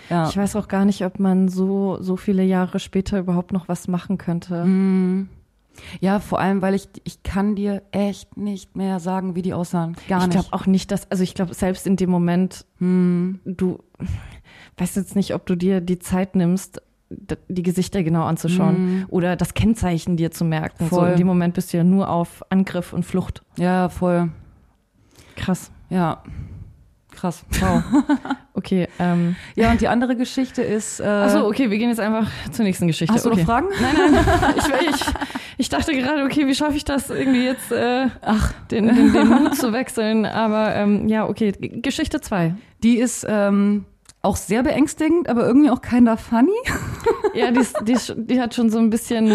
[0.09, 0.29] ja.
[0.29, 3.87] Ich weiß auch gar nicht, ob man so, so viele Jahre später überhaupt noch was
[3.87, 4.63] machen könnte.
[4.65, 5.29] Mhm.
[5.99, 9.95] ja, vor allem, weil ich, ich kann dir echt nicht mehr sagen, wie die aussahen.
[10.07, 10.33] Gar ich nicht.
[10.33, 13.39] glaube auch nicht, dass, also ich glaube, selbst in dem Moment, Hm.
[13.45, 13.79] du
[14.77, 16.81] weißt jetzt nicht, ob du dir die Zeit nimmst,
[17.47, 20.87] die Gesichter genau anzuschauen oder das Kennzeichen dir zu merken.
[20.89, 20.95] So.
[20.97, 21.09] Voll.
[21.11, 23.43] in dem Moment bist du ja nur auf Angriff und Flucht.
[23.57, 24.31] ja, voll.
[25.35, 25.71] Krass.
[25.89, 26.23] Ja.
[27.15, 27.43] Krass.
[27.59, 27.83] Wow.
[28.55, 30.99] Okay, ähm, Ja, und die andere Geschichte ist.
[30.99, 33.11] Äh, Achso, okay, wir gehen jetzt einfach zur nächsten Geschichte.
[33.11, 33.39] Hast du okay.
[33.39, 33.67] noch Fragen?
[33.81, 34.25] Nein, nein,
[34.55, 35.05] ich, ich,
[35.57, 39.27] ich dachte gerade, okay, wie schaffe ich das irgendwie jetzt, äh, ach, den, den, den
[39.27, 40.27] Mut zu wechseln.
[40.27, 42.53] Aber ähm, ja, okay, Geschichte zwei.
[42.83, 43.85] Die ist ähm,
[44.21, 46.51] auch sehr beängstigend, aber irgendwie auch keiner funny.
[47.33, 49.33] Ja, die, ist, die, ist, die hat schon so ein bisschen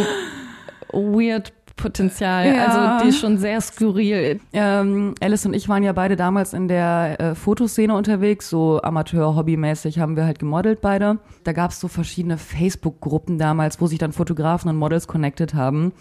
[0.92, 2.54] weird Potenzial.
[2.54, 2.66] Ja.
[2.66, 4.40] Also die ist schon sehr skurril.
[4.52, 9.98] Ähm, Alice und ich waren ja beide damals in der äh, Fotoszene unterwegs, so Amateur-Hobbymäßig
[9.98, 11.18] haben wir halt gemodelt beide.
[11.44, 15.92] Da gab es so verschiedene Facebook-Gruppen damals, wo sich dann Fotografen und Models connected haben.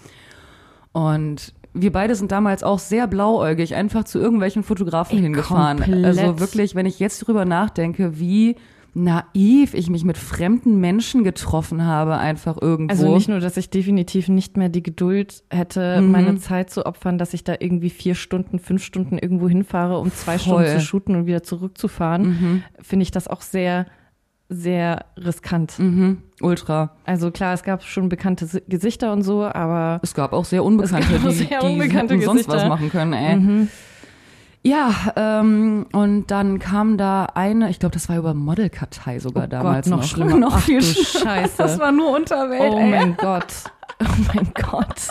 [0.92, 5.78] Und wir beide sind damals auch sehr blauäugig einfach zu irgendwelchen Fotografen Ey, hingefahren.
[5.80, 6.06] komplett.
[6.06, 8.56] Also wirklich, wenn ich jetzt drüber nachdenke, wie
[9.04, 12.92] naiv ich mich mit fremden Menschen getroffen habe, einfach irgendwo.
[12.92, 16.12] Also nicht nur, dass ich definitiv nicht mehr die Geduld hätte, Mhm.
[16.12, 20.12] meine Zeit zu opfern, dass ich da irgendwie vier Stunden, fünf Stunden irgendwo hinfahre, um
[20.12, 20.62] zwei Voll.
[20.62, 20.64] Mhm.
[20.66, 23.86] Stunden zu shooten und wieder zurückzufahren, finde ich das auch sehr
[24.50, 25.78] sehr riskant.
[25.78, 26.20] Mhm.
[26.42, 26.92] Ultra.
[27.04, 30.64] Also klar, es gab schon bekannte Si- Gesichter und so, aber Es gab auch sehr
[30.64, 33.36] Unbekannte, Es gab auch die, sehr die unbekannte hätten sonst was machen können, ey.
[33.36, 33.68] Mhm.
[34.68, 39.48] Ja, ähm, und dann kam da eine, ich glaube, das war über Modelkartei sogar Oh
[39.48, 40.36] damals Gott, noch schlimmer.
[40.38, 40.82] noch Ach viel.
[40.82, 41.56] Scheiße.
[41.58, 42.90] Das war nur Unterwelt, Oh ey.
[42.92, 43.46] mein Gott.
[44.00, 45.08] Oh mein Gott.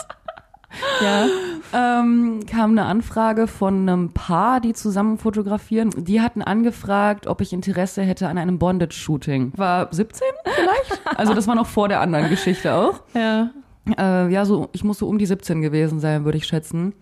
[1.01, 1.25] Ja.
[1.73, 5.89] ähm, kam eine Anfrage von einem Paar, die zusammen fotografieren.
[5.97, 9.53] Die hatten angefragt, ob ich Interesse hätte an einem Bondage-Shooting.
[9.57, 11.01] War 17 vielleicht?
[11.17, 13.01] Also das war noch vor der anderen Geschichte auch.
[13.13, 13.49] Ja.
[13.97, 16.93] Äh, ja, so, ich muss so um die 17 gewesen sein, würde ich schätzen.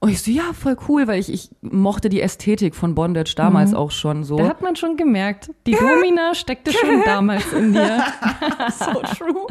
[0.00, 3.74] Und ich so, ja, voll cool, weil ich, ich mochte die Ästhetik von Bondage damals
[3.74, 4.36] auch schon so.
[4.38, 8.04] Da hat man schon gemerkt, die Domina steckte schon damals in dir.
[8.78, 9.46] so true.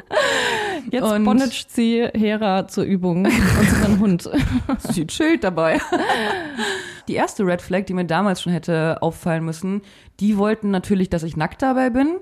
[0.89, 4.29] Jetzt Und- bondage sie Hera zur Übung, unseren Hund.
[4.79, 5.81] Sie chillt dabei.
[7.09, 9.81] Die erste Red Flag, die mir damals schon hätte auffallen müssen,
[10.21, 12.15] die wollten natürlich, dass ich nackt dabei bin.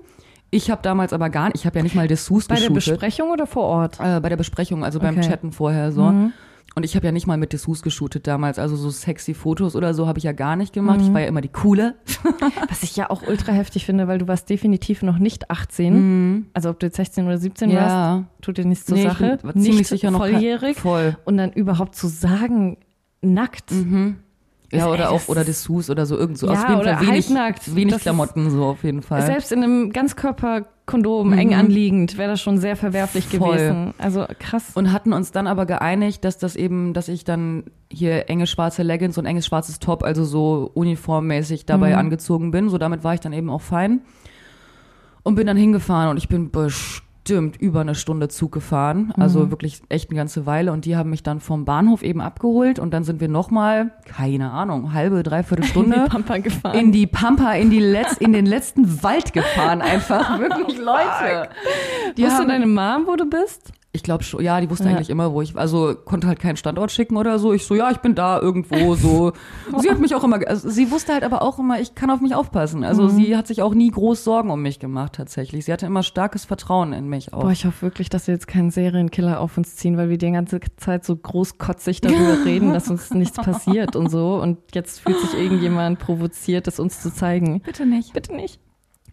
[0.50, 2.94] Ich habe damals aber gar nicht, ich habe ja nicht mal Dessous Bei der geshootet.
[3.00, 4.00] Besprechung oder vor Ort?
[4.00, 5.28] Äh, bei der Besprechung, also beim Okay.
[5.30, 6.32] Chatten vorher so.
[6.74, 9.94] Und ich habe ja nicht mal mit Dessous geshootet damals, also so sexy Fotos oder
[9.94, 11.00] so habe ich ja gar nicht gemacht.
[11.02, 11.96] Ich war ja immer die coole.
[12.70, 16.48] Was ich ja auch ultra heftig finde, weil du warst definitiv noch nicht 18.
[16.54, 19.10] Also ob du jetzt 16 oder 17 warst, Ja, tut dir nichts zur Nee, ich
[19.10, 19.38] Sache.
[19.38, 20.78] bin- war ziemlich nicht sicher noch volljährig.
[20.78, 21.16] voll.
[21.24, 22.76] Und dann überhaupt zu sagen,
[23.22, 23.72] nackt.
[23.72, 26.48] Ja, Ey, oder auch oder Dessous oder so irgend so.
[26.48, 27.74] Ja, Auf jeden oder Fall wenig, halbnackt.
[27.76, 29.22] wenig Das Klamotten so auf jeden Fall.
[29.22, 29.94] Selbst in einem
[30.86, 33.38] Ganzkörperkondom eng anliegend wäre das schon sehr verwerflich Mhm.
[33.38, 33.58] Voll.
[33.58, 33.94] gewesen.
[33.98, 34.72] Also krass.
[34.76, 38.84] und hatten uns dann aber geeinigt, dass das eben, dass ich dann hier enge schwarze
[38.84, 41.98] Leggings und enges schwarzes Top, also so uniformmäßig dabei Mhm.
[42.00, 42.70] angezogen bin.
[42.70, 44.02] So damit war ich dann eben auch fein.
[45.24, 49.14] Und bin dann hingefahren und ich bin bestimmt über eine Stunde Zug gefahren.
[49.16, 49.22] Mhm.
[49.22, 50.72] Also wirklich echt eine ganze Weile.
[50.72, 54.52] Und die haben mich dann vom Bahnhof eben abgeholt und dann sind wir nochmal, keine
[54.52, 56.78] Ahnung, halbe, dreiviertel in Stunde die Pampa gefahren.
[56.78, 60.40] in die Pampa, in die Letz in den letzten Wald gefahren einfach.
[60.40, 61.50] Wirklich, Leute.
[62.18, 63.72] Die Wusste haben, deine Mom, wo du bist?
[63.96, 64.92] Ich glaube schon, ja, die wusste Ja.
[64.96, 67.54] eigentlich immer, wo ich, also konnte halt keinen Standort schicken oder so.
[67.54, 69.32] Ich so, ja, ich bin da irgendwo so.
[69.80, 72.22] sie hat mich auch immer, also sie wusste halt aber auch immer, ich kann auf
[72.22, 72.84] mich aufpassen.
[72.84, 73.10] Also Mhm.
[73.10, 75.66] sie hat sich auch nie groß Sorgen um mich gemacht tatsächlich.
[75.66, 77.42] Sie hatte immer starkes Vertrauen in mich auch.
[77.42, 80.32] Boah, ich hoffe wirklich, dass wir jetzt keinen Serienkiller auf uns ziehen, weil wir die
[80.32, 84.36] ganze Zeit so großkotzig darüber reden, dass uns nichts passiert und so.
[84.36, 87.62] Und jetzt fühlt sich irgendjemand provoziert, das uns zu zeigen.
[87.62, 88.14] Bitte nicht.
[88.14, 88.60] Bitte nicht.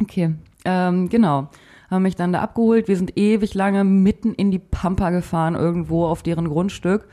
[0.01, 0.35] Okay,
[0.65, 1.49] ähm, genau.
[1.93, 2.89] Haben mich dann da abgeholt.
[2.89, 7.07] Wir sind ewig lange mitten in die Pampa gefahren, irgendwo auf deren Grundstück.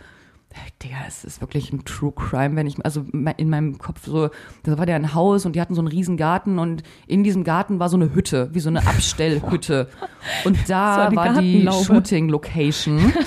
[0.82, 4.30] Digga, es ist wirklich ein True Crime, wenn ich, also in meinem Kopf so,
[4.64, 7.44] da war der ein Haus und die hatten so einen riesen Garten und in diesem
[7.44, 9.90] Garten war so eine Hütte, wie so eine Abstellhütte.
[10.46, 11.70] Und So da eine war die.
[11.86, 13.14] Shooting Location.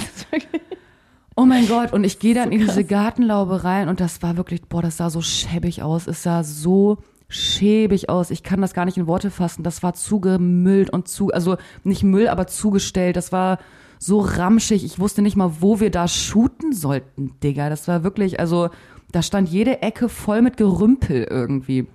[1.35, 2.85] Oh mein Gott, und ich gehe dann So in diese.
[2.85, 6.07] Gartenlaube rein und das war wirklich, boah, das sah so schäbig aus.
[6.07, 6.99] Es sah so
[7.33, 8.31] schäbig aus.
[8.31, 9.63] Ich kann das gar nicht in Worte fassen.
[9.63, 13.17] Das war zugemüllt und zu, also nicht Müll, aber zugestellt.
[13.17, 13.59] Das war
[13.99, 14.85] so ramschig.
[14.85, 17.69] Ich wusste nicht mal, wo wir da shooten sollten, Digga.
[17.71, 18.71] Das war wirklich, also
[19.13, 21.87] da stand jede Ecke voll mit Gerümpel irgendwie.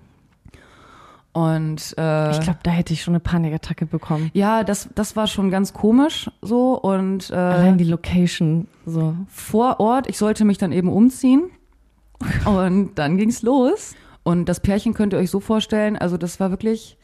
[1.34, 4.32] Und äh, Ich glaube, da hätte ich schon eine Panikattacke bekommen.
[4.34, 9.16] ja, das, das war schon ganz komisch so und äh, Allein die Location so.
[9.28, 10.08] vor Ort.
[10.10, 11.52] Ich sollte mich dann eben umziehen.
[12.46, 13.94] Und dann ging's los.
[14.28, 16.98] Und das Pärchen könnt ihr euch so vorstellen, also das war wirklich,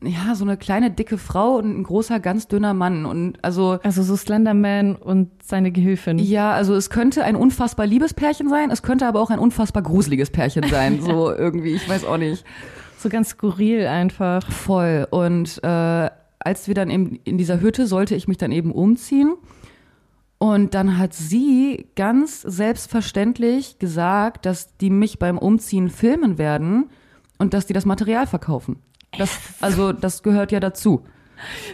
[0.00, 3.04] ja, so eine kleine dicke Frau und ein großer, ganz dünner Mann.
[3.04, 6.20] Und also, Also so Slenderman und seine Gehilfin.
[6.20, 9.82] ja, also es könnte ein unfassbar liebes Pärchen sein, es könnte aber auch ein unfassbar
[9.82, 11.00] gruseliges Pärchen sein.
[11.02, 12.44] So irgendwie, ich weiß auch nicht.
[12.96, 14.48] So ganz skurril einfach.
[14.48, 15.08] Voll.
[15.10, 19.34] Und äh, als wir dann in, in dieser Hütte, sollte ich mich dann eben umziehen.
[20.42, 26.90] Und dann hat sie ganz selbstverständlich gesagt, dass die mich beim Umziehen filmen werden
[27.38, 28.82] und dass die das Material verkaufen.
[29.16, 31.04] Das, also das gehört ja dazu.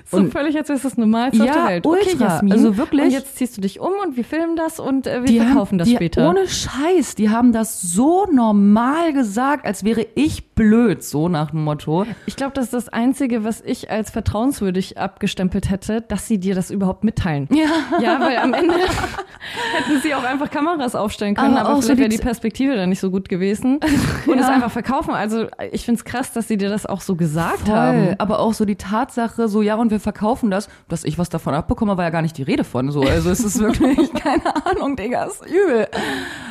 [0.05, 1.87] So Und- völlig, als wäre es das Normalste auf Ja, der Welt.
[1.87, 2.25] Okay, ultra.
[2.27, 2.53] Jasmin.
[2.53, 3.05] Also wirklich.
[3.05, 5.59] Und jetzt ziehst du dich um und wir filmen das und äh, wir Die verkaufen
[5.73, 6.29] haben, das die, später.
[6.29, 11.65] Ohne Scheiß, die haben das so normal gesagt, als wäre ich blöd, so nach dem
[11.65, 12.07] Motto.
[12.27, 16.55] Ich glaube, das ist das Einzige, was ich als vertrauenswürdig abgestempelt hätte, dass sie dir
[16.55, 17.49] das überhaupt mitteilen.
[17.53, 17.67] Ja.
[18.01, 18.75] Ja, weil am Ende
[19.77, 22.75] hätten sie auch einfach Kameras aufstellen können, Aber aber, auch so vielleicht wäre die Perspektive
[22.77, 23.81] dann nicht so gut gewesen.
[24.27, 25.15] Und es einfach verkaufen.
[25.15, 27.75] Also ich finde es krass, dass sie dir das auch so gesagt Voll.
[27.75, 28.15] haben.
[28.19, 31.55] Aber auch so die Tatsache, so ja, und wir verkaufen das, dass ich was davon
[31.55, 33.03] abbekomme, war ja gar nicht die Rede von so.
[33.03, 35.87] Also es ist wirklich, keine Ahnung, Digga, ist übel.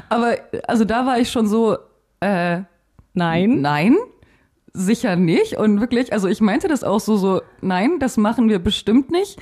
[0.10, 0.36] Aber
[0.68, 1.78] also da war ich schon so,
[2.20, 2.62] äh,
[3.14, 3.62] Nein.
[3.62, 3.96] nein,
[4.74, 5.58] sicher nicht.
[5.58, 9.40] Und wirklich, also ich meinte das auch so, so, nein, das machen wir bestimmt nicht.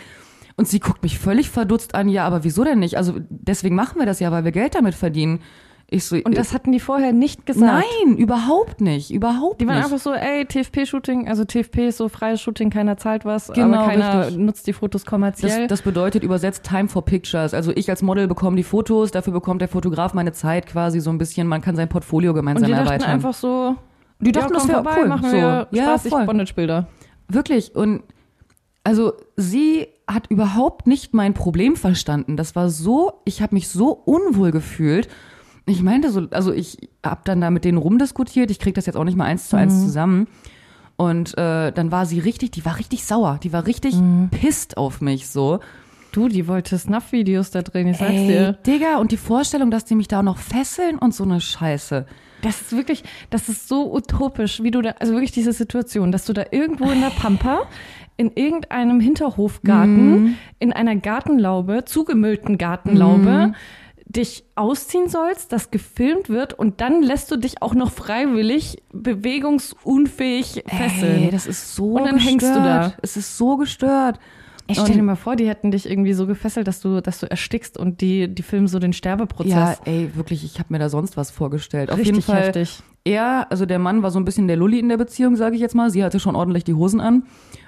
[0.56, 2.98] Und sie guckt mich völlig verdutzt an, ja, aber wieso denn nicht?
[2.98, 5.42] Also deswegen machen wir das ja, weil wir Geld damit verdienen.
[5.88, 7.86] Ich so, Und das hatten die vorher nicht gesagt.
[8.04, 9.86] Nein, überhaupt nicht, überhaupt Die waren nicht.
[9.86, 13.88] einfach so, ey, TFP-Shooting, also TFP ist so freies Shooting, keiner zahlt was, Genau, aber
[13.88, 14.38] keiner richtig.
[14.40, 15.68] nutzt die Fotos das, kommerziell.
[15.68, 17.54] das bedeutet übersetzt Time for Pictures.
[17.54, 21.12] Also ich als Model bekomme die Fotos, dafür bekommt der Fotograf meine Zeit quasi so
[21.12, 21.48] ein bisschen.
[21.48, 23.10] Man kann sein Portfolio und gemeinsam die dachten erweitern.
[23.12, 23.76] einfach so,
[24.20, 25.08] die dachten, ja, das komm wäre vorbei, cool.
[25.08, 25.36] machen so.
[25.38, 26.26] wir ja, spaßig voll.
[26.26, 26.88] Bondage-Bilder.
[27.28, 27.76] Wirklich.
[27.76, 28.02] Und
[28.84, 32.38] also sie hat überhaupt nicht mein Problem verstanden.
[32.38, 35.08] Das war so, ich habe mich so unwohl gefühlt.
[35.68, 38.52] Ich meinte so, also ich habe dann da mit denen rumdiskutiert.
[38.52, 40.28] Ich krieg das jetzt auch nicht mal eins zu eins zusammen.
[40.98, 43.40] Und äh, dann war sie richtig, die war richtig sauer.
[43.44, 43.96] Die war richtig
[44.32, 45.60] pisst auf mich so.
[46.12, 48.54] Du, die wollte Snuff-Videos da drehen, ich sag's Ey, dir.
[48.66, 52.06] Digga, und die Vorstellung, dass die mich da auch noch fesseln und so eine Scheiße.
[52.42, 56.24] Das ist wirklich, das ist so utopisch, wie du da, also wirklich diese Situation, dass
[56.26, 57.64] du da irgendwo in der Pampa,
[58.16, 60.36] in irgendeinem Hinterhofgarten, Mhm.
[60.60, 63.56] in einer Gartenlaube, zugemüllten Gartenlaube, Mhm.
[64.06, 70.64] Dich ausziehen sollst, das gefilmt wird und dann lässt du dich auch noch freiwillig bewegungsunfähig
[70.68, 71.24] fesseln.
[71.24, 72.32] Ey, das ist so Und dann gestört.
[72.32, 72.94] hängst du da.
[73.02, 74.20] Es ist so gestört.
[74.68, 77.30] Ich stell dir mal vor, die hätten dich irgendwie so gefesselt, dass du, dass du
[77.30, 79.52] erstickst und die, die filmen so den Sterbeprozess.
[79.54, 81.92] Ja, ey, wirklich, ich habe mir da sonst was vorgestellt.
[81.92, 82.46] Auf Richtig jeden Fall.
[82.48, 82.82] heftig.
[83.04, 85.62] Er, also der Mann war so ein bisschen der Lulli in der Beziehung, sage ich
[85.62, 85.92] jetzt mal.
[85.92, 87.26] Sie hatte schon ordentlich die Hosen an.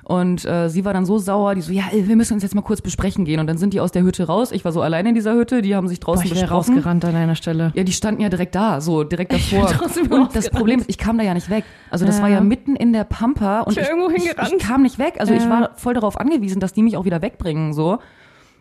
[0.09, 2.61] Und äh, sie war dann so sauer, die so, ja, wir müssen uns jetzt mal
[2.61, 3.41] kurz besprechen gehen.
[3.41, 4.53] Und dann sind die aus der Hütte raus.
[4.53, 6.75] Ich war so alleine in dieser Hütte, die haben sich Boah, draußen ich wäre besprochen.
[6.75, 7.73] rausgerannt an deiner Stelle.
[7.75, 9.69] Ja, die standen ja direkt da, so direkt davor.
[10.09, 10.49] Und das.
[10.49, 11.65] Problem ist, ich kam da ja nicht weg.
[11.91, 12.21] Also das Ja.
[12.23, 14.53] war ja mitten in der Pampa und Ich ich, hingerannt.
[14.57, 15.15] ich kam nicht weg.
[15.19, 15.49] Also ich Ja.
[15.49, 17.97] war voll darauf angewiesen, dass die mich auch wieder wegbringen, so.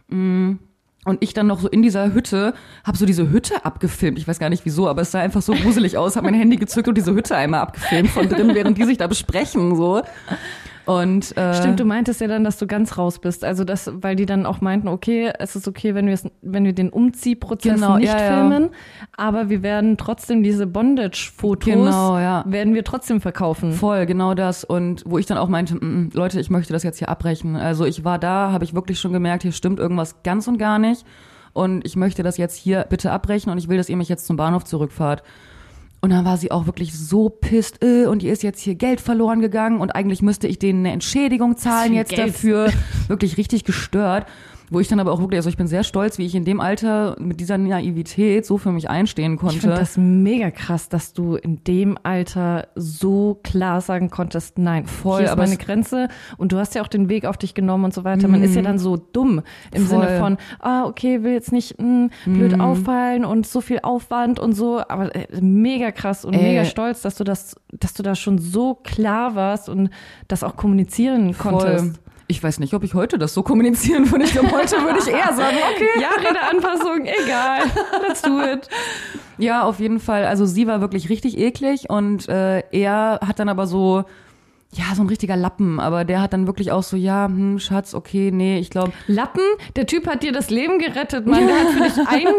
[0.08, 0.54] Mm.
[1.04, 4.18] Und ich dann noch so in dieser Hütte, habe so diese Hütte abgefilmt.
[4.18, 6.16] Ich weiß gar nicht wieso, aber es sah einfach so gruselig aus.
[6.16, 9.06] Habe mein Handy gezückt und diese Hütte einmal abgefilmt von drin, während die sich da
[9.06, 10.02] besprechen, so.
[10.86, 13.44] Und äh, Stimmt, du meintest ja dann, dass du ganz raus bist.
[13.44, 16.72] Also das, weil die dann auch meinten, okay, es ist okay, wenn wir wenn wir
[16.72, 18.48] den Umziehprozess Genau, nicht ja, ja.
[18.48, 18.70] filmen,
[19.16, 22.44] aber wir werden trotzdem diese Bondage-Fotos Genau, ja.
[22.46, 23.72] werden wir trotzdem verkaufen.
[23.72, 24.62] Voll, genau das.
[24.62, 27.56] Und wo ich dann auch meinte, mm, mm, Leute, ich möchte das jetzt hier abbrechen.
[27.56, 30.78] Also ich war da, habe ich wirklich schon gemerkt, hier stimmt irgendwas ganz und gar
[30.78, 31.04] nicht.
[31.52, 34.26] Und ich möchte das jetzt hier bitte abbrechen und ich will, dass ihr mich jetzt
[34.26, 35.24] zum Bahnhof zurückfahrt.
[36.06, 39.00] Und dann war sie auch wirklich so pisst, äh, und ihr ist jetzt hier Geld
[39.00, 42.28] verloren gegangen und eigentlich müsste ich denen eine Entschädigung zahlen jetzt Geld.
[42.28, 42.72] dafür.
[43.08, 44.24] Wirklich richtig gestört.
[44.70, 46.60] Wo ich dann aber auch wirklich, also ich bin sehr stolz, wie ich in dem
[46.60, 49.68] Alter mit dieser Naivität so für mich einstehen Ich finde konnte.
[49.78, 55.26] das mega krass, dass du in dem Alter so klar sagen konntest, nein, Voll, hier
[55.26, 57.94] ist aber meine Grenze und du hast ja auch den Weg auf dich genommen und
[57.94, 58.26] so weiter.
[58.28, 59.86] Man ist ja dann so dumm im Mhm.
[59.86, 60.00] Voll.
[60.06, 62.60] Sinne von, ah, okay, will jetzt nicht mh, blöd Mhm.
[62.60, 66.42] auffallen und so viel Aufwand und so, aber äh, mega krass und Ey.
[66.42, 69.90] mega stolz, dass du das, dass du da schon so klar warst und
[70.28, 72.00] das auch kommunizieren konntest.
[72.28, 74.24] Ich weiß nicht, ob ich heute das so kommunizieren würde.
[74.24, 76.00] Ich glaube, heute würde ich eher sagen, okay.
[76.00, 77.62] Ja, Redeanpassung, egal,
[78.06, 78.68] let's do it.
[79.38, 80.24] Ja, auf jeden Fall.
[80.24, 84.04] Also sie war wirklich richtig eklig und äh, er hat dann aber so,
[84.76, 87.94] ja, so ein richtiger Lappen, aber der hat dann wirklich auch so, ja, hm, Schatz,
[87.94, 89.42] okay, nee, ich glaube, Lappen,
[89.74, 91.46] der Typ hat dir das Leben gerettet, Mann.
[91.46, 92.34] Der hat für dich einge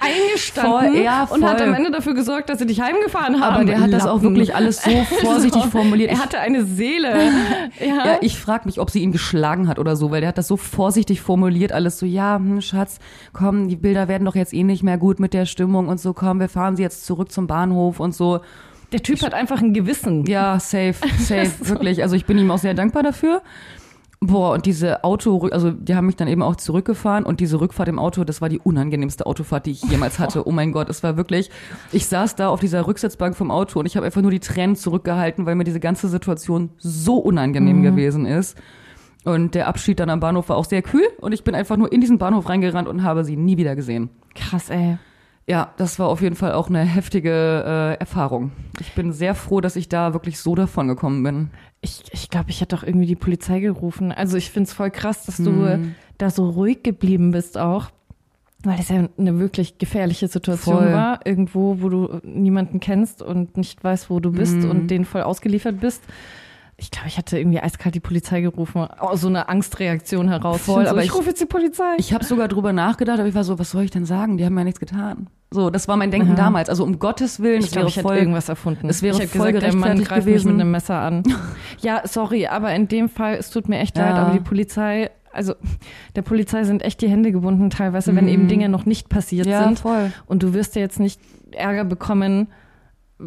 [0.00, 1.68] eingestanden Voll, ja, und hat voll.
[1.68, 3.54] am Ende dafür gesorgt, dass sie dich heimgefahren haben.
[3.56, 4.22] aber der hat das auch Lappen.
[4.30, 6.10] wirklich alles so vorsichtig formuliert.
[6.10, 7.12] Er hatte eine Seele.
[7.80, 8.06] Ja.
[8.06, 10.46] ja, ich frage mich, ob sie ihn geschlagen hat oder so, weil der hat das
[10.46, 12.98] so vorsichtig formuliert, alles so, ja, hm, Schatz,
[13.32, 16.12] komm, die Bilder werden doch jetzt eh nicht mehr gut mit der Stimmung und so,
[16.12, 18.40] komm, wir fahren sie jetzt zurück zum Bahnhof und so.
[18.92, 20.24] Der Typ hat einfach ein Gewissen.
[20.26, 22.02] Ja, safe, safe, wirklich.
[22.02, 23.42] Also ich bin ihm auch sehr dankbar dafür.
[24.24, 27.88] Boah, und diese Auto, also die haben mich dann eben auch zurückgefahren und diese Rückfahrt
[27.88, 30.46] im Auto, das war die unangenehmste Autofahrt, die ich jemals hatte.
[30.46, 31.50] Oh mein Gott, es war wirklich,
[31.90, 34.76] ich saß da auf dieser Rücksitzbank vom Auto und ich habe einfach nur die Tränen
[34.76, 38.56] zurückgehalten, weil mir diese ganze Situation so unangenehm gewesen ist.
[39.24, 41.92] Und der Abschied dann am Bahnhof war auch sehr kühl und ich bin einfach nur
[41.92, 44.08] in diesen Bahnhof reingerannt und habe sie nie wieder gesehen.
[44.36, 44.98] Krass, ey.
[45.48, 47.30] Ja, das war auf jeden Fall auch eine heftige
[47.66, 48.52] äh, Erfahrung.
[48.80, 51.50] Ich bin sehr froh, dass ich da wirklich so davon gekommen bin.
[51.80, 54.12] Ich, ich glaube, ich hätte doch irgendwie die Polizei gerufen.
[54.12, 55.64] Also ich finde es voll krass, dass du Hm.
[55.66, 55.78] äh,
[56.18, 57.90] da so ruhig geblieben bist auch.
[58.64, 60.92] Weil das ja eine wirklich gefährliche Situation Voll.
[60.92, 61.26] war.
[61.26, 64.70] Irgendwo, wo du niemanden kennst und nicht weißt, wo du bist Mhm.
[64.70, 66.04] und denen voll ausgeliefert bist.
[66.82, 68.80] Ich glaube, ich hätte irgendwie eiskalt die Polizei gerufen.
[68.98, 70.62] Aus so einer Angstreaktion heraus.
[70.62, 71.94] Voll, so, aber ich ich- rufe jetzt die Polizei.
[71.98, 74.36] Ich habe sogar drüber nachgedacht, aber ich war so, was soll ich denn sagen?
[74.36, 75.28] Die haben ja nichts getan.
[75.52, 76.34] So, das war mein Denken Ja.
[76.34, 76.68] damals.
[76.68, 78.16] Also um Gottes Willen, Ich glaube, ich hätte voll.
[78.16, 78.88] irgendwas erfunden.
[78.88, 80.52] es wäre ich hätte voll gesagt, der Mann greift mich gewesen.
[80.52, 81.22] mit einem Messer an.
[81.82, 84.06] ja, sorry, aber in dem Fall, es tut mir echt Ja.
[84.10, 85.54] leid, aber die Polizei, also
[86.16, 88.30] der Polizei sind echt die Hände gebunden teilweise, wenn Mhm.
[88.30, 89.78] eben Dinge noch nicht passiert ja, sind.
[89.78, 90.10] voll.
[90.26, 91.20] Und du wirst ja jetzt nicht
[91.52, 92.48] Ärger bekommen,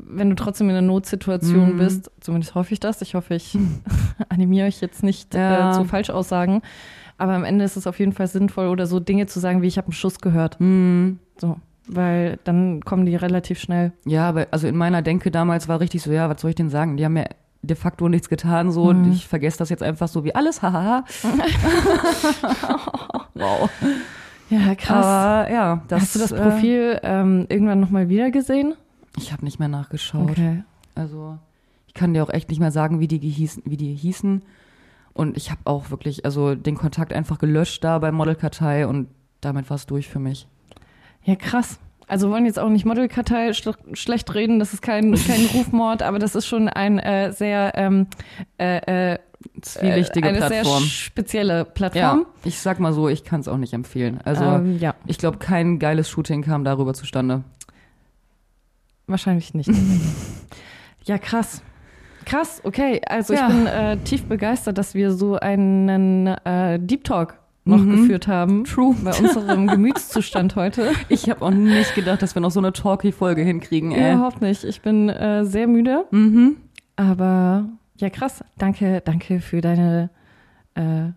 [0.08, 1.78] wenn du trotzdem in einer Notsituation Mhm.
[1.78, 2.12] bist.
[2.20, 3.02] Zumindest hoffe ich das.
[3.02, 3.58] Ich hoffe, ich
[4.30, 5.72] animiere euch jetzt nicht Ja.
[5.72, 6.62] äh, zu Falschaussagen.
[7.18, 9.68] Aber am Ende ist es auf jeden Fall sinnvoll oder so Dinge zu sagen, wie
[9.68, 10.60] ich habe einen Schuss gehört.
[10.60, 11.20] Hm.
[11.40, 11.58] So.
[11.88, 13.92] weil dann kommen die relativ schnell.
[14.06, 16.70] Ja, aber also in meiner Denke damals war richtig so, ja, was soll ich denn
[16.72, 16.98] sagen?
[16.98, 17.26] Die haben ja
[17.62, 21.04] de facto nichts getan, so, und ich vergesse das jetzt einfach so wie alles, hahaha.
[23.34, 23.70] wow.
[24.50, 25.06] Ja, krass.
[25.06, 28.76] Aber ja, das, Hast du das äh, Profil ähm, irgendwann nochmal wieder gesehen?
[29.18, 30.36] Ich habe nicht mehr nachgeschaut.
[30.96, 31.38] Also
[31.88, 34.44] ich kann dir auch echt nicht mehr sagen, wie die hießen, wie die hießen.
[35.14, 39.08] Und ich habe auch wirklich, also den Kontakt einfach gelöscht da bei Modelkartei und
[39.42, 40.48] damit war es durch für mich.
[41.24, 41.80] Ja, krass.
[42.08, 46.04] Also wir wollen jetzt auch nicht Modelkartei sch schlecht reden, das ist kein, kein Rufmord,
[46.04, 48.08] aber das ist schon ein äh, sehr ähm,
[48.60, 49.20] äh, äh,
[49.62, 50.82] Zwielichtige eine Plattform.
[50.84, 52.26] sehr spezielle Ja, Plattform.
[52.44, 54.20] ich sag mal so, ich kann es auch nicht empfehlen.
[54.24, 57.44] Also ähm, ja, ich glaube, kein geiles Shooting kam darüber zustande.
[59.08, 59.70] Wahrscheinlich nicht.
[61.06, 61.62] ja, krass.
[62.26, 63.02] Krass, okay.
[63.08, 63.48] Also Ja.
[63.48, 67.92] ich bin äh, tief begeistert, dass wir so einen äh, Deep Talk noch Mhm.
[68.02, 68.64] geführt haben.
[68.64, 68.96] True.
[69.04, 70.92] Bei unserem Gemütszustand heute.
[71.10, 74.14] Ich habe auch nicht gedacht, dass wir noch so eine Talky-Folge hinkriegen, ey.
[74.14, 74.64] Überhaupt nicht.
[74.64, 76.06] Ich bin äh, sehr müde.
[76.12, 76.58] Mhm.
[76.96, 77.66] Aber
[77.98, 78.44] ja, krass.
[78.58, 80.10] Danke, danke für deine
[80.76, 81.08] äh,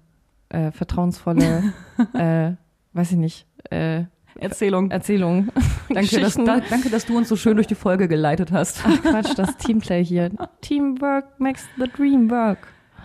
[0.50, 1.72] äh, vertrauensvolle,
[2.14, 2.52] äh,
[2.94, 4.04] weiß ich nicht, äh,
[4.38, 4.90] Erzählung.
[4.90, 5.48] Erzählung.
[5.88, 8.82] Danke dass, da, danke, dass du uns so schön durch die Folge geleitet hast.
[8.84, 10.30] Ach Quatsch, das Teamplay hier.
[10.60, 12.58] Teamwork makes the dream work.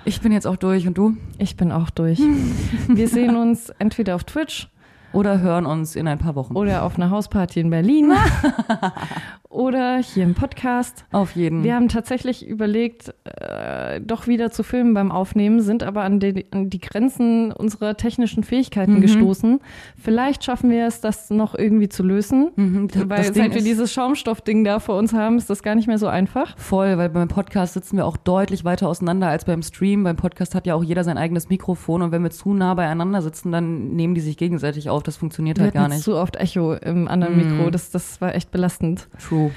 [0.06, 1.16] Ich bin jetzt auch durch und du?
[1.38, 2.20] Ich bin auch durch.
[2.88, 4.68] Wir sehen uns entweder auf Twitch
[5.14, 6.56] Oder hören uns in ein paar Wochen.
[6.56, 8.12] oder auf einer Hausparty in Berlin
[9.50, 11.06] oder hier im Podcast.
[11.12, 11.64] Auf jeden.
[11.64, 16.48] Wir haben tatsächlich überlegt, äh, doch wieder zu filmen beim Aufnehmen, sind aber an die,
[16.52, 19.02] an die Grenzen unserer technischen Fähigkeiten Mhm.
[19.02, 19.60] gestoßen.
[20.02, 23.94] Vielleicht schaffen wir es, das noch irgendwie zu lösen, Mhm, weil seit wir ist- dieses
[23.94, 26.58] Schaumstoffding da vor uns haben, ist das gar nicht mehr so einfach.
[26.58, 30.04] Voll, weil beim Podcast sitzen wir auch deutlich weiter auseinander als beim Stream.
[30.04, 33.22] Beim Podcast hat ja auch jeder sein eigenes Mikrofon und wenn wir zu nah beieinander
[33.22, 35.03] sitzen, dann nehmen die sich gegenseitig auf.
[35.04, 36.02] Das funktioniert Wir halt gar nicht.
[36.04, 37.58] zu oft Echo im anderen Mhm.
[37.58, 37.70] Mikro.
[37.70, 39.08] Das, das war echt belastend.
[39.28, 39.52] True.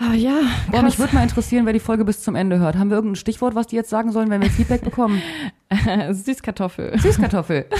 [0.00, 0.34] Aber ja,
[0.70, 0.84] Boah, krass.
[0.84, 2.76] mich würde mal interessieren, wer die Folge bis zum Ende hört.
[2.76, 5.20] Haben wir irgendein Stichwort, was die jetzt sagen sollen, wenn wir Feedback bekommen?
[6.12, 6.98] Süßkartoffel.
[6.98, 7.66] Süßkartoffel.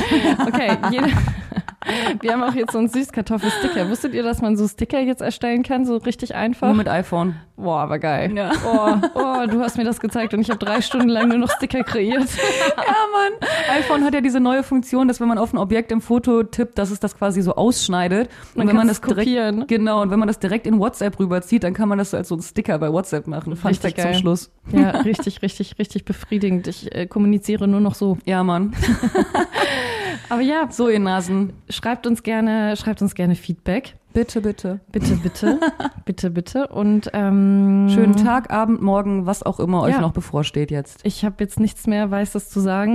[0.47, 1.09] Okay, jeder,
[2.21, 3.89] wir haben auch jetzt so einen Süßkartoffelsticker.
[3.91, 6.69] Wusstet ihr, dass man so Sticker jetzt erstellen kann, so richtig einfach?
[6.69, 7.37] Nur mit iPhone.
[7.57, 8.33] Boah, aber geil.
[8.37, 8.53] Ja.
[8.65, 11.51] Oh, oh, du hast mir das gezeigt und ich habe drei Stunden lang nur noch
[11.51, 12.29] Sticker kreiert.
[12.77, 13.49] Ja, Mann.
[13.79, 16.79] iPhone hat ja diese neue Funktion, dass wenn man auf ein Objekt im Foto tippt,
[16.79, 18.29] dass es das quasi so ausschneidet.
[18.55, 19.67] Und Man wenn man das es direkt, kopieren.
[19.67, 22.37] genau, und wenn man das direkt in WhatsApp rüberzieht, dann kann man das als so
[22.37, 23.57] ein Sticker bei WhatsApp machen.
[23.57, 24.21] Fun Richtig Fact zum geil.
[24.21, 24.51] Schluss.
[24.71, 26.69] Ja, richtig, richtig, richtig befriedigend.
[26.69, 28.19] Ich äh, kommuniziere nur noch so.
[28.25, 28.73] Ja, Mann.
[30.31, 31.53] Aber ja, So, ihr Nasen.
[31.71, 33.95] schreibt uns gerne, schreibt uns gerne Feedback.
[34.13, 34.81] Bitte, bitte.
[34.91, 35.61] Bitte, bitte,
[36.05, 36.67] bitte, bitte.
[36.69, 40.01] Und ähm, Schönen Tag, Abend, Morgen, was auch immer euch Ja.
[40.01, 41.01] noch bevorsteht jetzt.
[41.05, 42.95] Ich habe jetzt nichts mehr Weißes zu sagen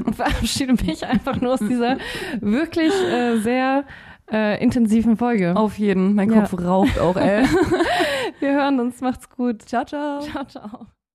[0.04, 1.98] und verabschiede mich einfach nur aus dieser
[2.40, 3.84] wirklich äh, sehr
[4.30, 5.56] äh, intensiven Folge.
[5.56, 6.14] Auf jeden.
[6.14, 6.40] Mein Ja.
[6.42, 7.44] Kopf raucht auch, ey.
[8.40, 9.00] Wir hören uns.
[9.00, 9.62] Macht's gut.
[9.62, 10.20] ciao, ciao.
[10.20, 10.86] Ciao, ciao.